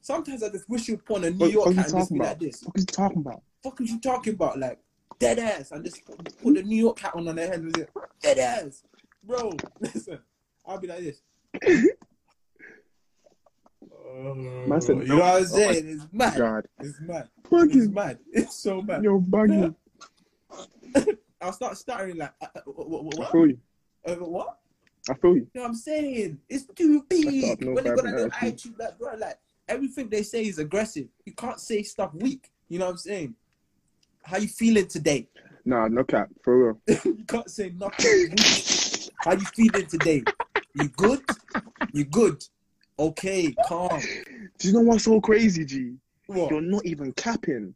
Sometimes 0.00 0.42
I 0.42 0.48
just 0.48 0.68
wish 0.68 0.88
you'd 0.88 1.04
put 1.04 1.18
on 1.18 1.24
a 1.24 1.30
New 1.30 1.38
What, 1.38 1.52
York 1.52 1.66
what 1.66 1.72
are 1.76 1.78
hat 1.78 1.86
and 1.90 1.98
just 1.98 2.12
be 2.12 2.18
about? 2.18 2.28
like 2.28 2.38
this. 2.40 2.62
What 2.62 2.76
are 2.76 2.80
you 2.80 2.86
talking 2.86 3.18
about? 3.18 3.42
Fuck 3.62 3.80
is 3.80 3.90
you 3.90 4.00
talking 4.00 4.34
about? 4.34 4.58
Like 4.58 4.78
dead 5.18 5.38
ass. 5.38 5.70
And 5.72 5.84
just 5.84 6.04
put, 6.04 6.18
put 6.42 6.54
the 6.54 6.62
New 6.62 6.76
York 6.76 6.98
hat 6.98 7.14
on 7.14 7.28
on 7.28 7.36
their 7.36 7.46
head 7.48 7.60
and 7.60 7.74
just 7.74 7.88
dead 8.20 8.38
ass. 8.38 8.82
Bro, 9.22 9.52
listen. 9.80 10.18
I'll 10.66 10.78
be 10.78 10.86
like 10.88 11.00
this. 11.00 11.20
Man 14.66 14.80
said, 14.80 14.98
you 14.98 15.06
know 15.06 15.18
what 15.18 15.42
I'm 15.42 15.46
saying? 15.46 15.88
It's 15.88 16.06
mad. 16.12 16.38
God. 16.38 16.66
It's 16.80 17.00
mad. 17.00 17.28
It's 17.38 17.48
Fucking, 17.48 17.94
mad. 17.94 18.18
It's 18.32 18.56
so 18.56 18.82
mad. 18.82 19.02
yo, 19.02 19.18
buggy. 19.18 19.72
I'll 21.40 21.52
start 21.52 21.76
stuttering 21.76 22.18
like, 22.18 22.32
uh, 22.40 22.46
uh, 22.54 22.60
what? 22.66 23.28
I 23.28 23.32
feel 23.32 23.46
you. 23.48 23.58
Uh, 24.06 24.14
what? 24.16 24.58
I 25.10 25.14
feel 25.14 25.34
you. 25.34 25.40
You 25.40 25.48
know 25.54 25.62
what 25.62 25.68
I'm 25.68 25.74
saying? 25.74 26.38
It's 26.48 26.66
too 26.66 27.04
big. 27.08 27.58
when 27.60 27.74
they 27.76 27.90
got 27.90 27.98
vibe, 27.98 28.12
little 28.12 28.30
attitude, 28.32 28.74
like, 28.78 28.98
bro, 28.98 29.14
like, 29.16 29.38
everything 29.68 30.08
they 30.08 30.22
say 30.22 30.44
is 30.46 30.58
aggressive. 30.58 31.08
You 31.24 31.32
can't 31.32 31.58
say 31.58 31.82
stuff 31.82 32.14
weak. 32.14 32.50
You 32.68 32.78
know 32.78 32.86
what 32.86 32.92
I'm 32.92 32.98
saying? 32.98 33.34
How 34.22 34.36
you 34.36 34.48
feeling 34.48 34.86
today? 34.86 35.28
Nah, 35.64 35.88
no 35.88 36.04
cap. 36.04 36.28
For 36.42 36.66
real. 36.66 36.80
you 37.04 37.24
can't 37.26 37.50
say 37.50 37.72
nothing. 37.76 38.36
How 39.24 39.32
you 39.32 39.46
feeling 39.46 39.86
today? 39.86 40.22
You 40.74 40.88
good? 40.88 41.22
You 41.92 42.04
good? 42.04 42.44
Okay, 42.98 43.52
calm. 43.66 44.00
Do 44.58 44.68
you 44.68 44.74
know 44.74 44.80
what's 44.80 45.04
so 45.04 45.20
crazy, 45.20 45.64
G? 45.64 45.94
What? 46.26 46.50
You're 46.50 46.60
not 46.60 46.84
even 46.86 47.12
capping. 47.12 47.74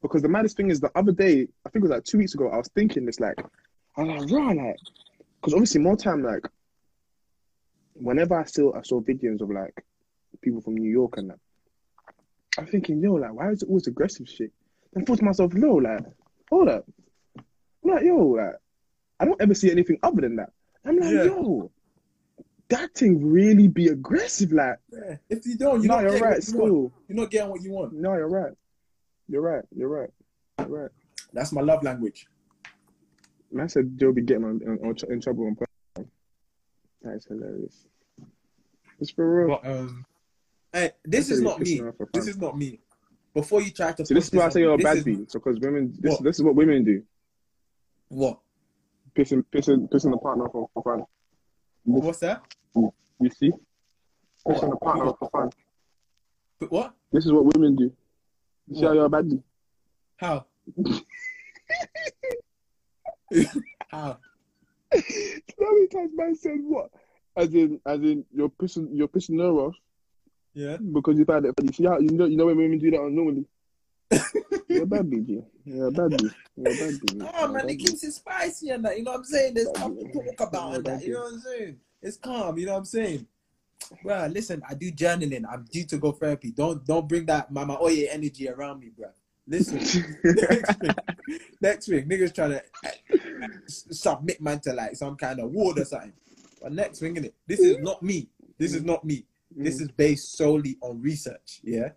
Because 0.00 0.22
the 0.22 0.28
maddest 0.28 0.56
thing 0.56 0.70
is 0.70 0.80
the 0.80 0.90
other 0.96 1.12
day, 1.12 1.46
I 1.64 1.70
think 1.70 1.76
it 1.76 1.82
was 1.82 1.90
like 1.90 2.04
two 2.04 2.18
weeks 2.18 2.34
ago, 2.34 2.48
I 2.48 2.56
was 2.56 2.68
thinking 2.74 3.04
this 3.06 3.20
like, 3.20 3.38
I 3.96 4.02
was 4.02 4.22
like, 4.22 4.30
raw, 4.32 4.48
like, 4.48 4.76
because 5.40 5.54
obviously 5.54 5.80
more 5.80 5.96
time, 5.96 6.22
like, 6.22 6.44
whenever 7.94 8.38
I 8.40 8.44
saw 8.44 8.76
I 8.76 8.82
saw 8.82 9.00
videos 9.00 9.40
of 9.42 9.50
like 9.50 9.84
people 10.40 10.60
from 10.60 10.76
New 10.76 10.90
York 10.90 11.18
and 11.18 11.30
that, 11.30 11.38
I'm 12.58 12.66
thinking, 12.66 13.00
yo, 13.00 13.14
like, 13.14 13.32
why 13.32 13.50
is 13.50 13.62
it 13.62 13.68
always 13.68 13.86
aggressive 13.86 14.28
shit? 14.28 14.52
Then 14.92 15.02
I 15.02 15.06
thought 15.06 15.18
to 15.18 15.24
myself, 15.24 15.52
no, 15.54 15.74
like, 15.74 16.00
hold 16.50 16.68
up. 16.68 16.84
I'm 17.36 17.90
like, 17.90 18.04
yo, 18.04 18.16
like, 18.16 18.54
I 19.20 19.24
don't 19.24 19.40
ever 19.40 19.54
see 19.54 19.70
anything 19.70 19.98
other 20.02 20.20
than 20.20 20.36
that. 20.36 20.50
I'm 20.84 20.98
like, 20.98 21.12
Yeah. 21.12 21.24
yo, 21.24 21.70
that 22.68 22.94
thing 22.94 23.30
really 23.30 23.68
be 23.68 23.88
aggressive, 23.88 24.52
like, 24.52 24.78
Yeah. 24.92 25.16
If 25.28 25.44
you 25.46 25.56
don't, 25.56 25.82
you 25.82 25.88
no, 25.88 25.94
don't 25.96 26.02
you're 26.04 26.12
get 26.12 26.22
right, 26.22 26.36
what 26.38 26.48
You 26.48 26.72
want. 26.72 26.92
you're 27.08 27.16
not 27.16 27.30
getting 27.30 27.50
what 27.50 27.62
you 27.62 27.70
want. 27.72 27.92
No, 27.92 28.14
you're 28.14 28.28
right. 28.28 28.52
You're 29.28 29.42
right. 29.42 29.64
You're 29.76 29.88
right. 29.88 30.10
You're 30.58 30.68
right. 30.82 30.90
That's 31.32 31.52
my 31.52 31.60
love 31.60 31.82
language. 31.82 32.26
Man 33.50 33.68
said 33.68 33.98
Joe 33.98 34.12
be 34.12 34.22
getting 34.22 34.44
on, 34.44 34.60
on, 34.66 34.78
on 34.78 34.96
in 35.12 35.20
trouble 35.20 35.46
on 35.46 35.56
podcast. 35.56 36.06
That 37.02 37.14
is 37.16 37.26
hilarious. 37.26 37.86
It's 39.00 39.10
for 39.10 39.46
real. 39.46 39.58
But 39.62 39.70
um, 39.70 40.06
hey, 40.72 40.92
this 41.04 41.30
is 41.30 41.40
not 41.40 41.58
me. 41.58 41.64
piss 41.64 41.80
me 41.82 41.88
off 41.88 41.96
for 41.96 42.08
This 42.12 42.28
is 42.28 42.38
not 42.38 42.56
me. 42.56 42.80
Before 43.34 43.60
you 43.62 43.70
try 43.70 43.92
to 43.92 44.06
See, 44.06 44.14
this 44.14 44.26
is 44.28 44.32
why 44.32 44.46
I 44.46 44.48
say 44.50 44.60
you're 44.60 44.74
a 44.74 44.78
bad 44.78 44.98
is- 44.98 45.04
bee. 45.04 45.26
Because 45.32 45.58
women, 45.60 45.94
this, 45.98 46.12
What? 46.12 46.22
this 46.22 46.36
is 46.36 46.42
what 46.42 46.54
women 46.54 46.84
do. 46.84 47.02
What? 48.08 48.38
Pissing, 49.16 49.44
pissing, 49.52 49.88
pissing 49.90 50.10
the 50.10 50.18
partner 50.18 50.48
for, 50.50 50.68
for 50.74 50.82
fun. 50.82 51.04
What's 51.84 52.18
that? 52.20 52.42
You 52.74 52.92
see? 53.30 53.50
Pissing 54.46 54.60
the 54.60 54.66
What? 54.68 54.80
partner 54.80 55.12
for 55.18 55.30
fun. 55.30 55.50
But 56.58 56.70
What? 56.72 56.94
This 57.12 57.26
is 57.26 57.32
what 57.32 57.44
women 57.54 57.76
do. 57.76 57.92
You 58.68 58.76
see 58.76 58.84
how 58.84 58.92
you're 58.92 59.04
a 59.06 59.08
bad? 59.10 59.30
How? 60.16 60.46
How? 63.88 64.18
How 64.92 65.72
many 65.74 65.86
times 65.88 66.10
man 66.14 66.34
said 66.36 66.58
what? 66.62 66.90
As 67.36 67.52
in, 67.54 67.80
as 67.86 68.00
in, 68.00 68.24
you're 68.32 68.48
pissing, 68.50 68.88
you're 68.92 69.08
pissing 69.08 69.38
her 69.40 69.48
off 69.50 69.74
Yeah. 70.54 70.76
because 70.76 71.18
you 71.18 71.24
find 71.24 71.44
it 71.46 71.54
funny. 71.58 71.72
See 71.72 71.84
how 71.84 71.98
you 71.98 72.10
know, 72.10 72.26
you 72.26 72.36
know 72.36 72.46
when 72.46 72.56
women 72.58 72.78
do 72.78 72.90
that 72.90 73.00
normally. 73.10 73.46
You're 74.82 74.98
a 74.98 75.02
bad 75.02 75.10
bee, 75.10 75.20
G. 75.20 75.42
You're 75.64 75.86
a 75.86 75.90
bad 75.92 76.10
bee. 76.16 76.30
You're 76.56 76.72
a 76.72 76.76
bad 76.76 77.00
bee. 77.00 77.14
No, 77.14 77.30
You're 77.38 77.48
man, 77.50 77.68
it 77.68 77.76
keeps 77.76 78.02
it 78.02 78.12
spicy 78.12 78.70
and 78.70 78.84
that. 78.84 78.98
You 78.98 79.04
know 79.04 79.12
what 79.12 79.18
I'm 79.18 79.24
saying? 79.24 79.54
There's 79.54 79.68
bee. 79.68 80.12
to 80.12 80.34
talk 80.36 80.48
about 80.48 80.74
and 80.74 80.84
that. 80.86 81.04
You 81.04 81.14
know 81.14 81.20
what 81.20 81.32
I'm 81.34 81.40
saying? 81.40 81.76
It's 82.02 82.16
calm. 82.16 82.58
You 82.58 82.66
know 82.66 82.72
what 82.72 82.78
I'm 82.78 82.84
saying? 82.84 83.26
Bro, 84.02 84.26
listen, 84.32 84.60
I 84.68 84.74
do 84.74 84.90
journaling. 84.90 85.44
I'm 85.48 85.64
due 85.70 85.84
to 85.84 85.98
go 85.98 86.12
therapy. 86.12 86.50
Don't 86.50 86.84
don't 86.84 87.08
bring 87.08 87.26
that 87.26 87.52
mama 87.52 87.78
oye 87.80 88.08
energy 88.10 88.48
around 88.48 88.80
me, 88.80 88.90
bro. 88.96 89.08
Listen, 89.46 89.78
next 90.24 90.80
week, 90.80 90.96
next 91.60 91.88
week, 91.88 92.08
niggas 92.08 92.34
trying 92.34 92.50
to 92.50 92.62
uh, 92.84 93.48
submit 93.68 94.40
man 94.40 94.58
to 94.60 94.72
like 94.72 94.96
some 94.96 95.14
kind 95.16 95.38
of 95.38 95.50
ward 95.50 95.78
or 95.78 95.84
something. 95.84 96.12
But 96.60 96.72
next 96.72 97.00
week, 97.00 97.14
innit? 97.14 97.32
This 97.46 97.60
is 97.60 97.78
not 97.78 98.02
me. 98.02 98.28
This 98.58 98.74
is 98.74 98.82
not 98.82 99.04
me. 99.04 99.26
This 99.54 99.80
is 99.80 99.88
based 99.92 100.36
solely 100.36 100.76
on 100.80 101.00
research. 101.00 101.60
Yeah. 101.62 101.90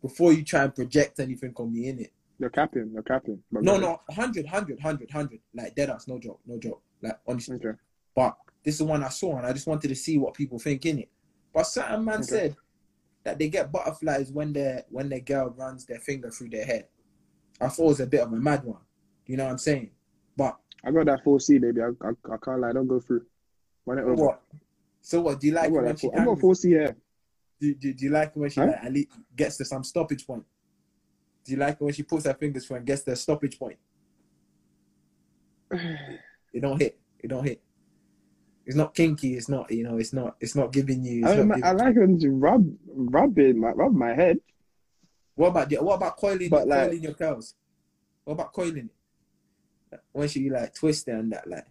Before 0.00 0.32
you 0.32 0.42
try 0.42 0.64
and 0.64 0.74
project 0.74 1.20
anything 1.20 1.52
on 1.56 1.72
me, 1.72 1.92
innit? 1.92 2.10
You're 2.42 2.50
capping. 2.50 2.90
You're 2.92 3.04
capping. 3.04 3.40
No, 3.52 3.76
no, 3.76 4.00
100, 4.06 4.46
100, 4.46 4.74
100, 4.78 5.08
100. 5.12 5.38
Like, 5.54 5.76
dead 5.76 5.90
ass, 5.90 6.08
no 6.08 6.18
joke, 6.18 6.40
no 6.44 6.58
joke. 6.58 6.82
Like, 7.00 7.16
honestly. 7.24 7.54
Okay. 7.54 7.78
But 8.16 8.36
this 8.64 8.74
is 8.74 8.78
the 8.80 8.84
one 8.84 9.04
I 9.04 9.10
saw, 9.10 9.36
and 9.38 9.46
I 9.46 9.52
just 9.52 9.68
wanted 9.68 9.86
to 9.86 9.94
see 9.94 10.18
what 10.18 10.34
people 10.34 10.58
think 10.58 10.84
in 10.84 10.98
it. 10.98 11.08
But 11.54 11.68
certain 11.68 12.04
man 12.04 12.16
Okay. 12.16 12.24
said 12.24 12.56
that 13.22 13.38
they 13.38 13.48
get 13.48 13.70
butterflies 13.70 14.32
when 14.32 14.52
their 14.52 14.84
when 14.90 15.08
their 15.08 15.20
girl 15.20 15.54
runs 15.56 15.86
their 15.86 16.00
finger 16.00 16.30
through 16.32 16.48
their 16.48 16.64
hair. 16.64 16.86
I 17.60 17.68
thought 17.68 17.84
it 17.84 17.86
was 17.86 18.00
a 18.00 18.06
bit 18.08 18.22
of 18.22 18.32
a 18.32 18.36
mad 18.36 18.64
one. 18.64 18.80
You 19.28 19.36
know 19.36 19.44
what 19.44 19.52
I'm 19.52 19.58
saying? 19.58 19.90
But 20.36 20.56
I 20.84 20.90
got 20.90 21.06
that 21.06 21.22
4C, 21.24 21.60
baby. 21.60 21.80
I, 21.80 21.90
I, 22.04 22.10
I 22.34 22.36
can't 22.44 22.60
lie. 22.60 22.72
Don't 22.72 22.88
go 22.88 22.98
through. 22.98 23.24
Run 23.86 23.98
it 23.98 24.02
over. 24.02 24.14
what? 24.16 24.42
So 25.00 25.20
what? 25.20 25.38
Do 25.38 25.46
you 25.46 25.52
like 25.52 25.70
when 25.70 25.96
she 25.96 26.08
four, 26.08 26.16
I 26.20 26.24
got 26.24 26.30
angles? 26.32 26.58
4C 26.60 26.68
here. 26.70 26.96
do, 27.60 27.72
do, 27.76 27.94
do 27.94 28.04
you 28.04 28.10
like 28.10 28.34
when 28.34 28.50
she 28.50 28.58
Huh? 28.58 28.66
like, 28.66 28.84
at 28.84 28.92
least 28.92 29.10
gets 29.36 29.56
to 29.58 29.64
some 29.64 29.84
stoppage 29.84 30.26
point? 30.26 30.44
Do 31.44 31.52
you 31.52 31.58
like 31.58 31.74
it 31.74 31.80
when 31.82 31.92
she 31.92 32.02
puts 32.02 32.24
her 32.26 32.34
fingers 32.34 32.66
through 32.66 32.76
and 32.78 32.86
gets 32.86 33.02
the 33.02 33.16
stoppage 33.16 33.58
point? 33.58 33.78
It 36.54 36.60
don't 36.60 36.78
hit. 36.78 36.98
It 37.18 37.28
don't 37.28 37.44
hit. 37.44 37.62
It's 38.66 38.76
not 38.76 38.94
kinky. 38.94 39.36
It's 39.36 39.48
not. 39.48 39.70
You 39.70 39.84
know. 39.84 39.96
It's 39.96 40.12
not. 40.12 40.36
It's 40.38 40.54
not 40.54 40.70
giving 40.70 41.02
you. 41.02 41.24
I, 41.26 41.30
I, 41.30 41.36
giving- 41.36 41.64
I 41.64 41.72
like 41.72 41.96
when 41.96 42.20
you 42.20 42.30
rub, 42.32 42.70
rub 42.86 43.38
it, 43.38 43.56
my, 43.56 43.70
rub 43.70 43.94
my 43.94 44.12
head. 44.12 44.38
What 45.34 45.48
about 45.48 45.70
the, 45.70 45.76
what 45.76 45.94
about 45.94 46.18
coiling, 46.18 46.50
But, 46.50 46.68
like- 46.68 46.88
coiling 46.88 47.02
your 47.02 47.14
curls? 47.14 47.54
What 48.24 48.34
about 48.34 48.52
coiling 48.52 48.90
it? 49.90 50.00
When 50.12 50.28
she 50.28 50.50
like 50.50 50.74
twist 50.74 51.08
it 51.08 51.12
and 51.12 51.32
that 51.32 51.48
like, 51.48 51.64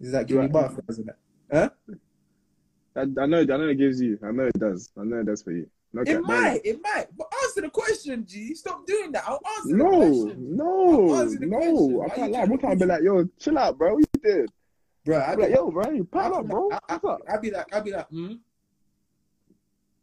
is 0.00 0.12
that 0.12 0.26
giving 0.28 0.44
you 0.44 0.48
Right. 0.50 0.70
and 0.88 1.10
that? 1.50 1.74
I, 2.96 3.00
I 3.22 3.26
know, 3.26 3.40
I 3.40 3.44
know 3.44 3.68
it 3.68 3.78
gives 3.78 4.00
you. 4.00 4.16
I 4.24 4.30
know 4.30 4.44
it 4.44 4.58
does. 4.58 4.90
I 4.96 5.02
know 5.02 5.18
it 5.18 5.26
does 5.26 5.42
for 5.42 5.50
you. 5.50 5.68
It 6.06 6.20
might, 6.22 6.60
it 6.64 6.78
might. 6.82 7.06
But 7.16 7.26
answer 7.58 7.66
the 7.66 7.70
question, 7.70 8.24
G. 8.26 8.54
Stop 8.54 8.86
doing 8.86 9.12
that. 9.12 9.24
I'll 9.26 9.40
answer 9.56 9.68
the 9.68 9.76
No, 9.76 9.88
question, 9.88 10.56
no, 10.56 11.14
answer 11.14 11.38
the 11.38 11.46
question. 11.48 11.92
no. 11.92 12.02
I 12.02 12.08
can't 12.08 12.32
lie. 12.32 12.44
One 12.44 12.58
time, 12.58 12.78
be 12.78 12.84
like, 12.86 13.02
yo, 13.02 13.28
chill 13.38 13.58
out, 13.58 13.78
bro. 13.78 13.94
What 13.94 14.00
you 14.00 14.20
did? 14.22 14.50
bro. 15.04 15.18
I'm 15.20 15.30
I'd 15.30 15.36
be 15.36 15.42
like, 15.42 15.52
yo, 15.54 15.70
bro, 15.70 15.90
you 15.90 16.04
pat 16.04 16.32
up, 16.32 16.46
bro. 16.46 16.70
I, 16.70 16.78
What's 16.88 17.04
up? 17.04 17.20
I, 17.28 17.34
I'd 17.34 17.42
be 17.42 17.50
like, 17.50 17.74
I'd 17.74 17.84
be 17.84 17.92
like, 17.92 18.08
hmm. 18.08 18.32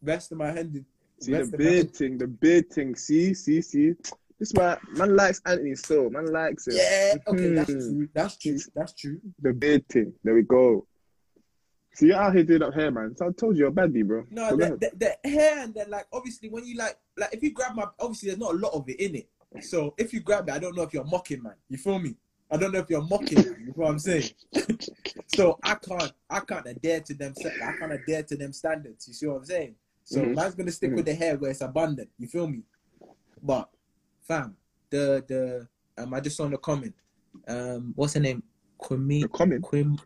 Rest 0.01 0.31
of 0.31 0.37
my 0.37 0.51
hand. 0.51 0.85
See 1.21 1.31
the 1.31 1.45
beard 1.57 1.93
thing, 1.95 2.17
the 2.17 2.27
beard 2.27 2.69
thing. 2.71 2.95
See, 2.95 3.33
see, 3.33 3.61
see. 3.61 3.93
This 4.37 4.53
man, 4.53 4.77
man 4.91 5.15
likes 5.15 5.41
Anthony 5.45 5.75
still. 5.75 6.09
Man 6.09 6.25
likes 6.31 6.67
it. 6.67 6.75
Yeah. 6.75 7.15
Okay, 7.31 7.53
that's 7.53 7.71
Mhm. 7.71 7.89
true. 7.89 8.09
That's 8.13 8.37
true. 8.37 8.57
That's 8.75 8.93
true. 8.93 9.21
The 9.41 9.53
beard 9.53 9.87
thing. 9.87 10.13
There 10.23 10.33
we 10.35 10.41
go. 10.43 10.85
See, 11.95 12.07
you're 12.07 12.17
out 12.17 12.35
here 12.35 12.43
doing 12.43 12.61
up 12.61 12.73
hair, 12.73 12.91
man. 12.91 13.15
So 13.15 13.27
I 13.27 13.31
told 13.31 13.55
you, 13.55 13.59
you're 13.61 13.69
a 13.69 13.71
baddie, 13.71 14.05
bro. 14.05 14.25
No, 14.29 14.49
So 14.49 14.55
the, 14.57 14.77
the, 14.99 15.17
the 15.23 15.29
hair 15.29 15.59
and 15.63 15.73
then 15.73 15.89
like 15.89 16.07
obviously 16.11 16.49
when 16.49 16.65
you 16.65 16.75
like 16.77 16.97
like 17.17 17.33
if 17.33 17.41
you 17.41 17.51
grab 17.53 17.73
my 17.75 17.85
obviously 17.99 18.27
there's 18.29 18.39
not 18.39 18.53
a 18.53 18.57
lot 18.57 18.73
of 18.73 18.87
it 18.89 18.99
in 18.99 19.15
it. 19.15 19.29
So 19.61 19.93
if 19.97 20.13
you 20.13 20.19
grab 20.19 20.49
it, 20.49 20.53
I 20.53 20.59
don't 20.59 20.75
know 20.75 20.83
if 20.83 20.93
you're 20.93 21.05
mocking, 21.05 21.41
man. 21.41 21.53
You 21.69 21.77
feel 21.77 21.99
me? 21.99 22.15
I 22.51 22.57
don't 22.57 22.73
know 22.73 22.79
if 22.79 22.89
you're 22.89 23.01
mocking. 23.01 23.37
man. 23.37 23.55
You 23.61 23.65
know 23.67 23.73
what 23.75 23.91
I'm 23.91 23.99
saying? 23.99 24.29
so 25.27 25.57
I 25.63 25.75
can't 25.75 26.11
I 26.29 26.39
can't 26.41 26.67
adhere 26.67 26.99
to 26.99 27.13
them. 27.13 27.33
I 27.63 27.71
can't 27.79 27.93
adhere 27.93 28.23
to 28.23 28.35
them 28.35 28.51
standards. 28.51 29.07
You 29.07 29.13
see 29.13 29.27
what 29.27 29.37
I'm 29.37 29.45
saying? 29.45 29.75
So 30.03 30.21
Mhm. 30.21 30.35
man's 30.35 30.55
gonna 30.55 30.71
stick 30.71 30.93
with 30.93 31.05
the 31.05 31.15
hair 31.15 31.37
where 31.37 31.51
it's 31.51 31.61
abundant. 31.61 32.09
You 32.19 32.27
feel 32.27 32.47
me? 32.47 32.63
But 33.41 33.69
fam, 34.27 34.57
the 34.89 35.23
the 35.27 35.67
um 35.97 36.13
I 36.13 36.19
just 36.19 36.35
saw 36.35 36.43
in 36.43 36.51
the 36.51 36.57
comment. 36.57 36.93
Um, 37.47 37.93
what's 37.95 38.15
her 38.15 38.19
name? 38.19 38.43
Kwame 38.81 39.21
The 39.21 39.27
comment. 39.29 39.63
Quim 39.63 39.97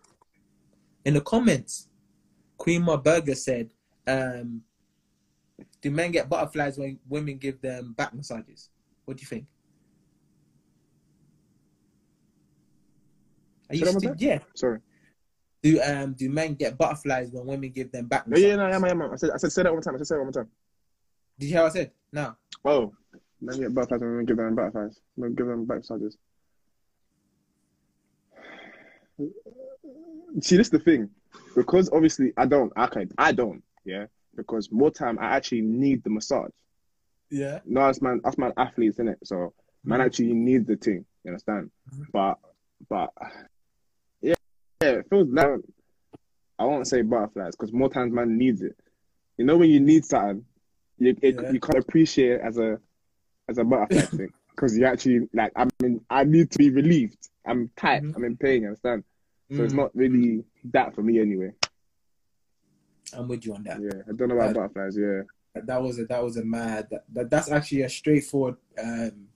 in 1.09 1.15
the 1.15 1.21
comments, 1.21 1.89
Queen 2.55 2.83
Ma 2.83 2.95
Burger 2.95 3.33
said, 3.33 3.71
um, 4.05 4.61
"Do 5.81 5.89
men 5.89 6.11
get 6.11 6.29
butterflies 6.29 6.77
when 6.77 6.99
women 7.09 7.37
give 7.37 7.59
them 7.61 7.93
back 7.93 8.13
massages?" 8.13 8.69
What 9.05 9.17
do 9.17 9.21
you 9.21 9.27
think? 9.27 9.47
Are 13.71 13.75
you 13.75 13.85
still, 13.87 14.15
yeah. 14.19 14.39
Sorry. 14.55 14.79
Do 15.63 15.81
um 15.81 16.13
do 16.13 16.29
men 16.29 16.53
get 16.53 16.77
butterflies 16.77 17.31
when 17.31 17.47
women 17.47 17.71
give 17.71 17.91
them 17.91 18.05
back 18.05 18.25
Yeah, 18.25 18.29
massages? 18.29 18.49
yeah, 18.49 18.55
no, 18.55 18.67
yeah, 18.67 18.77
man, 18.77 18.89
yeah, 18.89 18.93
man. 18.93 19.09
I 19.11 19.15
said, 19.15 19.31
I 19.31 19.37
said, 19.37 19.51
say 19.51 19.63
that 19.63 19.73
one 19.73 19.81
time. 19.81 19.95
I 19.95 19.97
said, 19.97 20.07
say 20.07 20.15
that 20.15 20.23
one 20.23 20.31
time. 20.31 20.49
Did 21.39 21.45
you 21.47 21.53
hear 21.53 21.63
what 21.63 21.71
I 21.71 21.73
said? 21.73 21.91
No. 22.13 22.35
Oh, 22.63 22.93
men 23.41 23.59
get 23.59 23.73
butterflies 23.73 24.01
and 24.03 24.27
give 24.27 24.37
them 24.37 24.53
butterflies. 24.53 24.99
We'll 25.17 25.31
give 25.31 25.47
them 25.47 25.65
back 25.65 25.77
massages. 25.77 26.17
See, 30.41 30.57
this 30.57 30.67
is 30.67 30.71
the 30.71 30.79
thing. 30.79 31.09
Because 31.55 31.89
obviously 31.91 32.33
I 32.37 32.45
don't, 32.45 32.71
I 32.75 32.87
can, 32.87 33.09
I 33.17 33.31
don't, 33.31 33.63
yeah. 33.85 34.05
Because 34.35 34.71
more 34.71 34.91
time 34.91 35.17
I 35.19 35.35
actually 35.35 35.61
need 35.61 36.03
the 36.03 36.09
massage. 36.09 36.51
Yeah. 37.29 37.59
No, 37.65 37.81
us 37.81 38.01
man, 38.01 38.21
us 38.23 38.37
man 38.37 38.53
athletes, 38.57 38.99
in 38.99 39.07
it. 39.07 39.19
So 39.23 39.53
man 39.83 40.01
actually 40.01 40.33
need 40.33 40.65
the 40.67 40.75
thing. 40.75 41.05
You 41.23 41.31
understand? 41.31 41.69
Mhm. 41.93 42.05
But, 42.11 42.39
but, 42.89 43.09
yeah, 44.21 44.35
yeah, 44.81 44.89
it 44.89 45.09
feels 45.09 45.27
like 45.29 45.47
I 46.57 46.65
won't 46.65 46.87
say 46.87 47.01
butterflies 47.01 47.55
because 47.55 47.71
more 47.73 47.89
times 47.89 48.13
man 48.13 48.37
needs 48.37 48.61
it. 48.61 48.75
You 49.37 49.45
know 49.45 49.57
when 49.57 49.69
you 49.69 49.79
need 49.79 50.05
something, 50.05 50.45
you 50.97 51.15
it, 51.21 51.35
Yeah. 51.41 51.51
you 51.51 51.59
can't 51.59 51.77
appreciate 51.79 52.31
it 52.33 52.41
as 52.41 52.57
a 52.57 52.79
as 53.47 53.57
a 53.57 53.63
butterfly 53.63 54.01
thing 54.17 54.33
because 54.51 54.77
you 54.77 54.85
actually 54.85 55.29
like 55.33 55.51
I 55.55 55.67
mean 55.81 56.03
I 56.09 56.23
need 56.25 56.51
to 56.51 56.57
be 56.57 56.69
relieved. 56.69 57.17
I'm 57.45 57.69
tight. 57.77 58.03
Mhm. 58.03 58.15
I'm 58.15 58.23
in 58.25 58.37
pain. 58.37 58.61
You 58.63 58.67
understand? 58.69 59.03
So 59.51 59.63
it's 59.63 59.73
Mm, 59.73 59.77
not 59.77 59.95
really 59.95 60.43
that 60.65 60.93
for 60.93 61.01
me 61.01 61.19
anyway. 61.19 61.51
I'm 63.13 63.27
with 63.27 63.45
you 63.45 63.55
on 63.55 63.63
that. 63.63 63.81
Yeah, 63.81 64.01
I 64.07 64.11
don't 64.13 64.27
know 64.27 64.35
about 64.35 64.51
Uh, 64.51 64.53
butterflies. 64.53 64.97
Yeah, 64.97 65.23
That 65.55 65.81
was 65.81 65.97
a 65.99 66.05
that 66.05 66.23
was 66.23 66.37
a 66.37 66.45
mad. 66.45 66.87
That, 66.91 67.05
that 67.13 67.29
that's 67.29 67.49
actually 67.49 67.81
a 67.81 67.89
straightforward 67.89 68.57
um 68.77 69.27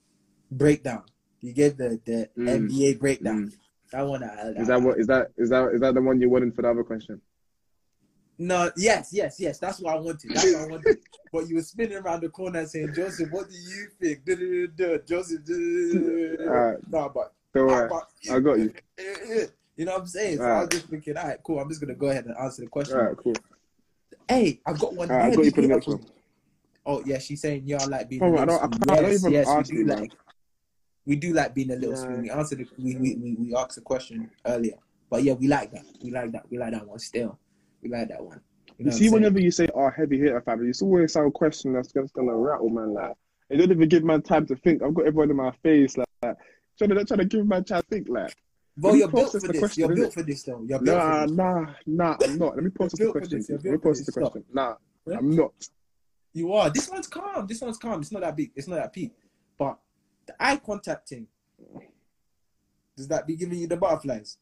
breakdown. 0.50 1.02
You 1.40 1.52
gave 1.52 1.76
the 1.76 2.00
the 2.04 2.30
Mm. 2.36 2.68
NBA 2.68 3.00
breakdown. 3.00 3.52
That 3.90 4.02
one. 4.02 4.22
I, 4.22 4.50
is 4.50 4.68
that 4.68 4.80
what 4.80 4.98
is 4.98 5.06
that 5.08 5.32
is 5.36 5.50
that 5.50 5.72
is 5.74 5.80
that 5.80 5.94
the 5.94 6.02
one 6.02 6.20
you 6.20 6.30
wanted 6.30 6.54
for 6.54 6.62
the 6.62 6.70
other 6.70 6.84
question? 6.84 7.20
No, 8.38 8.70
yes, 8.76 9.10
yes, 9.12 9.38
yes. 9.40 9.58
That's 9.58 9.80
what 9.80 9.94
I 9.96 9.98
wanted. 9.98 10.32
That's 10.32 10.52
what 10.52 10.62
I 10.62 10.66
wanted. 10.66 10.98
but 11.32 11.48
you 11.48 11.56
were 11.56 11.62
spinning 11.62 11.98
around 11.98 12.20
the 12.20 12.28
corner 12.28 12.66
saying, 12.66 12.92
Joseph, 12.94 13.30
what 13.30 13.48
do 13.48 13.56
you 13.56 13.88
think? 14.00 14.24
Duh, 14.24 14.34
duh, 14.34 14.66
duh, 14.74 14.98
duh. 14.98 15.04
Joseph. 15.04 15.40
Alright. 16.40 16.78
no, 16.88 17.10
but, 17.14 17.32
Don't 17.54 17.66
worry, 17.66 17.86
about 17.86 18.08
I 18.30 18.40
got 18.40 18.58
you. 18.58 18.72
You 19.76 19.84
know 19.84 19.92
what 19.92 20.02
I'm 20.02 20.06
saying? 20.06 20.38
So 20.38 20.44
I 20.44 20.60
was 20.60 20.68
just 20.70 20.86
thinking, 20.86 21.16
all 21.16 21.26
right, 21.26 21.38
cool. 21.42 21.58
I'm 21.58 21.68
just 21.68 21.80
gonna 21.80 21.94
go 21.94 22.06
ahead 22.06 22.26
and 22.26 22.36
answer 22.38 22.62
the 22.62 22.68
question. 22.68 22.96
All 22.96 23.04
right, 23.04 23.16
cool. 23.16 23.34
Hey, 24.28 24.60
I've 24.64 24.78
got 24.78 24.94
one. 24.94 25.08
Right, 25.08 25.32
I 25.32 25.34
got 25.34 25.44
you 25.44 25.50
for 25.50 25.62
the 25.62 25.68
next 25.68 25.86
one. 25.88 26.04
Oh 26.86 27.02
yeah, 27.04 27.18
she's 27.18 27.40
saying 27.40 27.66
y'all 27.66 27.88
like 27.88 28.08
being. 28.08 28.22
A 28.22 28.26
I 28.26 28.44
don't- 28.44 28.50
I 28.50 28.58
can't- 28.68 28.90
I 28.90 28.94
don't 28.96 29.04
yes, 29.10 29.20
even 29.20 29.32
yes, 29.32 29.48
ask 29.48 29.70
we 29.72 29.78
you, 29.78 29.84
do 29.84 29.88
man. 29.88 30.00
like. 30.00 30.12
We 31.06 31.16
do 31.16 31.32
like 31.34 31.54
being 31.54 31.70
a 31.70 31.74
little 31.74 31.90
Yeah. 31.90 31.94
spoon. 31.96 32.22
We 32.22 32.30
answered. 32.30 32.58
The, 32.58 32.68
we, 32.78 32.96
we 32.96 33.14
we 33.16 33.34
we 33.34 33.54
asked 33.54 33.74
the 33.74 33.80
question 33.82 34.30
earlier, 34.46 34.76
but 35.10 35.22
yeah, 35.22 35.32
we 35.34 35.48
like 35.48 35.70
that. 35.72 35.84
We 36.02 36.10
like 36.10 36.32
that. 36.32 36.44
We 36.50 36.56
like 36.58 36.72
that 36.72 36.86
one 36.86 36.98
still. 36.98 37.38
We 37.82 37.90
like 37.90 38.08
that 38.08 38.24
one. 38.24 38.40
You 38.66 38.74
You, 38.78 38.84
know 38.86 38.90
what 38.90 38.98
see, 38.98 39.10
whenever 39.10 39.40
you 39.40 39.50
say 39.50 39.68
"oh 39.74 39.90
heavy 39.90 40.18
hitter 40.18 40.40
family," 40.40 40.68
it's 40.68 40.80
always 40.82 41.12
some 41.12 41.30
question 41.30 41.72
that's 41.74 41.92
just 41.92 42.14
gonna 42.14 42.34
rattle 42.36 42.70
man. 42.70 42.94
Like, 42.94 43.12
It 43.50 43.56
don't 43.58 43.70
even 43.70 43.88
give 43.88 44.04
man 44.04 44.22
time 44.22 44.46
to 44.46 44.56
think. 44.56 44.82
I've 44.82 44.94
got 44.94 45.06
everyone 45.06 45.30
in 45.30 45.36
my 45.36 45.50
face, 45.62 45.98
like, 45.98 46.08
like 46.22 46.36
trying 46.78 46.90
to 46.90 47.04
trying 47.04 47.18
to 47.20 47.24
give 47.26 47.46
man 47.46 47.64
time 47.64 47.82
to 47.82 47.86
think, 47.88 48.08
like. 48.08 48.34
Me 48.76 48.98
you're 48.98 49.08
built 49.08 49.32
for 49.32 49.38
this. 49.40 49.58
question, 49.60 49.80
You're 49.86 49.96
built 49.96 50.14
for 50.14 50.22
this, 50.22 50.42
though. 50.42 50.62
You're 50.66 50.80
built 50.80 50.96
Nah, 50.96 51.26
nah, 51.26 51.66
nah, 51.86 52.16
I'm 52.22 52.38
not. 52.38 52.54
Let 52.56 52.64
me 52.64 52.70
process 52.74 52.98
the 52.98 53.12
question. 53.12 53.44
Let 53.48 53.64
me 53.64 53.78
process 53.78 54.06
the. 54.06 54.12
Question. 54.12 54.44
Nah, 54.52 54.74
Yeah? 55.06 55.18
I'm 55.18 55.30
not. 55.36 55.52
You 56.32 56.52
are. 56.54 56.70
This 56.70 56.88
one's 56.90 57.06
calm. 57.06 57.46
This 57.46 57.60
one's 57.60 57.78
calm. 57.78 58.00
It's 58.00 58.10
not 58.10 58.22
that 58.22 58.36
big. 58.36 58.50
It's 58.56 58.66
not 58.66 58.76
that 58.76 58.92
peak. 58.92 59.12
But 59.56 59.78
the 60.26 60.34
eye 60.40 60.56
contact 60.56 61.08
thing, 61.08 61.28
does 62.96 63.06
that 63.08 63.26
be 63.26 63.36
giving 63.36 63.58
you 63.58 63.66
the 63.68 63.76
butterflies? 63.76 64.38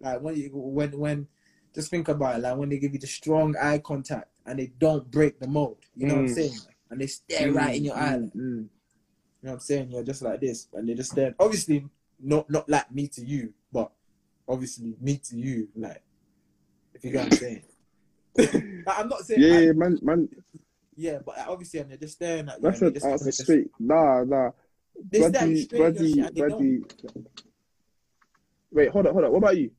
Like 0.00 0.20
when 0.22 0.36
you 0.36 0.50
when 0.52 0.98
when 0.98 1.26
just 1.74 1.90
think 1.90 2.08
about 2.08 2.36
it, 2.36 2.42
like 2.42 2.56
when 2.56 2.68
they 2.70 2.78
give 2.78 2.94
you 2.94 2.98
the 2.98 3.06
strong 3.06 3.54
eye 3.56 3.78
contact 3.78 4.28
and 4.46 4.58
they 4.58 4.72
don't 4.78 5.10
break 5.10 5.38
the 5.38 5.46
mold. 5.46 5.78
You 5.94 6.06
know 6.06 6.14
what 6.14 6.20
I'm 6.20 6.26
Mm. 6.28 6.34
saying? 6.34 6.58
And 6.90 7.00
they 7.00 7.06
stare 7.06 7.52
right 7.52 7.76
in 7.76 7.84
your 7.84 7.96
eye. 7.96 8.14
Mm, 8.14 8.22
like, 8.22 8.32
mm. 8.32 8.36
You 8.40 8.44
know 8.46 8.68
what 9.42 9.52
I'm 9.52 9.60
saying? 9.60 9.90
You're 9.90 10.02
just 10.04 10.22
like 10.22 10.40
this, 10.40 10.68
and 10.72 10.88
they 10.88 10.94
just 10.94 11.12
stare. 11.12 11.34
Obviously, 11.38 11.84
not 12.18 12.48
not 12.48 12.68
like 12.68 12.90
me 12.90 13.06
to 13.08 13.24
you, 13.24 13.52
obviously 14.48 14.94
me 15.00 15.18
to 15.18 15.36
you. 15.36 15.68
Like, 15.76 16.02
if 16.94 17.04
you 17.04 17.10
get 17.12 17.24
what 17.24 17.32
I'm 17.32 17.38
saying. 17.38 17.62
Like, 18.86 18.98
I'm 19.00 19.08
not 19.08 19.20
saying. 19.22 19.40
Yeah, 19.42 19.58
yeah, 19.58 19.72
man, 19.72 19.98
man. 20.00 20.28
yeah, 20.96 21.18
but 21.24 21.36
obviously, 21.48 21.80
and 21.80 21.90
they're 21.90 21.98
just 21.98 22.14
staring 22.14 22.48
at 22.48 22.56
you. 22.56 22.62
That's 22.62 22.80
and 22.80 22.88
a 22.88 22.90
they 22.90 22.94
just, 23.00 23.06
that's 23.06 23.22
they 23.22 23.28
a 23.28 23.32
just- 23.32 23.42
straight. 23.42 23.70
Nah, 23.80 24.24
nah. 24.24 24.50
They 25.10 25.18
stare 25.28 25.46
you 25.46 25.54
Buddy, 25.54 25.62
straight 25.62 25.80
in 25.80 25.80
your 25.80 25.90
buddy, 25.92 26.12
shit 26.12 26.26
and 26.26 26.36
don't. 26.36 26.50
buddy. 26.50 26.80
Wait, 28.70 28.88
hold 28.90 29.06
on, 29.06 29.12
hold 29.12 29.24
on. 29.24 29.30
What 29.32 29.38
about 29.38 29.56
you? 29.56 29.70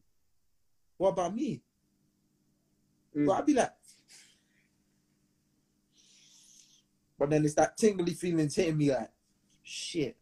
What 0.98 1.10
about 1.10 1.36
me? 1.36 1.62
Mm. 3.16 3.26
But 3.28 3.34
I'd 3.34 3.46
be 3.46 3.54
like, 3.54 3.72
but 7.18 7.30
then 7.30 7.44
it's 7.46 7.54
that 7.56 7.78
tingly 7.78 8.14
feelings 8.14 8.56
hitting 8.56 8.78
me 8.78 8.92
like, 8.92 9.10
shit. 9.64 10.16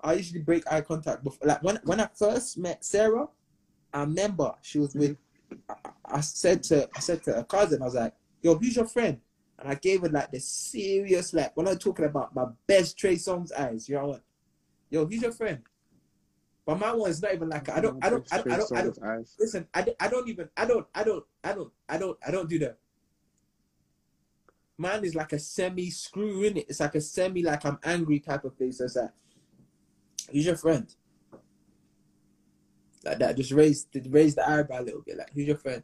I 0.00 0.14
usually 0.14 0.40
break 0.42 0.70
eye 0.70 0.80
contact 0.82 1.24
before. 1.24 1.46
Like 1.48 1.62
when 1.62 1.78
when 1.84 2.00
I 2.00 2.08
first 2.14 2.58
met 2.58 2.84
Sarah, 2.84 3.26
I 3.94 4.00
remember 4.00 4.52
she 4.60 4.78
was 4.80 4.94
with. 4.94 5.12
Mm-hmm. 5.12 5.56
I, 5.70 6.16
I 6.16 6.20
said 6.20 6.62
to 6.64 6.88
I 6.94 7.00
said 7.00 7.22
to 7.24 7.32
her 7.32 7.44
cousin, 7.44 7.80
I 7.80 7.84
was 7.86 7.94
like, 7.94 8.14
"Yo, 8.42 8.56
who's 8.56 8.76
your 8.76 8.86
friend?" 8.86 9.20
And 9.58 9.68
I 9.68 9.76
gave 9.76 10.02
her 10.02 10.08
like 10.08 10.32
the 10.32 10.40
serious 10.40 11.32
like 11.32 11.56
when 11.56 11.68
I'm 11.68 11.78
talking 11.78 12.04
about 12.04 12.34
my 12.34 12.46
best 12.66 12.98
Trey 12.98 13.14
Songz 13.14 13.52
eyes. 13.56 13.88
You 13.88 13.94
know 13.94 14.06
what? 14.08 14.22
Yo, 14.90 15.06
who's 15.06 15.22
your 15.22 15.32
friend? 15.32 15.60
But 16.66 16.78
my 16.78 16.92
one 16.92 17.10
is 17.10 17.22
not 17.22 17.34
even 17.34 17.48
like 17.48 17.68
I 17.68 17.80
don't 17.80 18.04
I 18.04 18.10
don't 18.10 18.26
I 18.32 18.36
don't 18.38 18.52
I 18.52 18.56
don't, 18.56 18.72
I 18.72 18.82
don't, 18.82 19.02
Eyes. 19.02 19.36
listen, 19.38 19.68
I, 19.74 19.86
I 20.00 20.08
don't 20.08 20.28
even, 20.28 20.48
I 20.56 20.64
don't, 20.64 20.86
I 20.94 21.04
don't, 21.04 21.24
I 21.42 21.52
don't, 21.52 21.72
I 21.88 21.98
don't, 21.98 22.18
I 22.26 22.30
don't 22.30 22.48
do 22.48 22.58
that. 22.60 22.78
Mine 24.78 25.04
is 25.04 25.14
like 25.14 25.32
a 25.34 25.38
semi 25.38 25.90
screw 25.90 26.42
in 26.42 26.56
it. 26.56 26.66
It's 26.68 26.80
like 26.80 26.94
a 26.94 27.00
semi, 27.00 27.42
like 27.42 27.64
I'm 27.64 27.78
angry 27.84 28.18
type 28.18 28.44
of 28.44 28.56
face. 28.56 28.78
That's 28.78 28.96
like, 28.96 29.10
who's 30.32 30.46
your 30.46 30.56
friend? 30.56 30.92
Like 33.04 33.18
that, 33.18 33.36
just 33.36 33.52
raise, 33.52 33.86
raise 34.08 34.34
the 34.34 34.48
eyebrow 34.48 34.80
a 34.80 34.82
little 34.82 35.02
bit. 35.02 35.18
Like, 35.18 35.30
who's 35.34 35.46
your 35.46 35.58
friend? 35.58 35.82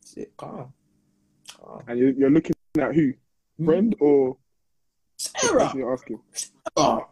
Sit 0.00 0.36
calm. 0.36 0.72
calm. 1.48 1.82
And 1.86 1.98
you're, 1.98 2.10
you're 2.10 2.30
looking 2.30 2.54
at 2.78 2.94
who? 2.94 3.12
Hmm? 3.58 3.64
Friend 3.66 3.96
or 4.00 4.36
Sarah. 5.16 5.72
you're 5.74 5.92
asking? 5.92 6.20
Oh. 6.76 7.06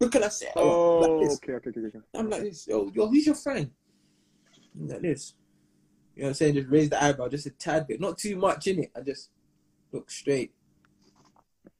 Look 0.00 0.16
at 0.16 0.32
Sarah. 0.32 0.52
Oh, 0.56 0.98
Like 1.00 1.30
okay, 1.32 1.52
okay, 1.52 1.70
okay, 1.70 1.80
okay. 1.86 1.98
I'm 2.14 2.28
like 2.30 2.42
this. 2.42 2.66
Yo, 2.66 2.90
yo, 2.94 3.06
who's 3.06 3.26
your 3.26 3.34
friend? 3.34 3.70
I'm 4.74 4.88
like 4.88 5.02
this. 5.02 5.34
You 6.16 6.22
know 6.22 6.26
what 6.26 6.30
I'm 6.30 6.34
saying? 6.34 6.54
Just 6.54 6.68
raise 6.68 6.90
the 6.90 7.02
eyebrow 7.02 7.28
just 7.28 7.46
a 7.46 7.50
tad 7.50 7.86
bit. 7.86 8.00
Not 8.00 8.18
too 8.18 8.36
much 8.36 8.66
in 8.66 8.80
it. 8.80 8.90
I 8.96 9.02
just 9.02 9.30
look 9.92 10.10
straight. 10.10 10.52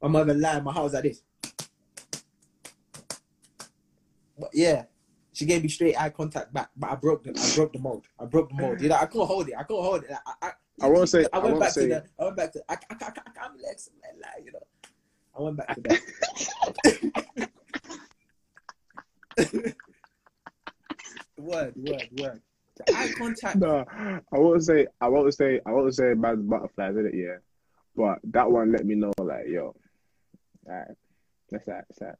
I'm 0.01 0.13
not 0.13 0.23
even 0.23 0.41
lying. 0.41 0.65
My 0.65 0.81
was 0.81 0.95
like 0.95 1.05
this. 1.05 1.23
But 4.41 4.51
yeah, 4.55 4.85
she 5.33 5.45
gave 5.47 5.63
me 5.63 5.69
straight 5.69 6.01
eye 6.01 6.11
contact 6.11 6.53
back. 6.53 6.71
But 6.77 6.91
I 6.91 6.95
broke 6.97 7.25
the 7.25 7.31
I 7.31 7.55
broke 7.55 7.73
the 7.75 7.79
mold. 7.79 8.07
I 8.19 8.25
broke 8.25 8.49
the 8.49 8.55
mold. 8.57 8.81
You 8.81 8.89
know, 8.89 8.97
I 8.97 9.07
couldn't 9.07 9.27
hold 9.27 9.49
it. 9.49 9.55
I 9.59 9.63
couldn't 9.63 9.85
hold 9.85 10.05
it. 10.05 10.11
I, 10.27 10.33
I, 10.43 10.51
I 10.83 10.87
won't 10.89 11.09
say- 11.09 11.27
I 11.33 11.37
I 11.37 11.39
went 11.39 11.51
won't 11.53 11.61
back 11.61 11.73
say- 11.73 11.83
to 11.83 11.89
the. 11.89 12.05
I 12.19 12.25
went 12.25 12.37
back 12.37 12.53
to. 12.55 12.63
I, 12.69 12.73
I, 12.75 12.77
I, 12.91 12.95
I, 13.05 13.09
I 13.09 13.31
can't 13.39 13.53
relax. 13.55 13.91
Like, 14.03 14.45
you 14.45 14.53
know. 14.53 14.61
I 15.39 15.43
went 15.43 15.57
back 15.59 15.75
to 15.75 15.81
that. 15.83 16.01
word, 21.39 21.73
word, 21.77 22.09
word. 22.19 22.41
The 22.87 22.95
eye 22.97 23.13
contact. 23.17 23.57
No, 23.57 23.85
I 23.89 24.21
won't 24.39 24.65
say, 24.65 24.87
I 25.01 25.09
won't 25.09 25.35
say, 25.35 25.61
I 25.67 25.71
won't 25.73 25.95
say 25.95 26.15
man's 26.15 26.43
butterflies 26.49 26.97
in 26.97 27.07
it, 27.07 27.15
yeah. 27.15 27.37
But 27.95 28.19
that 28.33 28.51
one 28.51 28.73
let 28.73 28.87
me 28.87 28.95
know, 28.95 29.13
like, 29.19 29.47
yo, 29.49 29.75
alright, 30.67 30.89
that's 31.51 31.65
that, 31.67 31.85
that's 31.89 31.99
that. 32.01 32.19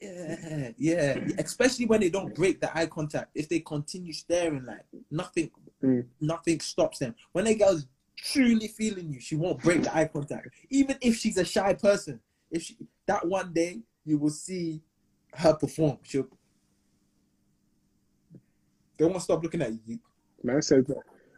Yeah, 0.00 0.70
yeah. 0.76 1.18
Especially 1.38 1.86
when 1.86 2.00
they 2.00 2.10
don't 2.10 2.34
break 2.34 2.60
the 2.60 2.76
eye 2.76 2.86
contact. 2.86 3.30
If 3.34 3.48
they 3.48 3.60
continue 3.60 4.12
staring, 4.12 4.64
like 4.64 4.84
nothing, 5.10 5.50
Mm. 5.82 6.06
nothing 6.22 6.58
stops 6.60 7.00
them. 7.00 7.14
When 7.32 7.46
a 7.46 7.54
girl's 7.54 7.86
truly 8.16 8.68
feeling 8.68 9.12
you, 9.12 9.20
she 9.20 9.36
won't 9.36 9.62
break 9.62 9.82
the 9.82 9.94
eye 9.94 10.06
contact. 10.06 10.48
Even 10.70 10.96
if 11.02 11.16
she's 11.16 11.36
a 11.36 11.44
shy 11.44 11.74
person, 11.74 12.18
if 12.50 12.62
she 12.62 12.76
that 13.06 13.26
one 13.26 13.52
day 13.52 13.82
you 14.04 14.16
will 14.16 14.30
see 14.30 14.82
her 15.34 15.52
perform, 15.54 15.98
she'll. 16.02 16.26
They 18.96 19.04
won't 19.04 19.20
stop 19.22 19.42
looking 19.42 19.60
at 19.60 19.72
you. 19.86 19.98
Man 20.42 20.62
said, 20.62 20.86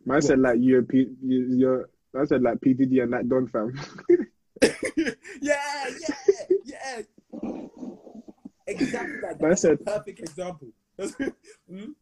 man 0.05 0.23
said 0.23 0.39
like 0.39 0.59
you're, 0.61 0.83
P, 0.83 1.09
you, 1.21 1.47
you're, 1.57 1.91
man 2.15 2.27
said 2.29 2.43
like 2.43 2.61
P 2.61 2.75
Diddy 2.75 3.01
and 3.01 3.13
that 3.13 3.29
Don 3.29 3.49
fam. 3.49 3.75
yeah, 5.43 5.85
yeah, 6.01 6.45
yeah. 6.65 7.03
Exactly 8.69 9.15
like 9.23 9.39
that. 9.39 9.41
Man 9.41 9.51
That's 9.51 9.65
a 9.65 9.69
said- 9.69 9.85
perfect 9.85 10.21
example. 10.21 10.69
Hmm? 11.69 11.93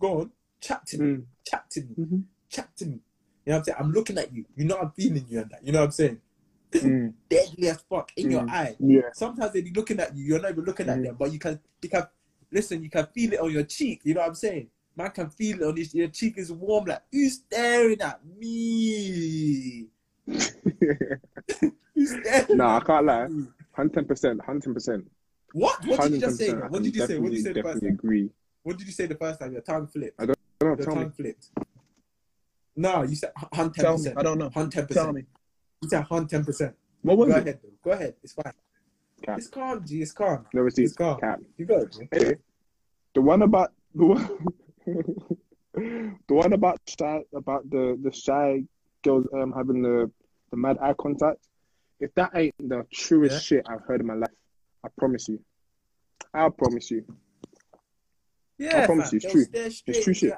Go 0.00 0.20
on, 0.20 0.30
chat 0.60 0.86
to 0.86 0.98
me. 0.98 1.06
Mm. 1.16 1.24
chat 1.44 1.70
to 1.70 1.80
me, 1.80 1.94
Mhm. 1.98 2.22
chat 2.48 2.76
to 2.76 2.86
me. 2.86 2.92
You 2.92 3.00
know 3.46 3.52
what 3.52 3.58
I'm 3.58 3.64
saying? 3.64 3.76
I'm 3.80 3.92
looking 3.92 4.18
at 4.18 4.32
you. 4.34 4.44
You 4.54 4.64
know 4.66 4.76
I'm 4.78 4.90
feeling 4.92 5.24
you 5.28 5.40
and 5.40 5.50
that. 5.50 5.64
You 5.64 5.72
know 5.72 5.80
what 5.80 5.86
I'm 5.86 5.90
saying? 5.92 6.20
Mm. 6.72 7.14
Deadly 7.30 7.68
as 7.68 7.80
fuck 7.88 8.12
in 8.16 8.30
your 8.30 8.42
Mm. 8.42 8.50
eye. 8.50 8.76
Yeah, 8.78 9.00
Sometimes 9.14 9.52
they 9.52 9.62
be 9.62 9.72
looking 9.72 9.98
at 10.00 10.14
you. 10.16 10.24
You're 10.24 10.40
not 10.40 10.50
even 10.52 10.64
looking 10.64 10.88
at 10.88 10.98
Mhm. 10.98 11.02
them, 11.04 11.16
but 11.18 11.32
you 11.32 11.38
can 11.38 11.58
you 11.82 11.88
can 11.88 12.04
listen. 12.52 12.82
You 12.82 12.90
can 12.90 13.06
feel 13.06 13.32
it 13.32 13.40
on 13.40 13.50
your 13.50 13.64
cheek. 13.64 14.02
You 14.04 14.14
know 14.14 14.20
what 14.20 14.28
I'm 14.28 14.34
saying? 14.34 14.68
Man 14.96 15.10
can 15.10 15.30
feel 15.30 15.62
it 15.62 15.66
on 15.66 15.76
his 15.76 15.94
your 15.94 16.08
cheek 16.08 16.36
is 16.38 16.52
warm. 16.52 16.84
Like 16.84 17.02
who's 17.10 17.34
staring 17.34 18.00
at 18.02 18.20
me? 18.24 19.88
Who's 21.94 22.10
staring? 22.20 22.56
Nah, 22.58 22.76
I 22.76 22.80
can't 22.80 23.06
lie. 23.06 23.28
hundred 23.72 24.06
percent, 24.06 24.40
hundred 24.44 24.74
percent. 24.74 25.10
What? 25.58 25.84
What 25.86 26.00
did 26.02 26.12
you 26.12 26.20
just 26.20 26.38
say? 26.38 26.52
What 26.52 26.82
did 26.84 26.94
you 26.94 27.00
say? 27.04 27.18
What 27.18 27.30
did 27.30 27.38
you 27.38 27.42
say 27.42 27.52
the 27.52 27.62
first 27.62 27.74
Definitely 27.74 27.88
time? 27.88 27.94
agree. 27.94 28.30
What 28.62 28.78
did 28.78 28.86
you 28.86 28.92
say 28.92 29.06
the 29.06 29.14
first 29.16 29.40
time? 29.40 29.52
Your 29.52 29.62
tongue 29.62 29.88
flipped. 29.88 30.20
I 30.20 30.26
don't 30.26 30.36
know. 30.60 30.68
Your 30.76 30.86
Tell 30.86 30.94
me. 30.94 31.10
flipped. 31.16 31.48
No, 32.76 33.02
you 33.02 33.16
said 33.16 33.32
hun 33.52 33.72
ten 33.72 33.84
Tell 33.84 33.92
me. 33.94 33.98
percent. 33.98 34.18
I 34.18 34.22
don't 34.22 34.38
know. 34.38 34.50
Hun 34.50 34.70
ten 34.70 34.86
Tell 34.86 35.12
me. 35.12 35.24
You 35.82 35.88
said 35.88 36.02
hun 36.04 36.28
ten 36.28 36.44
percent. 36.44 36.76
What 37.02 37.18
was 37.18 37.28
Go 37.30 37.36
it? 37.36 37.38
ahead, 37.40 37.58
though. 37.62 37.70
Go 37.82 37.90
ahead. 37.90 38.14
It's 38.22 38.34
fine. 38.34 38.52
Cap. 39.24 39.38
It's 39.38 39.48
calm, 39.48 39.84
G. 39.84 40.00
It's 40.00 40.12
calm. 40.12 40.46
Never 40.54 40.70
see 40.70 40.84
It's 40.84 40.92
calm. 40.94 41.18
cap. 41.18 41.40
You 41.56 41.64
got 41.66 41.82
it, 41.82 41.92
G. 41.92 42.08
Anyway, 42.12 42.36
the 43.16 43.20
one 43.20 43.42
about 43.42 43.72
the 43.96 44.04
one, 44.06 44.30
the 45.74 46.34
one 46.34 46.52
about 46.52 46.78
shy 46.86 47.20
about 47.34 47.68
the 47.68 47.98
the 48.00 48.12
shy 48.12 48.62
girls 49.02 49.26
um 49.34 49.52
having 49.56 49.82
the 49.82 50.08
the 50.52 50.56
mad 50.56 50.76
eye 50.80 50.94
contact. 51.00 51.40
If 51.98 52.14
that 52.14 52.30
ain't 52.36 52.54
the 52.60 52.84
truest 52.94 53.34
Yeah. 53.34 53.40
shit 53.58 53.66
I've 53.68 53.82
heard 53.88 54.00
in 54.00 54.06
my 54.06 54.14
life, 54.14 54.30
I 54.84 54.88
promise 54.96 55.28
you. 55.28 55.40
I 56.34 56.48
promise 56.50 56.90
you. 56.90 57.04
Yeah, 58.58 58.82
I 58.82 58.86
promise 58.86 59.10
fam. 59.10 59.20
you, 59.22 59.28
it's 59.28 59.32
true. 59.32 59.82
It's 59.86 60.04
true 60.04 60.14
shit. 60.14 60.34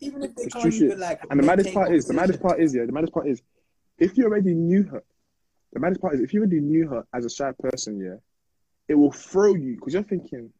Even 0.00 0.22
if 0.22 0.34
they 0.36 0.44
It's 0.44 0.54
can't 0.54 0.72
true 0.74 0.86
even 0.86 1.00
like. 1.00 1.20
And 1.30 1.40
the 1.40 1.44
maddest 1.44 1.74
part 1.74 1.92
is 1.92 2.06
the 2.06 2.14
maddest 2.14 2.40
part 2.40 2.60
is 2.60 2.74
yeah. 2.74 2.84
The 2.86 2.92
maddest 2.92 3.12
part 3.12 3.26
is 3.26 3.42
if 3.98 4.16
you 4.16 4.24
already 4.24 4.54
knew 4.54 4.84
her. 4.84 5.02
The 5.72 5.80
maddest 5.80 6.00
part 6.00 6.14
is 6.14 6.20
if 6.20 6.32
you 6.32 6.40
already 6.40 6.60
knew 6.60 6.88
her 6.88 7.04
as 7.12 7.24
a 7.24 7.30
shy 7.30 7.52
person, 7.58 8.00
yeah, 8.00 8.16
it 8.88 8.94
will 8.94 9.12
throw 9.12 9.54
you 9.54 9.74
because 9.74 9.92
you're 9.92 10.02
thinking, 10.02 10.50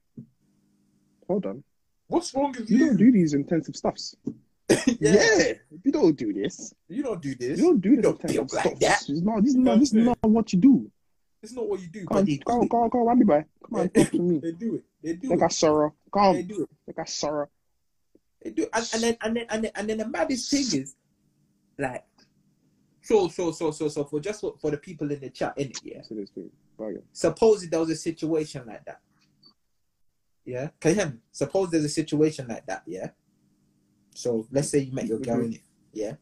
hold 1.26 1.46
on, 1.46 1.64
What's 2.08 2.34
wrong 2.34 2.54
with 2.58 2.70
you 2.70 2.78
you? 2.78 2.86
don't 2.88 2.96
do 2.96 3.12
these 3.12 3.34
intensive 3.34 3.76
stuffs. 3.76 4.16
yeah. 4.86 5.52
you 5.82 5.92
don't 5.92 6.16
do 6.16 6.32
this. 6.32 6.74
You 6.88 7.02
don't 7.02 7.22
do 7.22 7.34
this. 7.34 7.58
You 7.58 7.64
don't 7.66 7.80
do 7.80 7.90
this. 7.96 7.98
You 7.98 8.02
don't 8.02 8.22
feel 8.22 8.42
like 8.52 8.66
stuff. 8.66 8.78
that. 8.80 9.08
Is 9.10 9.22
not. 9.22 9.42
This 9.42 9.50
is 9.50 9.56
not. 9.56 9.78
This 9.78 9.88
is 9.94 10.04
not 10.04 10.18
what 10.22 10.52
you 10.52 10.58
do. 10.58 10.90
It's 11.42 11.52
not 11.52 11.68
what 11.68 11.80
you 11.80 11.86
do, 11.88 12.04
Come 12.06 12.18
on, 12.18 12.24
they 12.24 12.36
go, 12.38 12.64
go, 12.64 12.88
go, 12.88 13.04
Wambi 13.04 13.24
boy. 13.24 13.44
Come 13.64 13.80
on, 13.80 13.88
talk 13.90 14.10
to 14.10 14.18
me. 14.18 14.38
They 14.42 14.52
do 14.52 14.74
it. 14.76 14.84
They 15.02 15.12
do 15.14 15.32
it. 15.32 15.38
Like 15.38 15.50
it. 15.50 15.54
sorrow. 15.54 15.94
They 16.12 16.42
do 16.42 16.62
it. 16.62 16.68
like 16.86 16.98
I 16.98 17.04
sorrow. 17.04 17.48
They 18.42 18.50
do 18.50 18.62
it. 18.64 18.70
And, 18.72 18.88
and 18.92 19.02
then 19.02 19.16
and 19.20 19.36
then 19.36 19.46
and 19.48 19.64
then 19.64 19.70
and 19.76 19.88
then 19.88 19.98
the 19.98 20.08
maddest 20.08 20.50
thing 20.50 20.80
is, 20.80 20.96
like, 21.78 22.04
so 23.02 23.28
so 23.28 23.52
so 23.52 23.70
so 23.70 23.88
so 23.88 24.04
for 24.04 24.18
just 24.20 24.40
for, 24.40 24.54
for 24.60 24.70
the 24.72 24.76
people 24.78 25.10
in 25.12 25.20
the 25.20 25.30
chat, 25.30 25.54
in 25.56 25.70
it, 25.70 25.78
yeah. 25.84 25.94
Yes, 25.96 26.10
it 26.10 26.18
is, 26.18 26.30
dude. 26.30 26.50
Bargain. 26.76 27.02
suppose 27.12 27.68
there 27.68 27.80
was 27.80 27.90
a 27.90 27.96
situation 27.96 28.64
like 28.66 28.84
that. 28.84 29.00
Yeah, 30.44 30.68
can 30.80 30.90
you 30.90 30.96
hear 30.96 31.06
me? 31.10 31.18
Suppose 31.30 31.70
there's 31.70 31.84
a 31.84 31.88
situation 31.88 32.48
like 32.48 32.66
that. 32.66 32.82
Yeah. 32.86 33.10
So 34.14 34.46
let's 34.50 34.70
say 34.70 34.78
you 34.80 34.92
met 34.92 35.06
your 35.06 35.18
girl 35.20 35.36
Mhm. 35.38 35.44
in 35.46 35.52
it. 35.54 35.60
Yeah. 35.92 36.14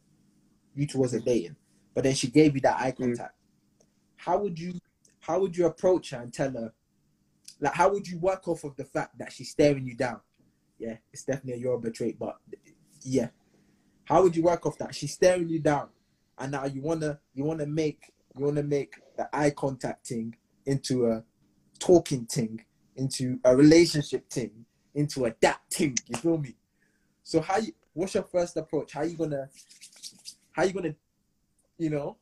You 0.74 0.86
two 0.86 0.98
wasn't 0.98 1.24
dating, 1.24 1.56
but 1.94 2.04
then 2.04 2.14
she 2.14 2.28
gave 2.28 2.54
you 2.54 2.60
that 2.62 2.78
eye 2.80 2.92
Mm. 2.92 2.96
contact. 2.98 3.34
How 4.16 4.38
would 4.38 4.58
you 4.58 4.74
how 5.26 5.40
would 5.40 5.56
you 5.56 5.66
approach 5.66 6.10
her 6.10 6.20
and 6.20 6.32
tell 6.32 6.52
her 6.52 6.72
like 7.60 7.74
how 7.74 7.90
would 7.90 8.06
you 8.06 8.18
work 8.18 8.46
off 8.48 8.64
of 8.64 8.76
the 8.76 8.84
fact 8.84 9.18
that 9.18 9.32
she's 9.32 9.50
staring 9.50 9.86
you 9.86 9.94
down? 9.96 10.20
Yeah, 10.78 10.96
it's 11.12 11.24
definitely 11.24 11.54
a 11.54 11.64
Yoruba 11.64 11.90
trait, 11.90 12.18
but 12.18 12.36
yeah. 13.02 13.28
How 14.04 14.22
would 14.22 14.36
you 14.36 14.42
work 14.44 14.66
off 14.66 14.78
that? 14.78 14.94
She's 14.94 15.12
staring 15.14 15.48
you 15.48 15.58
down 15.58 15.88
and 16.38 16.52
now 16.52 16.66
you 16.66 16.82
wanna 16.82 17.18
you 17.34 17.44
wanna 17.44 17.66
make 17.66 18.12
you 18.36 18.44
wanna 18.44 18.62
make 18.62 18.94
the 19.16 19.28
eye 19.34 19.50
contact 19.50 20.06
thing 20.06 20.36
into 20.66 21.06
a 21.06 21.24
talking 21.78 22.26
thing, 22.26 22.64
into 22.96 23.38
a 23.44 23.56
relationship 23.56 24.28
thing, 24.30 24.64
into 24.94 25.26
a 25.26 25.34
that 25.40 25.60
thing. 25.70 25.96
You 26.06 26.16
feel 26.18 26.38
me? 26.38 26.54
So 27.22 27.40
how 27.40 27.58
you 27.58 27.72
what's 27.94 28.14
your 28.14 28.24
first 28.24 28.56
approach? 28.56 28.92
How 28.92 29.02
you 29.02 29.16
gonna 29.16 29.48
how 30.52 30.64
you 30.64 30.72
gonna 30.72 30.94
you 31.78 31.90
know 31.90 32.16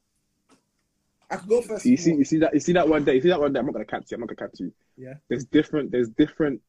I 1.35 1.37
can 1.39 1.49
go 1.49 1.61
first. 1.63 1.85
You 1.85 1.97
see, 1.97 2.15
you 2.15 2.25
see 2.25 2.39
that, 2.39 2.55
you 2.55 2.61
see 2.61 2.73
that 2.73 2.89
one 2.89 3.05
day. 3.05 3.15
You 3.17 3.21
see 3.21 3.29
that 3.29 3.41
one 3.41 3.53
day. 3.53 3.59
I'm 3.61 3.67
not 3.67 3.73
gonna 3.73 3.85
catch 3.85 4.11
you. 4.11 4.15
I'm 4.17 4.21
not 4.21 4.29
gonna 4.35 4.49
catch 4.49 4.61
you. 4.61 4.73
Yeah. 4.97 5.15
There's 5.29 5.45
different. 5.45 5.91
There's 5.91 6.09
different. 6.11 6.61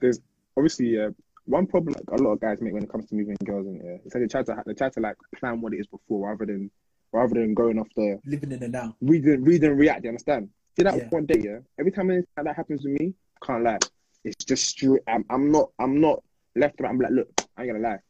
There's 0.00 0.20
obviously 0.56 1.00
uh, 1.00 1.10
one 1.44 1.66
problem 1.66 1.94
like 1.94 2.20
a 2.20 2.22
lot 2.22 2.32
of 2.32 2.40
guys 2.40 2.60
make 2.60 2.72
when 2.72 2.82
it 2.84 2.88
comes 2.90 3.06
to 3.10 3.14
moving 3.14 3.36
girls 3.44 3.66
in. 3.66 3.76
Yeah, 3.76 3.98
it's 4.04 4.14
like 4.14 4.22
they 4.22 4.28
try 4.28 4.42
to 4.42 4.62
they 4.66 4.74
try 4.74 4.88
to 4.88 5.00
like 5.00 5.16
plan 5.36 5.60
what 5.60 5.74
it 5.74 5.78
is 5.78 5.86
before 5.86 6.28
rather 6.28 6.46
than 6.46 6.70
rather 7.12 7.34
than 7.34 7.54
going 7.54 7.78
off 7.78 7.88
the 7.96 8.18
living 8.26 8.52
in 8.52 8.60
the 8.60 8.68
now. 8.68 8.96
read 9.00 9.24
and 9.24 9.46
read 9.46 9.62
and 9.64 9.78
react. 9.78 10.02
You 10.04 10.10
understand? 10.10 10.48
See 10.76 10.82
that 10.84 10.96
Yeah. 10.96 11.08
one 11.10 11.26
day. 11.26 11.40
Yeah. 11.44 11.58
Every 11.78 11.92
time 11.92 12.10
anything 12.10 12.26
that 12.42 12.56
happens 12.56 12.82
to 12.82 12.88
me, 12.88 13.12
I 13.42 13.46
can't 13.46 13.62
lie. 13.64 13.78
It's 14.24 14.44
just 14.44 14.64
straight. 14.66 15.02
I'm, 15.06 15.24
I'm 15.30 15.50
not. 15.52 15.70
I'm 15.78 16.00
not 16.00 16.22
left. 16.56 16.80
Right. 16.80 16.88
I'm 16.88 16.98
like, 16.98 17.10
look. 17.12 17.28
I 17.56 17.62
ain't 17.64 17.72
gonna 17.72 17.82
lie. 17.84 17.90
I'm 17.94 18.00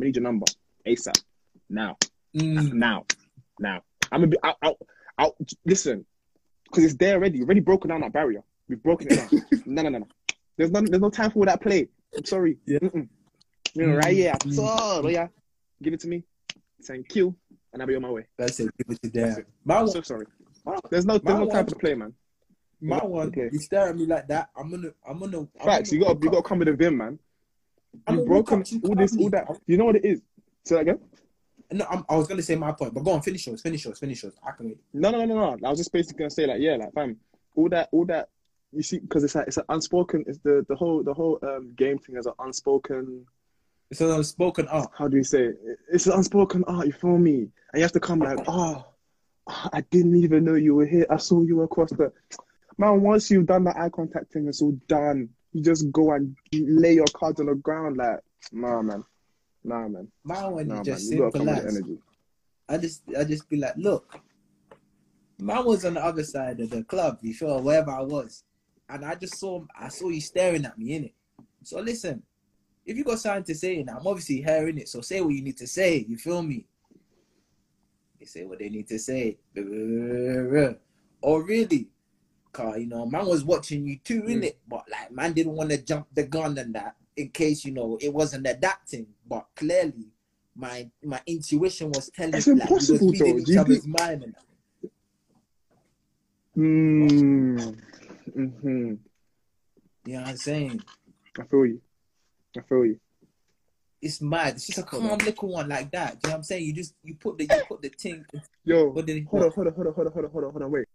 gonna 0.00 0.06
need 0.06 0.16
your 0.16 0.22
number 0.22 0.46
ASAP. 0.86 1.20
Now. 1.68 1.96
Mm, 2.36 2.72
Now, 2.72 3.04
now, 3.60 3.82
I'm 4.10 4.20
gonna 4.22 4.26
be 4.28 4.38
Listen, 5.64 6.04
because 6.64 6.84
it's 6.84 6.94
there 6.94 7.16
already. 7.16 7.38
You've 7.38 7.48
already 7.48 7.60
broken 7.60 7.90
down 7.90 8.00
that 8.02 8.12
barrier. 8.12 8.42
We've 8.68 8.82
broken 8.82 9.08
it 9.08 9.16
down. 9.16 9.28
no, 9.66 9.82
no, 9.82 9.88
no, 9.90 9.98
no. 9.98 10.08
There's 10.56 10.70
no, 10.70 10.80
there's 10.80 11.00
no 11.02 11.10
time 11.10 11.30
for 11.30 11.44
that 11.46 11.60
play. 11.60 11.88
I'm 12.16 12.24
sorry. 12.24 12.58
Yeah. 12.66 12.78
Mm-mm. 12.80 13.08
You 13.74 13.86
know, 13.86 13.96
right. 13.96 14.28
I'm 14.28 14.38
Mm. 14.50 14.54
sorry. 14.54 15.12
Yeah. 15.14 15.28
Give 15.82 15.94
it 15.94 16.00
to 16.00 16.08
me. 16.08 16.24
Thank 16.84 17.14
you, 17.16 17.34
and 17.72 17.80
I'll 17.80 17.88
be 17.88 17.94
on 17.96 18.02
my 18.02 18.10
way. 18.10 18.26
That's 18.36 18.58
it. 18.60 18.70
Give 18.76 18.96
it 18.96 19.02
to 19.02 19.10
them. 19.10 19.44
My 19.64 19.76
I'm 19.76 19.82
one, 19.84 19.92
so 19.92 20.02
sorry. 20.02 20.26
There's 20.90 21.06
no, 21.06 21.18
there's 21.18 21.38
no 21.38 21.48
time 21.48 21.66
for 21.66 21.76
play, 21.76 21.94
man. 21.94 22.12
my 22.80 22.96
Yeah, 22.96 23.04
one. 23.04 23.28
okay. 23.28 23.48
You 23.52 23.58
stare 23.60 23.88
at 23.88 23.96
me 23.96 24.06
like 24.06 24.26
that. 24.28 24.50
I'm 24.56 24.70
gonna. 24.70 24.88
I'm 25.08 25.18
gonna. 25.20 25.38
I'm 25.38 25.48
Facts. 25.64 25.90
gonna 25.90 26.00
You 26.00 26.04
got, 26.06 26.22
you 26.22 26.30
got 26.30 26.36
to 26.36 26.42
come 26.42 26.58
with 26.58 26.68
a 26.68 26.72
vim, 26.74 26.96
man. 26.96 27.18
You've 28.10 28.26
broken 28.26 28.60
up 28.60 28.64
to 28.66 28.74
you 28.74 28.80
all 28.84 28.94
this, 28.94 29.16
all 29.16 29.30
that. 29.30 29.46
You 29.66 29.76
know 29.76 29.84
what 29.86 29.96
it 29.96 30.04
is. 30.04 30.20
Say 30.64 30.74
that 30.76 30.80
again. 30.82 30.98
No, 31.72 31.86
I'm, 31.90 32.04
I 32.08 32.16
was 32.16 32.26
gonna 32.26 32.42
say 32.42 32.54
my 32.54 32.72
point, 32.72 32.94
but 32.94 33.04
go 33.04 33.12
on. 33.12 33.22
Finish 33.22 33.46
yours. 33.46 33.62
Finish 33.62 33.84
yours. 33.84 33.98
Finish 33.98 34.22
yours. 34.22 34.34
I 34.46 34.52
can 34.52 34.66
wait. 34.66 34.78
No, 34.92 35.10
no, 35.10 35.24
no, 35.24 35.34
no, 35.34 35.54
no. 35.54 35.66
I 35.66 35.70
was 35.70 35.78
just 35.78 35.92
basically 35.92 36.18
gonna 36.18 36.30
say 36.30 36.46
like, 36.46 36.60
yeah, 36.60 36.76
like, 36.76 36.92
fam, 36.92 37.16
all 37.54 37.68
that, 37.70 37.88
all 37.92 38.04
that. 38.06 38.28
You 38.72 38.82
see, 38.82 38.98
because 38.98 39.24
it's 39.24 39.34
like 39.34 39.48
it's 39.48 39.58
an 39.58 39.64
unspoken. 39.68 40.24
It's 40.26 40.38
the 40.38 40.64
the 40.68 40.74
whole 40.74 41.02
the 41.02 41.14
whole 41.14 41.38
um 41.42 41.74
game 41.76 41.98
thing 41.98 42.16
as 42.16 42.26
an 42.26 42.34
unspoken. 42.38 43.26
It's 43.90 44.00
an 44.00 44.10
unspoken 44.10 44.68
art. 44.68 44.90
How 44.96 45.08
do 45.08 45.16
you 45.16 45.24
say? 45.24 45.44
It? 45.44 45.78
It's 45.92 46.06
an 46.06 46.14
unspoken 46.14 46.64
art. 46.64 46.86
You 46.86 46.92
feel 46.92 47.18
me? 47.18 47.40
And 47.40 47.50
you 47.74 47.82
have 47.82 47.92
to 47.92 48.00
come 48.00 48.20
like, 48.20 48.38
oh, 48.46 48.86
I 49.46 49.82
didn't 49.90 50.16
even 50.16 50.44
know 50.44 50.54
you 50.54 50.74
were 50.74 50.86
here. 50.86 51.06
I 51.10 51.16
saw 51.16 51.42
you 51.42 51.62
across 51.62 51.90
the. 51.90 52.12
Man, 52.78 53.02
once 53.02 53.30
you've 53.30 53.46
done 53.46 53.64
the 53.64 53.78
eye 53.78 53.90
contact 53.90 54.32
thing, 54.32 54.48
it's 54.48 54.62
all 54.62 54.72
done. 54.88 55.28
You 55.52 55.62
just 55.62 55.92
go 55.92 56.12
and 56.12 56.34
lay 56.52 56.94
your 56.94 57.06
cards 57.12 57.38
on 57.40 57.46
the 57.46 57.54
ground, 57.54 57.98
like, 57.98 58.20
nah, 58.50 58.80
man, 58.80 59.04
nah, 59.64 59.88
man, 59.88 60.08
My 60.24 60.46
one 60.46 60.68
nah, 60.68 60.80
is 60.80 60.86
just 60.86 61.08
simple 61.08 61.30
come 61.32 61.46
with 61.46 61.62
the 61.62 61.68
as. 61.68 61.82
I 62.68 62.78
just 62.78 63.02
I 63.18 63.24
just 63.24 63.48
be 63.48 63.56
like, 63.56 63.76
look, 63.76 64.18
man 65.38 65.64
was 65.64 65.84
on 65.84 65.94
the 65.94 66.04
other 66.04 66.24
side 66.24 66.60
of 66.60 66.70
the 66.70 66.84
club, 66.84 67.18
you 67.22 67.34
feel 67.34 67.60
wherever 67.62 67.90
I 67.90 68.02
was. 68.02 68.44
And 68.88 69.04
I 69.04 69.14
just 69.14 69.38
saw 69.38 69.64
I 69.78 69.88
saw 69.88 70.08
you 70.08 70.20
staring 70.20 70.64
at 70.64 70.78
me, 70.78 70.98
innit? 70.98 71.12
So 71.64 71.80
listen, 71.80 72.22
if 72.84 72.96
you 72.96 73.04
got 73.04 73.18
something 73.18 73.44
to 73.44 73.54
say, 73.54 73.80
and 73.80 73.90
I'm 73.90 74.06
obviously 74.06 74.42
hearing 74.42 74.78
it, 74.78 74.88
so 74.88 75.00
say 75.00 75.20
what 75.20 75.34
you 75.34 75.42
need 75.42 75.56
to 75.58 75.66
say, 75.66 76.04
you 76.08 76.16
feel 76.16 76.42
me? 76.42 76.66
They 78.18 78.26
say 78.26 78.44
what 78.44 78.58
they 78.58 78.68
need 78.68 78.88
to 78.88 78.98
say. 78.98 79.38
Or 81.20 81.42
really, 81.42 81.88
cause 82.52 82.78
you 82.78 82.86
know, 82.86 83.06
man 83.06 83.26
was 83.26 83.44
watching 83.44 83.86
you 83.86 83.98
too, 83.98 84.22
Mm. 84.22 84.42
innit? 84.42 84.54
But 84.68 84.84
like 84.90 85.10
man 85.10 85.32
didn't 85.32 85.52
want 85.52 85.70
to 85.70 85.78
jump 85.82 86.06
the 86.12 86.24
gun 86.24 86.58
and 86.58 86.74
that 86.74 86.96
in 87.16 87.28
case 87.30 87.64
you 87.64 87.72
know 87.72 87.98
it 88.00 88.12
wasn't 88.12 88.46
adapting. 88.46 89.06
But 89.28 89.46
clearly 89.56 90.08
my 90.54 90.90
my 91.02 91.20
intuition 91.26 91.90
was 91.90 92.10
telling 92.10 92.34
It's 92.34 92.46
me 92.46 92.54
like, 92.54 92.70
impossible, 92.70 92.98
we 92.98 93.20
was 93.20 93.20
reading 93.20 93.34
though. 93.34 93.38
each 93.40 93.46
Do 93.46 93.52
you 93.52 93.60
other's 93.60 93.86
mind 93.86 94.22
and 94.22 94.34
that. 94.34 94.44
Mm. 96.56 97.78
hmm 98.34 98.94
You 100.04 100.12
know 100.14 100.20
what 100.20 100.28
I'm 100.28 100.36
saying? 100.36 100.82
I 101.40 101.44
feel 101.44 101.66
you. 101.66 101.80
I 102.56 102.60
feel 102.60 102.84
you. 102.84 103.00
It's 104.02 104.20
mad. 104.20 104.54
It's 104.56 104.66
just 104.66 104.78
a 104.78 104.82
Hold 104.82 105.08
calm 105.08 105.18
little 105.18 105.48
one 105.48 105.68
like 105.68 105.90
that. 105.92 106.20
Do 106.20 106.26
you 106.26 106.28
know 106.28 106.32
what 106.32 106.36
I'm 106.38 106.42
saying? 106.42 106.64
You 106.66 106.72
just 106.72 106.94
you 107.04 107.14
put 107.14 107.38
the 107.38 107.44
you 107.44 107.50
put 107.68 107.80
the 107.80 107.88
thing. 107.88 108.24
Yo, 108.64 108.88
What 108.88 109.06
did 109.06 109.26
hold 109.26 109.44
on, 109.44 109.52
hold 109.52 109.66
on, 109.68 109.74
hold 109.74 109.86
on, 109.86 109.92
hold 109.94 110.06
on, 110.06 110.12
hold 110.12 110.24
on, 110.24 110.30
hold 110.32 110.44
on, 110.44 110.50
hold 110.50 110.62
on. 110.64 110.70
Wait. 110.70 110.86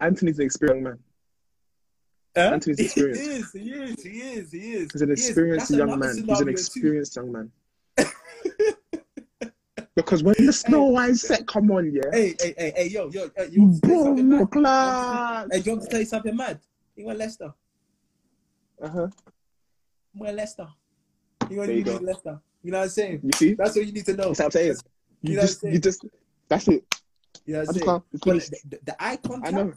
Anthony's 0.00 0.38
an 0.38 0.46
experienced 0.46 0.84
man. 0.84 0.98
Huh? 2.36 2.50
Anthony's 2.52 2.78
He 2.80 2.84
experienced. 2.84 3.22
is. 3.22 3.52
He 3.52 3.70
is. 3.70 4.02
He 4.02 4.10
is. 4.10 4.52
He 4.52 4.72
is. 4.74 4.92
He's 4.92 5.02
an 5.02 5.08
he 5.08 5.12
is. 5.14 5.20
experienced 5.28 5.70
young 5.70 5.98
man. 5.98 6.08
He's 6.10 6.18
an 6.18 6.24
scenario 6.26 6.44
too. 6.44 6.50
experienced 6.50 7.16
young 7.16 7.32
man. 7.32 7.50
because 9.96 10.22
when 10.22 10.34
the 10.38 10.52
snow 10.52 10.84
white 10.84 11.16
set 11.16 11.46
come 11.46 11.70
on, 11.70 11.90
yeah, 11.90 12.02
Hey, 12.12 12.34
hey, 12.38 12.54
hey, 12.58 12.72
hey, 12.76 12.86
yo, 12.88 13.08
yo, 13.08 13.30
hey, 13.36 13.48
you 13.50 13.62
want 13.62 13.74
to 13.82 13.88
tell 13.88 13.96
you 13.96 14.04
something 14.04 14.28
mad? 14.62 15.48
Hey, 15.50 15.58
you 15.60 15.70
want 15.72 15.82
to 15.82 15.88
tell 15.88 16.00
you 16.00 16.06
something 16.06 16.36
mad? 16.36 16.60
He 16.94 17.04
went 17.04 17.18
Leicester. 17.18 17.54
Uh 18.82 18.88
huh. 18.88 19.06
He 20.12 20.20
went 20.20 20.36
Leicester. 20.36 20.68
He 21.48 21.56
went 21.56 21.72
you. 21.72 21.84
Leicester. 21.84 22.38
You 22.62 22.72
know 22.72 22.78
what 22.78 22.84
I'm 22.84 22.90
saying? 22.90 23.20
You 23.22 23.30
see? 23.34 23.54
That's 23.54 23.76
what 23.76 23.86
you 23.86 23.92
need 23.92 24.04
to 24.06 24.14
know. 24.14 24.28
That's 24.28 24.40
what 24.40 24.44
I'm 24.46 24.50
saying. 24.50 24.76
You 25.22 25.30
You 25.30 25.36
know 25.36 25.42
just, 25.42 25.62
you 25.62 25.78
just, 25.78 26.04
that's 26.48 26.68
it. 26.68 26.84
You 27.46 27.54
know 27.54 27.60
what 27.60 27.68
I'm 27.68 27.74
saying? 27.74 27.86
can't. 27.86 28.04
It's 28.12 28.20
But 28.24 28.30
finished. 28.32 28.50
the, 28.50 28.58
the, 28.68 28.78
the 28.84 29.02
eye 29.02 29.16
contact. 29.16 29.54
I 29.54 29.56
know. 29.56 29.72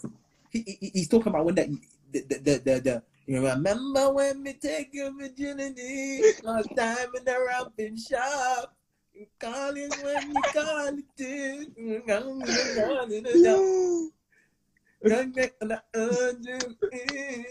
He, 0.49 0.77
he 0.81 0.91
he's 0.95 1.07
talking 1.07 1.27
about 1.29 1.45
when 1.45 1.55
that 1.55 1.69
the 2.11 2.21
the 2.21 2.35
the, 2.35 2.61
the, 2.65 2.79
the 2.81 3.03
you 3.25 3.45
remember 3.45 4.11
when 4.11 4.43
we 4.43 4.53
take 4.53 4.89
your 4.91 5.11
virginity 5.13 6.21
last 6.41 6.69
time 6.75 7.09
in 7.15 7.23
the 7.23 7.45
ramping 7.47 7.97
shop. 7.97 8.75
You 9.13 9.27
call 9.39 9.75
it 9.75 9.93
when 10.01 10.31
you 10.31 10.41
call 10.53 10.87
it. 10.87 11.05
in. 11.19 11.73
You 11.77 12.01
call 12.07 12.41
it 12.41 13.27
in. 13.27 13.43
Yo. 13.43 14.09
Young 15.03 15.31
neck 15.31 15.53
and 15.61 15.71
the 15.71 15.83
urgent 15.93 16.77
in. 16.91 17.45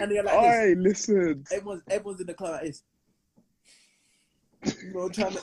And 0.00 0.10
they're 0.10 0.22
like 0.22 0.34
All 0.34 0.48
right, 0.48 0.76
listen. 0.76 1.44
Everyone's 1.52 1.82
everyone's 1.88 2.20
in 2.20 2.26
the 2.26 2.34
club 2.34 2.52
like 2.52 2.62
this. 2.62 2.82
You 4.82 4.92
know, 4.92 5.08
trying 5.08 5.32
to 5.32 5.40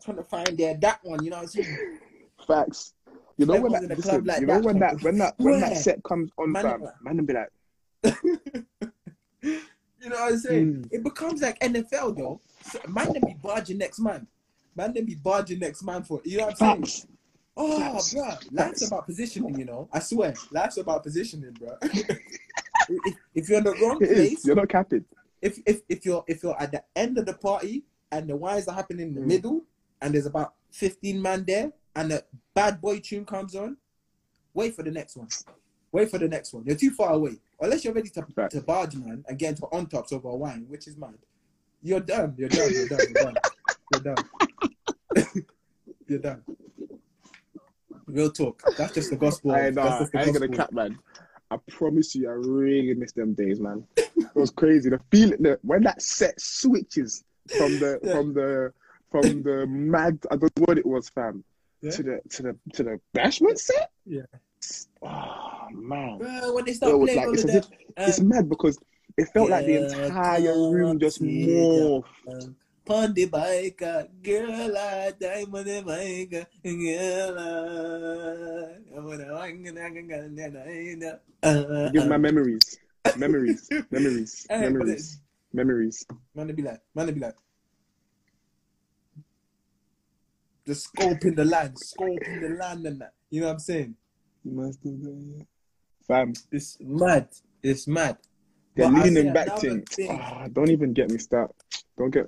trying 0.00 0.16
to 0.16 0.24
find 0.24 0.58
their 0.58 0.76
that 0.78 1.00
one. 1.04 1.24
You 1.24 1.30
know 1.30 1.36
what 1.36 1.42
I'm 1.42 1.48
saying? 1.48 1.98
Facts. 2.46 2.94
You 3.38 3.46
know 3.46 3.60
when 3.60 3.74
in 3.82 3.88
that, 3.88 3.96
the 3.96 4.02
club 4.02 4.26
like 4.26 4.40
you 4.40 4.46
know 4.46 4.54
that, 4.54 4.64
when 4.64 4.78
that, 4.80 5.02
when 5.02 5.18
that, 5.18 5.34
when 5.38 5.60
that 5.60 5.76
set 5.76 6.02
comes 6.02 6.30
on, 6.38 6.50
Man, 6.52 6.64
man, 7.02 7.18
and 7.18 7.26
be 7.26 7.34
like, 7.34 7.48
You 10.00 10.10
know 10.10 10.16
what 10.16 10.32
I'm 10.32 10.38
saying? 10.38 10.74
Mm. 10.74 10.88
It 10.92 11.02
becomes 11.04 11.42
like 11.42 11.58
NFL 11.60 12.16
though. 12.16 12.40
So, 12.62 12.80
man, 12.88 13.12
then 13.12 13.22
be 13.26 13.36
barging 13.42 13.78
next 13.78 13.98
man. 14.00 14.26
Man, 14.76 14.92
then 14.94 15.04
be 15.04 15.14
barging 15.16 15.58
next 15.58 15.82
man 15.82 16.02
for 16.02 16.20
you 16.24 16.38
know 16.38 16.46
what 16.46 16.62
I'm 16.62 16.82
saying? 16.82 16.82
facts. 16.84 17.06
Oh, 17.56 17.80
Facts. 17.80 18.14
bro, 18.14 18.30
life's 18.52 18.86
about 18.86 19.06
positioning. 19.06 19.58
You 19.58 19.64
know, 19.64 19.88
I 19.92 19.98
swear, 19.98 20.34
life's 20.52 20.76
about 20.76 21.02
positioning, 21.02 21.52
bro. 21.58 21.70
if, 21.82 23.16
if 23.34 23.48
you're 23.48 23.58
in 23.58 23.64
the 23.64 23.72
wrong 23.82 23.98
It 24.00 24.10
is. 24.10 24.16
place, 24.16 24.44
You're 24.46 24.54
not 24.56 24.68
capping. 24.68 25.04
if 25.42 25.58
if 25.66 25.80
if 25.88 26.04
you're 26.04 26.24
if 26.28 26.42
you're 26.44 26.60
at 26.60 26.70
the 26.72 26.82
end 26.94 27.18
of 27.18 27.26
the 27.26 27.34
party 27.34 27.82
and 28.12 28.28
the 28.30 28.36
wines 28.36 28.68
are 28.68 28.74
happening 28.74 29.08
in 29.08 29.14
the 29.14 29.20
Mm. 29.22 29.26
middle 29.26 29.64
and 30.00 30.14
there's 30.14 30.26
about 30.26 30.54
15 30.70 31.20
man 31.20 31.44
there 31.44 31.72
and 31.98 32.10
the 32.12 32.24
bad 32.54 32.80
boy 32.80 33.00
tune 33.00 33.24
comes 33.24 33.54
on, 33.54 33.76
wait 34.54 34.74
for 34.76 34.82
the 34.82 34.90
next 34.90 35.16
one. 35.16 35.28
Wait 35.90 36.10
for 36.10 36.18
the 36.18 36.28
next 36.28 36.52
one. 36.52 36.62
You're 36.66 36.76
too 36.76 36.90
far 36.90 37.12
away. 37.14 37.38
Unless 37.60 37.84
you're 37.84 37.94
ready 37.94 38.08
to, 38.10 38.26
Right. 38.36 38.50
to 38.50 38.60
barge 38.60 38.94
man 38.94 39.24
and 39.26 39.38
get 39.38 39.50
into 39.50 39.66
on 39.72 39.86
tops 39.86 40.12
over 40.12 40.30
wine, 40.30 40.66
which 40.68 40.86
is 40.86 40.96
mad. 40.96 41.18
You're 41.82 42.00
done. 42.00 42.34
You're 42.38 42.48
done. 42.50 42.70
You're 42.72 42.88
done. 42.88 43.00
You're 43.14 43.24
done. 43.24 43.36
You're 43.92 44.14
done. 44.14 45.44
you're 46.06 46.18
done. 46.18 46.42
Real 48.06 48.30
talk. 48.30 48.62
That's 48.76 48.92
just 48.94 49.10
the 49.10 49.16
gospel. 49.16 49.52
I 49.52 49.70
That's 49.70 49.76
know. 49.76 49.98
just 50.00 50.12
the 50.12 50.18
I 50.18 50.22
ain't 50.24 50.32
gonna 50.34 50.48
cap, 50.48 50.72
man. 50.72 50.98
I 51.50 51.56
promise 51.70 52.14
you, 52.14 52.28
I 52.28 52.32
really 52.32 52.94
miss 52.94 53.12
them 53.12 53.32
days, 53.34 53.58
man. 53.60 53.86
It 53.96 54.34
was 54.34 54.50
crazy. 54.50 54.90
The 54.90 55.00
feeling 55.10 55.42
that 55.42 55.58
when 55.64 55.82
that 55.84 56.00
set 56.02 56.38
switches 56.40 57.24
from 57.56 57.78
the 57.78 57.98
Yeah. 58.04 58.12
from 58.12 58.34
the 58.34 58.72
from 59.10 59.42
the 59.42 59.66
mad, 59.66 60.18
I 60.30 60.36
don't 60.36 60.54
know 60.58 60.64
what 60.66 60.78
it 60.78 60.84
was, 60.86 61.08
fam, 61.08 61.42
Yeah. 61.80 61.90
to 61.90 62.02
the 62.02 62.20
to 62.30 62.42
the 62.42 62.58
to 62.74 62.82
the 62.82 63.00
bashment 63.14 63.58
set. 63.58 63.90
Yeah. 64.04 64.22
Oh 65.02 65.68
man, 65.72 66.18
Bro, 66.18 66.54
when 66.54 66.64
they 66.64 66.72
it 66.72 66.80
was 66.82 67.14
like 67.14 67.26
all 67.26 67.34
it's 67.34 67.44
of 67.44 67.50
as 67.50 67.68
that, 67.68 67.78
it's 67.96 68.20
um, 68.20 68.28
mad 68.28 68.48
because 68.48 68.78
it 69.16 69.28
felt 69.28 69.50
like 69.50 69.66
the 69.66 70.04
entire 70.04 70.70
room 70.70 70.98
just 70.98 71.20
come 71.20 71.28
morphed. 71.28 72.04
um, 72.28 72.56
on 72.88 73.12
the 73.14 73.26
bike, 73.26 73.82
uh, 73.82 74.04
girl, 74.22 74.76
I 74.76 75.12
time 75.20 75.54
on 75.54 75.64
the 75.64 75.82
bike, 75.84 76.34
uh, 76.34 76.46
girl, 76.64 77.38
I 78.96 79.00
wanna 79.00 79.28
uh, 81.42 81.88
Give 81.90 82.06
my 82.06 82.16
memories, 82.16 82.78
memories, 83.16 83.68
memories, 83.90 84.46
memories, 84.50 85.20
memories. 85.52 86.06
Man, 86.34 86.46
they 86.48 86.52
be 86.54 86.62
like, 86.62 86.80
man, 86.94 87.06
they 87.06 87.12
be 87.12 87.20
like, 87.20 87.36
just 90.68 90.92
scoping 90.94 91.34
the 91.34 91.44
land, 91.46 91.74
scoping 91.76 92.40
the 92.42 92.50
land 92.50 92.84
and 92.86 93.00
that. 93.00 93.14
You 93.30 93.40
know 93.40 93.46
what 93.46 93.52
I'm 93.54 93.58
saying? 93.58 93.94
Must 94.44 94.78
have 94.84 95.02
done, 95.02 95.24
yeah. 95.38 95.44
Fam, 96.06 96.32
It's 96.52 96.76
mad. 96.80 97.28
It's 97.62 97.88
mad. 97.88 98.18
the 98.76 98.84
But 98.84 98.92
leaning 98.92 99.32
back 99.32 99.58
thing. 99.58 99.82
thing- 99.86 100.10
Ah, 100.10 100.46
don't 100.52 100.70
even 100.70 100.92
get 100.92 101.10
me 101.10 101.18
started. 101.18 101.54
Don't 101.96 102.10
get. 102.10 102.26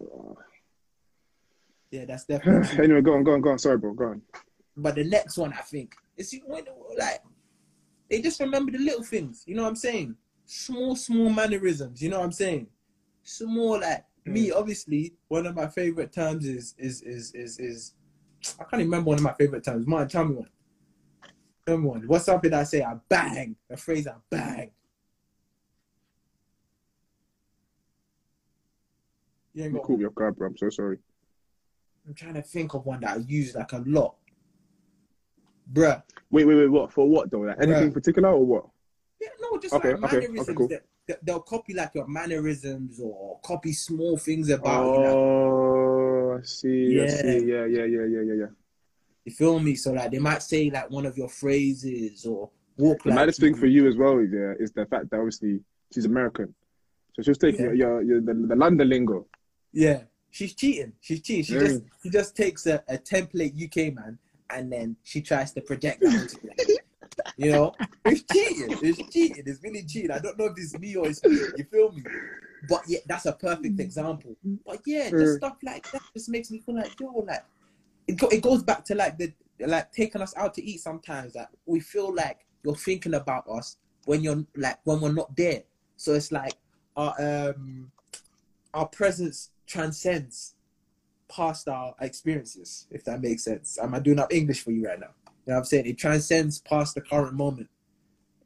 Yeah, 1.91 2.07
that's 2.07 2.25
definitely. 2.33 2.85
anyway, 2.85 3.03
go 3.03 3.15
on, 3.15 3.25
go 3.25 3.33
on, 3.35 3.41
go 3.43 3.51
on. 3.51 3.59
Sorry, 3.59 3.77
bro. 3.79 3.93
Go 3.93 4.05
on. 4.07 4.23
But 4.77 4.95
the 4.95 5.05
next 5.05 5.37
one, 5.37 5.53
I 5.53 5.61
think, 5.63 5.95
is 6.17 6.35
when 6.47 6.65
like 6.99 7.21
they 8.09 8.23
just 8.23 8.41
remember 8.41 8.73
the 8.73 8.79
little 8.79 9.05
things. 9.05 9.45
You 9.47 9.55
know 9.55 9.63
what 9.65 9.69
I'm 9.69 9.77
saying? 9.77 10.17
Small, 10.47 10.97
small 10.97 11.29
mannerisms. 11.29 12.01
You 12.01 12.09
know 12.09 12.19
what 12.21 12.25
I'm 12.27 12.33
saying? 12.33 12.67
Small, 13.23 13.81
like 13.81 14.05
me. 14.25 14.51
Obviously, 14.51 15.15
one 15.29 15.47
of 15.47 15.55
my 15.55 15.69
favorite 15.69 16.13
terms 16.13 16.47
is 16.47 16.75
is 16.79 17.03
is 17.03 17.33
is 17.35 17.59
is. 17.59 17.95
I 18.59 18.65
can't 18.65 18.83
remember 18.83 19.09
one 19.09 19.19
of 19.19 19.25
my 19.25 19.33
favorite 19.35 19.65
times. 19.65 19.87
Man, 19.87 20.09
tell 20.09 20.25
me 20.25 20.37
one. 20.37 20.49
Tell 21.67 21.79
me 21.79 21.87
one. 21.87 22.03
What's 22.07 22.25
something 22.25 22.53
I 22.53 22.65
say? 22.65 22.83
I 22.83 22.95
bang. 23.09 23.57
A 23.71 23.77
phrase 23.77 24.07
I 24.07 24.15
bang. 24.31 24.71
You 29.53 29.65
ain't 29.65 29.75
got 29.75 29.89
me 29.89 30.05
off 30.05 30.15
guard, 30.15 30.37
bro. 30.37 30.49
I'm 30.49 30.57
so 30.57 30.71
sorry. 30.71 30.99
I'm 32.07 32.15
trying 32.15 32.35
to 32.35 32.43
think 32.43 32.75
of 32.75 32.87
one 32.87 33.01
that 33.01 33.17
I 33.19 33.21
use 33.21 33.55
like 33.55 33.73
a 33.73 33.83
lot. 33.87 34.17
Bruh. 35.73 36.03
Wait, 36.31 36.45
wait, 36.45 36.55
wait. 36.55 36.69
What 36.69 36.93
for? 36.93 37.09
What 37.09 37.31
though? 37.31 37.41
Like 37.41 37.59
anything 37.61 37.85
Right. 37.85 37.95
particular 37.95 38.31
or 38.31 38.45
what? 38.45 38.67
Yeah, 39.21 39.29
no, 39.41 39.59
just 39.59 39.75
Okay, 39.75 39.95
like 39.95 40.05
okay, 40.05 40.17
okay, 40.17 40.27
mannerisms. 40.27 40.57
cool. 40.57 40.69
that, 40.69 40.83
that 41.07 41.25
they'll 41.25 41.41
copy 41.41 41.75
like 41.75 41.95
your 41.95 42.07
mannerisms 42.09 43.01
or 43.01 43.39
copy 43.45 43.73
small 43.73 44.17
things 44.17 44.49
about 44.49 44.87
you. 44.87 45.03
Like, 45.03 45.13
Oh, 45.15 45.70
I 46.41 46.45
see. 46.45 47.01
I 47.01 47.05
Yeah. 47.05 47.11
see. 47.23 47.39
Yeah, 47.47 47.65
yeah, 47.67 47.85
yeah, 47.85 48.05
yeah, 48.07 48.23
yeah, 48.23 48.35
yeah. 48.35 48.47
you 49.25 49.33
feel 49.33 49.59
me? 49.61 49.75
So 49.75 49.93
like 49.93 50.11
they 50.11 50.19
might 50.19 50.43
say 50.43 50.71
like 50.71 50.91
one 50.91 51.07
of 51.07 51.17
your 51.17 51.29
phrases 51.29 52.25
or 52.25 52.51
walk 52.77 53.03
The 53.03 53.11
like 53.11 53.17
maddest 53.17 53.41
thing 53.41 53.55
for 53.55 53.67
you 53.67 53.87
as 53.87 53.97
well, 53.97 54.21
yeah, 54.23 54.55
is 54.59 54.73
the 54.73 54.87
fact 54.87 55.11
that 55.11 55.19
obviously 55.19 55.61
she's 55.93 56.07
American, 56.07 56.55
so 57.15 57.23
she 57.23 57.31
was 57.31 57.39
taking 57.39 57.67
Yeah. 57.67 57.73
your, 57.73 58.03
your, 58.03 58.21
the, 58.21 58.35
the 58.35 58.57
London 58.57 58.89
lingo. 58.89 59.27
Yeah, 59.73 60.05
she's 60.31 60.55
cheating. 60.55 60.95
She's 61.01 61.21
cheating. 61.21 61.45
She 61.45 61.53
Very. 61.55 61.67
just 61.69 61.85
mm. 61.85 61.89
she 62.03 62.11
just 62.11 62.37
takes 62.37 62.67
a, 62.67 62.83
a 62.89 62.97
template 62.99 63.55
UK 63.63 63.95
man 63.95 64.19
and 64.49 64.73
then 64.73 64.97
she 65.03 65.21
tries 65.21 65.53
to 65.53 65.61
project 65.61 66.01
that 66.01 66.21
onto 66.21 66.39
you. 66.43 66.79
You 67.37 67.53
know, 67.53 67.73
it's 68.07 68.23
cheating. 68.33 68.79
It's 68.83 69.13
cheating. 69.13 69.45
It's 69.47 69.63
really 69.63 69.85
cheating. 69.85 70.11
I 70.11 70.19
don't 70.19 70.39
know 70.39 70.47
if 70.47 70.55
it's 70.57 70.79
me 70.79 70.97
or 70.97 71.07
it's 71.07 71.21
cheating. 71.21 71.53
You 71.57 71.65
feel 71.65 71.93
me? 71.93 72.03
But 72.69 72.83
yeah, 72.87 72.99
that's 73.07 73.27
a 73.27 73.33
perfect 73.33 73.81
example. 73.81 74.37
But 74.67 74.81
yeah, 74.87 75.11
just 75.11 75.35
Mm. 75.35 75.37
stuff 75.39 75.57
like 75.63 75.91
that 75.93 76.03
just 76.15 76.29
makes 76.29 76.51
me 76.51 76.59
feel 76.61 76.77
like 76.77 76.93
yo, 77.01 77.25
like 77.27 77.45
it, 78.07 78.19
go, 78.19 78.29
it 78.29 78.43
goes 78.43 78.63
back 78.63 78.85
to 78.87 78.95
like 78.95 79.19
the 79.19 79.33
like 79.61 79.93
taking 79.93 80.23
us 80.23 80.35
out 80.37 80.55
to 80.55 80.65
eat 80.65 80.81
sometimes. 80.81 81.33
That 81.35 81.51
we 81.67 81.81
feel 81.81 82.15
like 82.15 82.47
you're 82.63 82.77
thinking 82.77 83.15
about 83.15 83.49
us 83.49 83.77
when 84.05 84.23
you're 84.23 84.45
like 84.57 84.79
when 84.85 85.01
we're 85.01 85.13
not 85.13 85.35
there. 85.37 85.63
So 85.97 86.15
it's 86.15 86.33
like 86.33 86.57
our 86.97 87.15
um 87.21 87.91
our 88.75 88.87
presence 88.87 89.51
transcends 89.67 90.55
past 91.29 91.69
our 91.69 91.95
experiences, 92.01 92.87
if 92.91 93.05
that 93.05 93.21
makes 93.21 93.45
sense. 93.45 93.79
Am 93.81 93.95
I 93.95 94.01
doing 94.01 94.19
up 94.19 94.33
English 94.33 94.63
for 94.63 94.73
you 94.73 94.87
right 94.87 94.99
now? 94.99 95.15
You 95.27 95.33
know 95.53 95.55
what 95.55 95.59
I'm 95.59 95.65
saying? 95.65 95.87
It 95.87 95.99
transcends 95.99 96.61
past 96.61 96.95
the 96.95 97.01
current 97.01 97.35
moment. 97.35 97.69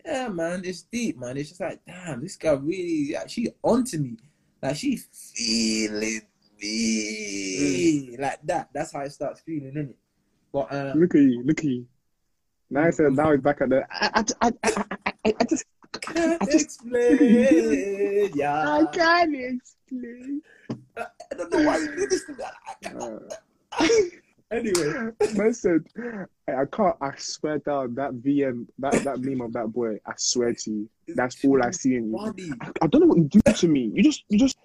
Yeah, 0.05 0.29
man, 0.29 0.63
it's 0.65 0.83
deep, 0.83 1.19
man. 1.19 1.37
It's 1.37 1.49
just 1.51 1.61
like, 1.61 1.81
damn, 1.87 2.21
this 2.21 2.37
guy 2.37 2.53
really, 2.53 3.13
like, 3.15 3.31
she 3.31 3.49
onto 3.63 3.99
me. 3.99 4.17
Like, 4.63 4.77
she 4.77 4.97
feeling 4.97 6.21
me. 6.61 8.17
Like 8.19 8.41
that. 8.45 8.69
That's 8.73 8.93
how 8.93 9.01
it 9.01 9.13
starts 9.13 9.41
feeling, 9.41 9.71
isn't 9.71 9.91
it? 9.91 9.97
But, 10.53 10.73
uh, 10.73 10.93
Look 10.97 11.15
at 11.15 11.21
you, 11.23 11.43
look 11.45 11.59
at 11.59 11.65
you. 11.65 11.87
Now, 12.71 12.91
said, 12.91 13.13
now 13.13 13.33
he's 13.33 13.41
back 13.41 13.61
at 13.61 13.69
the. 13.71 13.85
I, 13.91 14.25
I, 14.43 14.53
I, 14.63 14.85
I, 15.25 15.35
I 15.41 15.45
just, 15.45 15.65
can't 16.01 16.43
I 16.43 16.45
just- 16.47 16.65
explain. 16.65 18.31
Yeah. 18.35 18.79
I 18.79 18.87
can't 18.93 19.35
explain. 19.35 20.43
I 20.97 21.07
don't 21.37 21.53
know 21.53 21.63
why 21.67 21.79
you 21.79 21.97
do 21.97 22.07
this 22.09 22.25
to 22.27 22.33
me. 22.33 22.45
I- 22.45 22.89
I- 22.89 23.85
Uh, 23.85 23.89
Anyway. 24.51 25.11
man 25.37 25.55
said, 25.55 25.85
I, 26.49 26.65
can't. 26.71 26.97
I 27.01 27.13
swear 27.17 27.59
down 27.59 27.95
that 27.97 28.13
VM, 28.13 28.67
that 28.79 29.03
that 29.05 29.21
meme 29.21 29.41
of 29.41 29.53
that 29.55 29.69
boy. 29.69 29.99
I 30.07 30.13
swear 30.17 30.55
to 30.55 30.71
you, 30.71 30.91
that's 31.09 31.45
all 31.45 31.63
I 31.63 31.71
see 31.71 31.97
in 31.97 32.11
you. 32.13 32.57
I, 32.61 32.71
I 32.83 32.87
don't 32.87 33.01
know 33.03 33.07
what 33.09 33.19
you 33.19 33.29
do 33.29 33.41
to 33.53 33.69
me. 33.69 33.91
You 33.95 34.03
just, 34.03 34.25
you 34.29 34.39
just. 34.39 34.57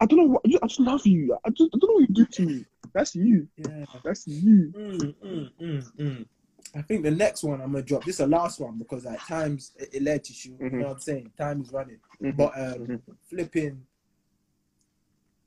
I 0.00 0.06
don't 0.06 0.18
know 0.18 0.24
what. 0.26 0.42
I 0.46 0.48
just, 0.48 0.62
I 0.64 0.66
just 0.68 0.80
love 0.80 1.06
you. 1.06 1.36
I 1.44 1.50
just, 1.50 1.70
I 1.74 1.78
don't 1.78 1.90
know 1.90 1.94
what 1.94 2.08
you 2.08 2.14
do 2.14 2.26
to 2.26 2.42
me. 2.42 2.64
That's 2.94 3.14
you. 3.14 3.46
Yeah. 3.56 3.84
That's 4.04 4.26
you. 4.26 4.72
Mm, 4.74 5.14
mm, 5.22 5.50
mm, 5.60 5.92
mm. 5.98 6.26
I 6.74 6.82
think 6.82 7.02
the 7.02 7.10
next 7.10 7.42
one 7.44 7.60
I'm 7.60 7.72
gonna 7.72 7.82
drop. 7.82 8.04
This 8.04 8.14
is 8.14 8.18
the 8.18 8.26
last 8.26 8.60
one 8.60 8.78
because 8.78 9.04
like 9.04 9.24
times 9.26 9.72
it, 9.76 9.90
it 9.94 10.02
led 10.02 10.24
to. 10.24 10.48
You 10.48 10.54
Mhm. 10.56 10.72
know 10.72 10.86
what 10.86 10.92
I'm 10.94 11.00
saying? 11.00 11.32
Time 11.36 11.60
is 11.60 11.72
running. 11.72 11.98
Mhm. 12.22 12.36
But 12.36 12.52
um, 12.58 12.86
Mhm. 12.86 13.00
flipping, 13.28 13.82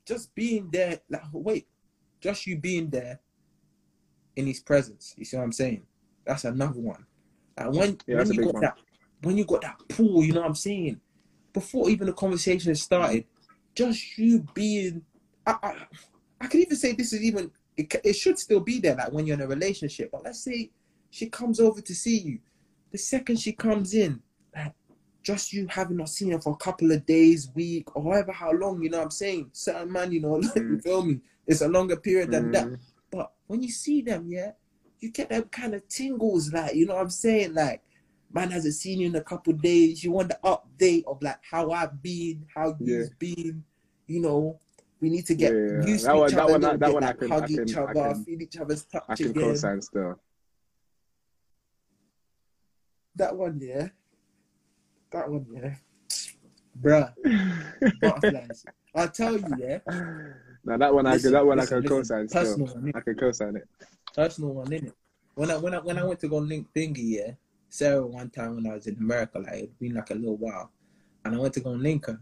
just 0.04 0.34
being 0.34 0.70
there. 0.70 1.00
Like 1.08 1.22
wait, 1.32 1.66
just 2.20 2.46
you 2.46 2.56
being 2.58 2.88
there 2.90 3.20
in 4.36 4.46
his 4.46 4.60
presence. 4.60 5.14
You 5.16 5.24
see 5.24 5.36
what 5.36 5.44
I'm 5.44 5.52
saying? 5.52 5.82
That's 6.26 6.44
another 6.44 6.80
one. 6.80 7.06
Like 7.58 7.72
when 7.72 7.98
Yeah, 8.06 8.18
when 8.18 8.32
you 8.32 8.42
got 8.42 8.54
one. 8.54 8.62
that 8.62 8.76
when 9.22 9.36
you 9.36 9.44
got 9.44 9.62
that 9.62 9.76
pull. 9.88 10.24
You 10.24 10.32
know 10.32 10.40
what 10.40 10.48
I'm 10.48 10.54
saying? 10.54 11.00
Before 11.52 11.90
even 11.90 12.06
the 12.06 12.12
conversation 12.12 12.70
has 12.70 12.82
started, 12.82 13.24
just 13.74 14.16
you 14.18 14.46
being. 14.54 15.02
I, 15.46 15.56
I, 15.62 15.74
I 16.42 16.46
could 16.46 16.60
even 16.60 16.76
say 16.76 16.92
this 16.92 17.12
is 17.12 17.22
even 17.22 17.50
it, 17.76 17.94
it 18.04 18.12
should 18.14 18.38
still 18.38 18.60
be 18.60 18.78
there 18.78 18.96
like 18.96 19.12
when 19.12 19.26
you're 19.26 19.34
in 19.36 19.42
a 19.42 19.46
relationship 19.46 20.10
but 20.12 20.22
let's 20.24 20.42
say 20.44 20.70
she 21.10 21.28
comes 21.28 21.60
over 21.60 21.80
to 21.80 21.94
see 21.94 22.18
you 22.18 22.38
the 22.92 22.98
second 22.98 23.38
she 23.38 23.52
comes 23.52 23.94
in 23.94 24.20
like 24.54 24.72
just 25.22 25.52
you 25.52 25.66
having 25.68 25.96
not 25.96 26.08
seen 26.08 26.30
her 26.30 26.40
for 26.40 26.52
a 26.52 26.56
couple 26.56 26.90
of 26.92 27.04
days 27.06 27.50
week 27.54 27.94
or 27.96 28.02
however 28.02 28.32
how 28.32 28.52
long 28.52 28.82
you 28.82 28.90
know 28.90 28.98
what 28.98 29.04
i'm 29.04 29.10
saying 29.10 29.48
certain 29.52 29.90
man 29.90 30.12
you 30.12 30.20
know 30.20 30.34
like, 30.34 30.54
you 30.56 30.62
Mm. 30.62 30.82
feel 30.82 31.04
me 31.04 31.20
it's 31.46 31.62
a 31.62 31.68
longer 31.68 31.96
period 31.96 32.30
than 32.30 32.50
that 32.52 32.66
Mm. 32.66 32.78
But 33.10 33.32
when 33.46 33.62
you 33.62 33.70
see 33.70 34.02
them 34.02 34.26
yeah 34.28 34.52
you 35.00 35.10
get 35.10 35.28
them 35.30 35.42
kind 35.44 35.74
of 35.74 35.86
tingles 35.88 36.52
like 36.52 36.74
you 36.74 36.86
know 36.86 36.94
what 36.94 37.02
i'm 37.02 37.10
saying 37.10 37.52
like 37.54 37.82
man 38.32 38.50
hasn't 38.50 38.74
seen 38.74 39.00
you 39.00 39.06
in 39.08 39.16
a 39.16 39.20
couple 39.22 39.52
of 39.52 39.60
days 39.62 40.04
you 40.04 40.12
want 40.12 40.28
the 40.28 40.38
update 40.44 41.02
of 41.06 41.20
like 41.22 41.38
how 41.50 41.70
i've 41.72 42.00
been 42.02 42.44
how 42.54 42.74
you've 42.80 43.18
been 43.18 43.64
you 44.06 44.20
know 44.20 44.58
we 45.00 45.08
need 45.08 45.24
to 45.24 45.34
get 45.34 45.52
Yeah, 45.54 45.58
yeah, 45.58 45.80
yeah. 45.80 45.86
used 45.86 46.04
That 46.06 46.12
to 46.12 46.18
one- 46.18 46.28
each 46.28 46.34
that 46.36 46.42
other 46.44 46.52
one- 46.52 46.78
that 46.78 46.92
one 46.92 47.02
I 47.04 47.06
like 47.06 47.18
can- 47.18 47.28
hug 47.30 47.42
I 47.42 47.46
each 47.46 47.56
can- 47.74 47.78
I 47.78 47.82
other, 47.90 48.14
can- 48.14 48.24
feel 48.24 48.42
each 48.42 48.56
other's 48.58 48.84
touch 48.84 49.04
I 49.08 49.14
can 49.16 49.30
again. 49.30 49.42
co-sign 49.44 49.80
still. 49.82 50.20
That 53.16 53.36
one, 53.36 53.58
yeah. 53.62 53.88
That 55.10 55.30
one, 55.30 55.46
yeah. 55.52 55.74
Bruh, 56.80 57.12
butterflies. 58.00 58.64
I'll 58.94 59.08
tell 59.10 59.36
you, 59.38 59.46
yeah. 59.58 59.78
Now 60.64 60.76
that 60.76 60.94
one, 60.94 61.06
I 61.06 61.12
Listen, 61.12 61.22
can, 61.22 61.32
that 61.32 61.46
one 61.46 61.58
listen, 61.58 61.78
I 61.78 61.80
can 61.80 61.88
co-sign 61.88 62.28
still. 62.28 62.40
Personal 62.40 62.74
one, 62.74 62.92
I 62.94 63.00
can 63.00 63.14
co-sign 63.16 63.56
it. 63.56 63.68
personal 64.14 64.54
one, 64.54 64.66
innit? 64.68 64.92
When 65.34 65.50
I 65.50 65.56
when 65.56 65.74
I 65.74 65.78
when 65.78 65.98
I 65.98 66.04
went 66.04 66.20
to 66.20 66.28
go 66.28 66.38
link 66.38 66.68
thingy, 66.74 66.98
yeah, 66.98 67.32
Sarah 67.68 68.06
one 68.06 68.30
time 68.30 68.56
when 68.56 68.66
I 68.66 68.74
was 68.74 68.86
in 68.86 68.96
America, 68.96 69.38
like 69.38 69.54
it'd 69.54 69.78
been 69.78 69.94
like 69.94 70.10
a 70.10 70.14
little 70.14 70.36
while, 70.36 70.70
and 71.24 71.34
I 71.34 71.38
went 71.38 71.54
to 71.54 71.60
go 71.60 71.70
and 71.72 71.82
link 71.82 72.06
her, 72.06 72.20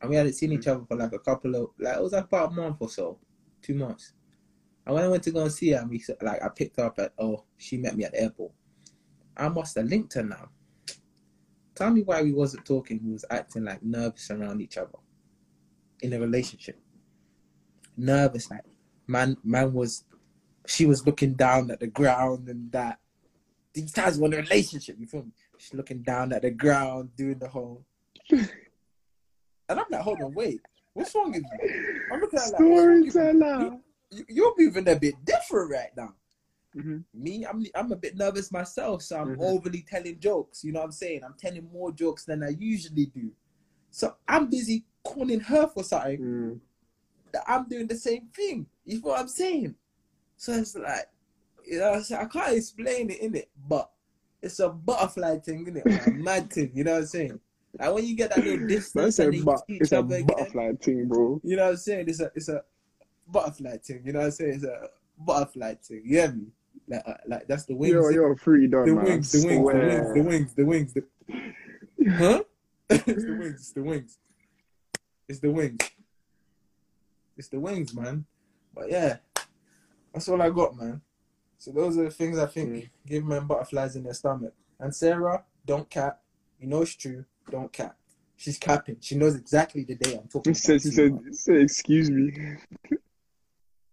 and 0.00 0.10
we 0.10 0.16
hadn't 0.16 0.32
seen 0.34 0.52
each 0.52 0.66
other 0.66 0.84
for 0.88 0.96
like 0.96 1.12
a 1.12 1.18
couple 1.18 1.54
of 1.56 1.70
like 1.78 1.96
it 1.96 2.02
was 2.02 2.12
like 2.12 2.24
about 2.24 2.52
a 2.52 2.54
month 2.54 2.76
or 2.80 2.88
so, 2.88 3.18
two 3.60 3.74
months. 3.74 4.12
And 4.86 4.94
when 4.94 5.04
I 5.04 5.08
went 5.08 5.22
to 5.24 5.30
go 5.30 5.42
and 5.42 5.52
see 5.52 5.70
her, 5.70 5.80
and 5.80 5.90
we 5.90 6.02
like 6.22 6.42
I 6.42 6.48
picked 6.48 6.76
her 6.78 6.86
up 6.86 6.98
at 6.98 7.12
oh 7.18 7.44
she 7.58 7.76
met 7.76 7.96
me 7.96 8.04
at 8.04 8.12
the 8.12 8.22
airport. 8.22 8.52
I 9.36 9.48
must 9.48 9.76
have 9.76 9.86
linked 9.86 10.14
her 10.14 10.22
now. 10.22 10.48
Tell 11.74 11.90
me 11.90 12.02
why 12.02 12.22
we 12.22 12.32
wasn't 12.32 12.64
talking. 12.64 13.00
We 13.04 13.12
was 13.12 13.24
acting 13.30 13.64
like 13.64 13.82
nervous 13.82 14.30
around 14.30 14.60
each 14.60 14.78
other 14.78 14.98
in 16.00 16.12
a 16.12 16.20
relationship. 16.20 16.78
Nervous, 17.96 18.50
like 18.50 18.62
man, 19.06 19.36
man 19.44 19.72
was 19.72 20.04
she 20.66 20.86
was 20.86 21.06
looking 21.06 21.34
down 21.34 21.70
at 21.70 21.80
the 21.80 21.86
ground 21.86 22.48
and 22.48 22.70
that. 22.72 22.98
These 23.74 23.92
times 23.92 24.18
when 24.18 24.32
a 24.32 24.36
relationship, 24.36 24.96
you 24.98 25.06
feel 25.06 25.24
me? 25.24 25.32
She's 25.58 25.74
looking 25.74 26.02
down 26.02 26.32
at 26.32 26.42
the 26.42 26.50
ground, 26.50 27.10
doing 27.16 27.38
the 27.38 27.48
whole. 27.48 27.84
and 28.30 28.48
I'm 29.68 29.84
like, 29.90 30.00
hold 30.02 30.20
on, 30.22 30.32
wait, 30.34 30.60
what's 30.92 31.14
wrong 31.14 31.32
with 31.32 31.42
you? 31.42 32.02
I'm 32.12 32.20
looking 32.20 32.38
at 32.38 32.52
like, 32.52 32.60
what's 32.60 32.86
wrong 32.86 32.96
with 32.96 33.04
you? 33.04 33.10
Storyteller. 33.10 33.60
You- 34.10 34.24
You're 34.28 34.54
moving 34.56 34.88
a 34.88 34.94
bit 34.96 35.14
different 35.24 35.72
right 35.72 35.90
now. 35.96 36.14
Mhm. 36.76 37.02
Me, 37.14 37.44
I'm 37.46 37.64
I'm 37.74 37.90
a 37.92 37.96
bit 37.96 38.16
nervous 38.16 38.52
myself, 38.52 39.02
so 39.02 39.16
I'm 39.18 39.34
Mhm. 39.36 39.40
overly 39.40 39.82
telling 39.88 40.18
jokes. 40.20 40.62
You 40.62 40.72
know 40.72 40.80
what 40.80 40.86
I'm 40.86 40.92
saying? 40.92 41.22
I'm 41.24 41.34
telling 41.34 41.68
more 41.72 41.90
jokes 41.92 42.24
than 42.24 42.42
I 42.44 42.50
usually 42.50 43.06
do. 43.06 43.32
So 43.90 44.16
I'm 44.28 44.48
busy 44.50 44.84
calling 45.02 45.40
her 45.40 45.66
for 45.68 45.82
something, 45.82 46.20
Mm. 46.20 46.60
That 47.34 47.44
I'm 47.46 47.68
doing 47.68 47.86
the 47.86 47.96
same 47.96 48.28
thing. 48.34 48.66
You 48.86 49.00
know 49.00 49.08
what 49.08 49.20
I'm 49.20 49.28
saying? 49.28 49.74
So 50.36 50.52
it's 50.52 50.74
like, 50.76 51.08
you 51.66 51.80
know, 51.80 52.00
so 52.00 52.16
I 52.16 52.26
can't 52.26 52.56
explain 52.56 53.10
it 53.10 53.20
in 53.20 53.34
it, 53.34 53.50
but 53.68 53.90
it's 54.40 54.60
a 54.60 54.68
butterfly 54.68 55.38
thing, 55.38 55.62
isn't 55.62 55.76
it? 55.78 56.06
A 56.06 56.10
mad 56.10 56.52
thing, 56.52 56.70
you 56.74 56.84
know 56.84 56.92
what 56.92 57.00
I'm 57.00 57.06
saying? 57.06 57.40
Like 57.78 57.92
when 57.92 58.06
you 58.06 58.14
get 58.14 58.34
that 58.34 58.44
little 58.44 58.68
distance 58.68 59.18
and 59.18 59.34
you 59.34 59.42
see 59.42 59.50
it's 59.68 59.88
each 59.88 59.92
a 59.92 59.98
other 59.98 60.14
again, 60.14 60.26
butterfly 60.26 60.72
thing, 60.80 61.08
bro. 61.08 61.40
you 61.42 61.56
know 61.56 61.64
what 61.64 61.70
I'm 61.70 61.76
saying? 61.76 62.04
It's 62.08 62.20
a 62.20 62.30
it's 62.34 62.48
a 62.48 62.62
butterfly 63.26 63.78
thing, 63.78 64.02
you 64.04 64.12
know 64.12 64.20
what 64.20 64.26
I'm 64.26 64.30
saying? 64.30 64.54
It's 64.54 64.64
a 64.64 64.88
butterfly 65.18 65.74
thing. 65.82 66.02
You 66.04 66.20
hear 66.20 66.32
me? 66.32 66.46
Like 66.86 67.02
uh, 67.04 67.14
like 67.26 67.48
that's 67.48 67.64
the 67.64 67.74
wings. 67.74 67.90
You're, 67.90 68.12
innit? 68.12 68.14
you're 68.14 68.32
a 68.32 68.36
fruity 68.36 68.68
dog, 68.68 68.86
the 68.86 68.94
man. 68.94 69.04
wings, 69.04 69.32
the 69.32 69.46
wings, 69.46 69.64
the 69.64 69.82
wings, 69.82 70.14
the 70.14 70.22
wings, 70.22 70.54
the 70.54 70.64
wings, 70.64 70.92
the 70.94 72.10
huh? 72.10 72.42
it's 72.90 73.24
the 73.24 73.32
wings, 73.34 73.60
it's 73.60 73.72
the 73.72 73.82
wings. 73.82 74.18
It's 75.26 75.38
the 75.40 75.50
wings. 75.50 75.78
It's 77.36 77.48
the 77.48 77.58
wings, 77.60 77.94
man. 77.94 78.24
But 78.74 78.90
yeah, 78.90 79.18
that's 80.12 80.28
all 80.28 80.40
I 80.42 80.50
got, 80.50 80.76
man. 80.76 81.00
So 81.58 81.70
those 81.72 81.96
are 81.98 82.04
the 82.04 82.10
things 82.10 82.38
I 82.38 82.46
think 82.46 82.70
Mm. 82.70 82.90
give 83.06 83.24
men 83.24 83.46
butterflies 83.46 83.96
in 83.96 84.02
their 84.04 84.14
stomach. 84.14 84.54
And 84.78 84.94
Sarah, 84.94 85.44
don't 85.64 85.88
cap. 85.88 86.22
You 86.58 86.66
know 86.68 86.82
it's 86.82 86.94
true. 86.94 87.24
Don't 87.50 87.72
cap. 87.72 87.96
She's 88.36 88.58
capping. 88.58 88.96
She 89.00 89.16
knows 89.16 89.36
exactly 89.36 89.84
the 89.84 89.94
day 89.94 90.16
I'm 90.16 90.28
talking 90.28 90.52
He 90.52 90.54
said, 90.58 90.80
about. 90.80 90.92
said, 90.92 91.12
man. 91.12 91.24
he 91.28 91.32
said, 91.32 91.56
excuse 91.56 92.10
me. 92.10 92.32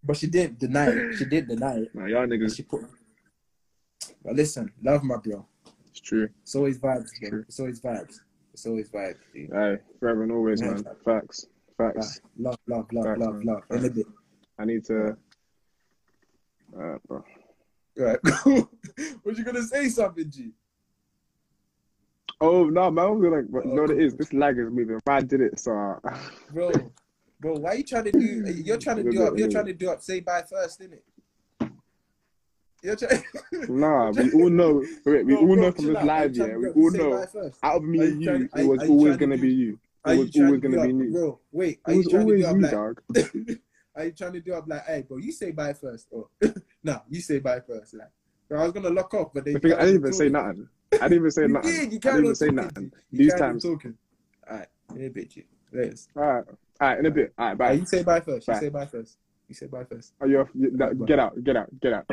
But 0.02 0.16
she 0.16 0.26
didn't 0.26 0.58
deny 0.58 0.88
it. 0.88 1.16
She 1.16 1.24
did 1.24 1.46
deny 1.48 1.76
it. 1.78 1.94
Nah, 1.94 2.06
y'all 2.06 2.26
niggas, 2.26 2.56
she 2.56 2.62
put. 2.64 2.82
But 4.24 4.34
listen, 4.34 4.72
love 4.82 5.02
my 5.04 5.16
bro. 5.16 5.46
it's 5.88 6.00
true. 6.00 6.28
It's 6.42 6.54
always 6.56 6.78
vibes. 6.78 7.10
True. 7.20 7.44
It's 7.48 7.60
always 7.60 7.80
vibes. 7.80 8.20
It's 8.52 8.66
always 8.66 8.90
vibes. 8.90 9.16
Dude. 9.32 9.50
Hey, 9.52 9.78
forever 10.00 10.24
and 10.24 10.32
always, 10.32 10.60
man. 10.60 10.84
Facts. 11.04 11.46
Like, 11.84 11.94
Facts. 11.94 12.20
love, 12.38 12.56
love, 12.66 12.86
love, 12.92 13.04
Facts, 13.04 13.20
love, 13.20 13.34
man. 13.34 13.46
love. 13.46 13.62
In 13.70 13.84
a 13.84 13.90
bit. 13.90 14.06
I 14.58 14.64
need 14.64 14.84
to. 14.86 15.16
Uh, 16.78 16.98
bro. 17.06 17.24
Right, 17.96 18.18
cool. 18.26 18.70
what 19.22 19.36
you 19.36 19.44
gonna 19.44 19.62
say 19.62 19.88
something, 19.88 20.30
G? 20.30 20.50
Oh 22.40 22.64
no, 22.64 22.90
man! 22.90 23.04
I 23.04 23.08
was 23.08 23.22
gonna, 23.22 23.42
but 23.42 23.66
know 23.66 23.82
what 23.82 23.90
it 23.90 24.02
Oh. 24.02 24.14
This 24.14 24.32
lag 24.32 24.58
is 24.58 24.70
moving. 24.70 24.98
I 25.06 25.20
did 25.20 25.40
it, 25.42 25.60
so 25.60 25.72
uh, 25.76 26.18
Bro, 26.52 26.72
bro, 27.38 27.54
why 27.54 27.74
you 27.74 27.84
trying 27.84 28.04
to 28.04 28.12
do 28.12 28.42
you're 28.64 28.78
trying 28.78 28.96
to 29.04 29.10
do 29.10 29.22
up 29.26 29.36
you're 29.36 29.50
trying 29.50 29.66
to 29.66 29.74
do 29.74 29.90
up 29.90 30.00
say 30.02 30.20
bye 30.20 30.42
first, 30.48 30.80
isn't 30.80 30.94
it? 30.94 31.04
You're 32.82 32.96
trying 32.96 33.22
nah. 33.68 34.10
We 34.10 34.32
all 34.32 34.50
know. 34.50 34.82
Wait, 35.04 35.24
we 35.24 35.34
Bro, 35.34 35.40
all 35.42 35.46
bro, 35.46 35.54
know 35.54 35.72
from 35.72 35.86
this. 35.92 36.04
Live, 36.04 36.36
yeah. 36.36 36.56
We 36.56 36.68
all 36.70 36.90
know. 36.90 37.26
Out 37.62 37.76
of 37.76 37.84
me 37.84 38.00
and 38.00 38.22
you 38.22 38.48
it 38.56 38.66
was 38.66 38.88
always 38.88 39.16
gonna 39.16 39.38
be 39.38 39.52
you. 39.52 39.78
Are 40.04 40.14
you 40.14 40.20
was 40.20 40.30
trying 40.32 40.46
always 40.46 40.60
to 40.62 40.68
do 40.68 40.76
gonna 40.76 40.88
be 40.88 41.06
up, 41.06 41.12
bro? 41.12 41.40
Wait, 41.52 41.80
are 41.84 41.92
It 41.92 41.96
you 41.96 42.02
trying 42.04 42.12
to 42.12 42.18
always 42.20 42.42
do 42.42 42.48
up 42.48 42.56
you, 42.56 42.62
like 42.62 42.70
dog. 42.72 43.02
are 43.94 44.04
you 44.04 44.12
trying 44.12 44.32
to 44.32 44.40
do 44.40 44.54
up 44.54 44.64
like 44.68 44.84
hey 44.86 45.02
bro, 45.02 45.16
you 45.18 45.32
say 45.32 45.50
bye 45.52 45.72
first 45.72 46.06
or 46.10 46.28
nah, 46.82 47.00
you 47.08 47.20
say 47.20 47.38
bye 47.38 47.60
first. 47.60 47.94
Like 47.94 48.08
bro, 48.48 48.60
I 48.60 48.64
was 48.64 48.72
gonna 48.72 48.90
lock 48.90 49.14
off, 49.14 49.32
but 49.34 49.44
then 49.44 49.54
I 49.54 49.56
you 49.56 49.60
think 49.60 49.74
I 49.74 49.84
didn't 49.84 50.00
even 50.00 50.12
say 50.12 50.28
nothing. 50.28 50.68
I 50.92 50.96
didn't 51.08 51.12
even 51.18 51.30
say 51.30 51.42
You 51.46 51.48
nothing. 51.48 51.70
did, 51.70 51.92
you 51.92 51.96
I 51.96 51.98
didn't 52.12 52.24
even 52.24 52.34
say 52.34 52.48
nothing. 52.48 52.92
You 53.10 53.18
These 53.18 53.34
times. 53.34 53.62
talking. 53.62 53.94
Alright, 54.50 54.68
in 54.96 55.04
a 55.06 55.08
bit, 55.08 55.30
G. 55.30 55.44
Let's. 55.72 56.08
Alright, 56.16 56.44
alright, 56.80 56.98
in 56.98 57.06
a 57.06 57.10
bit. 57.10 57.32
Alright, 57.38 57.54
Uh, 57.54 57.56
bye. 57.56 57.72
you 57.72 57.86
say 57.86 58.02
bye 58.02 58.20
first. 58.20 58.46
You 58.48 58.54
Bye. 58.54 58.60
say 58.60 58.68
bye 58.68 58.86
first. 58.86 59.16
You 59.48 59.54
say 59.54 59.66
bye 59.66 59.84
first. 59.84 60.12
Oh, 60.20 60.26
you're, 60.26 60.48
you, 60.54 60.76
that, 60.76 61.06
get 61.06 61.18
out, 61.18 61.42
get 61.44 61.56
out, 61.56 61.68
get 61.80 61.92
out. 61.92 62.04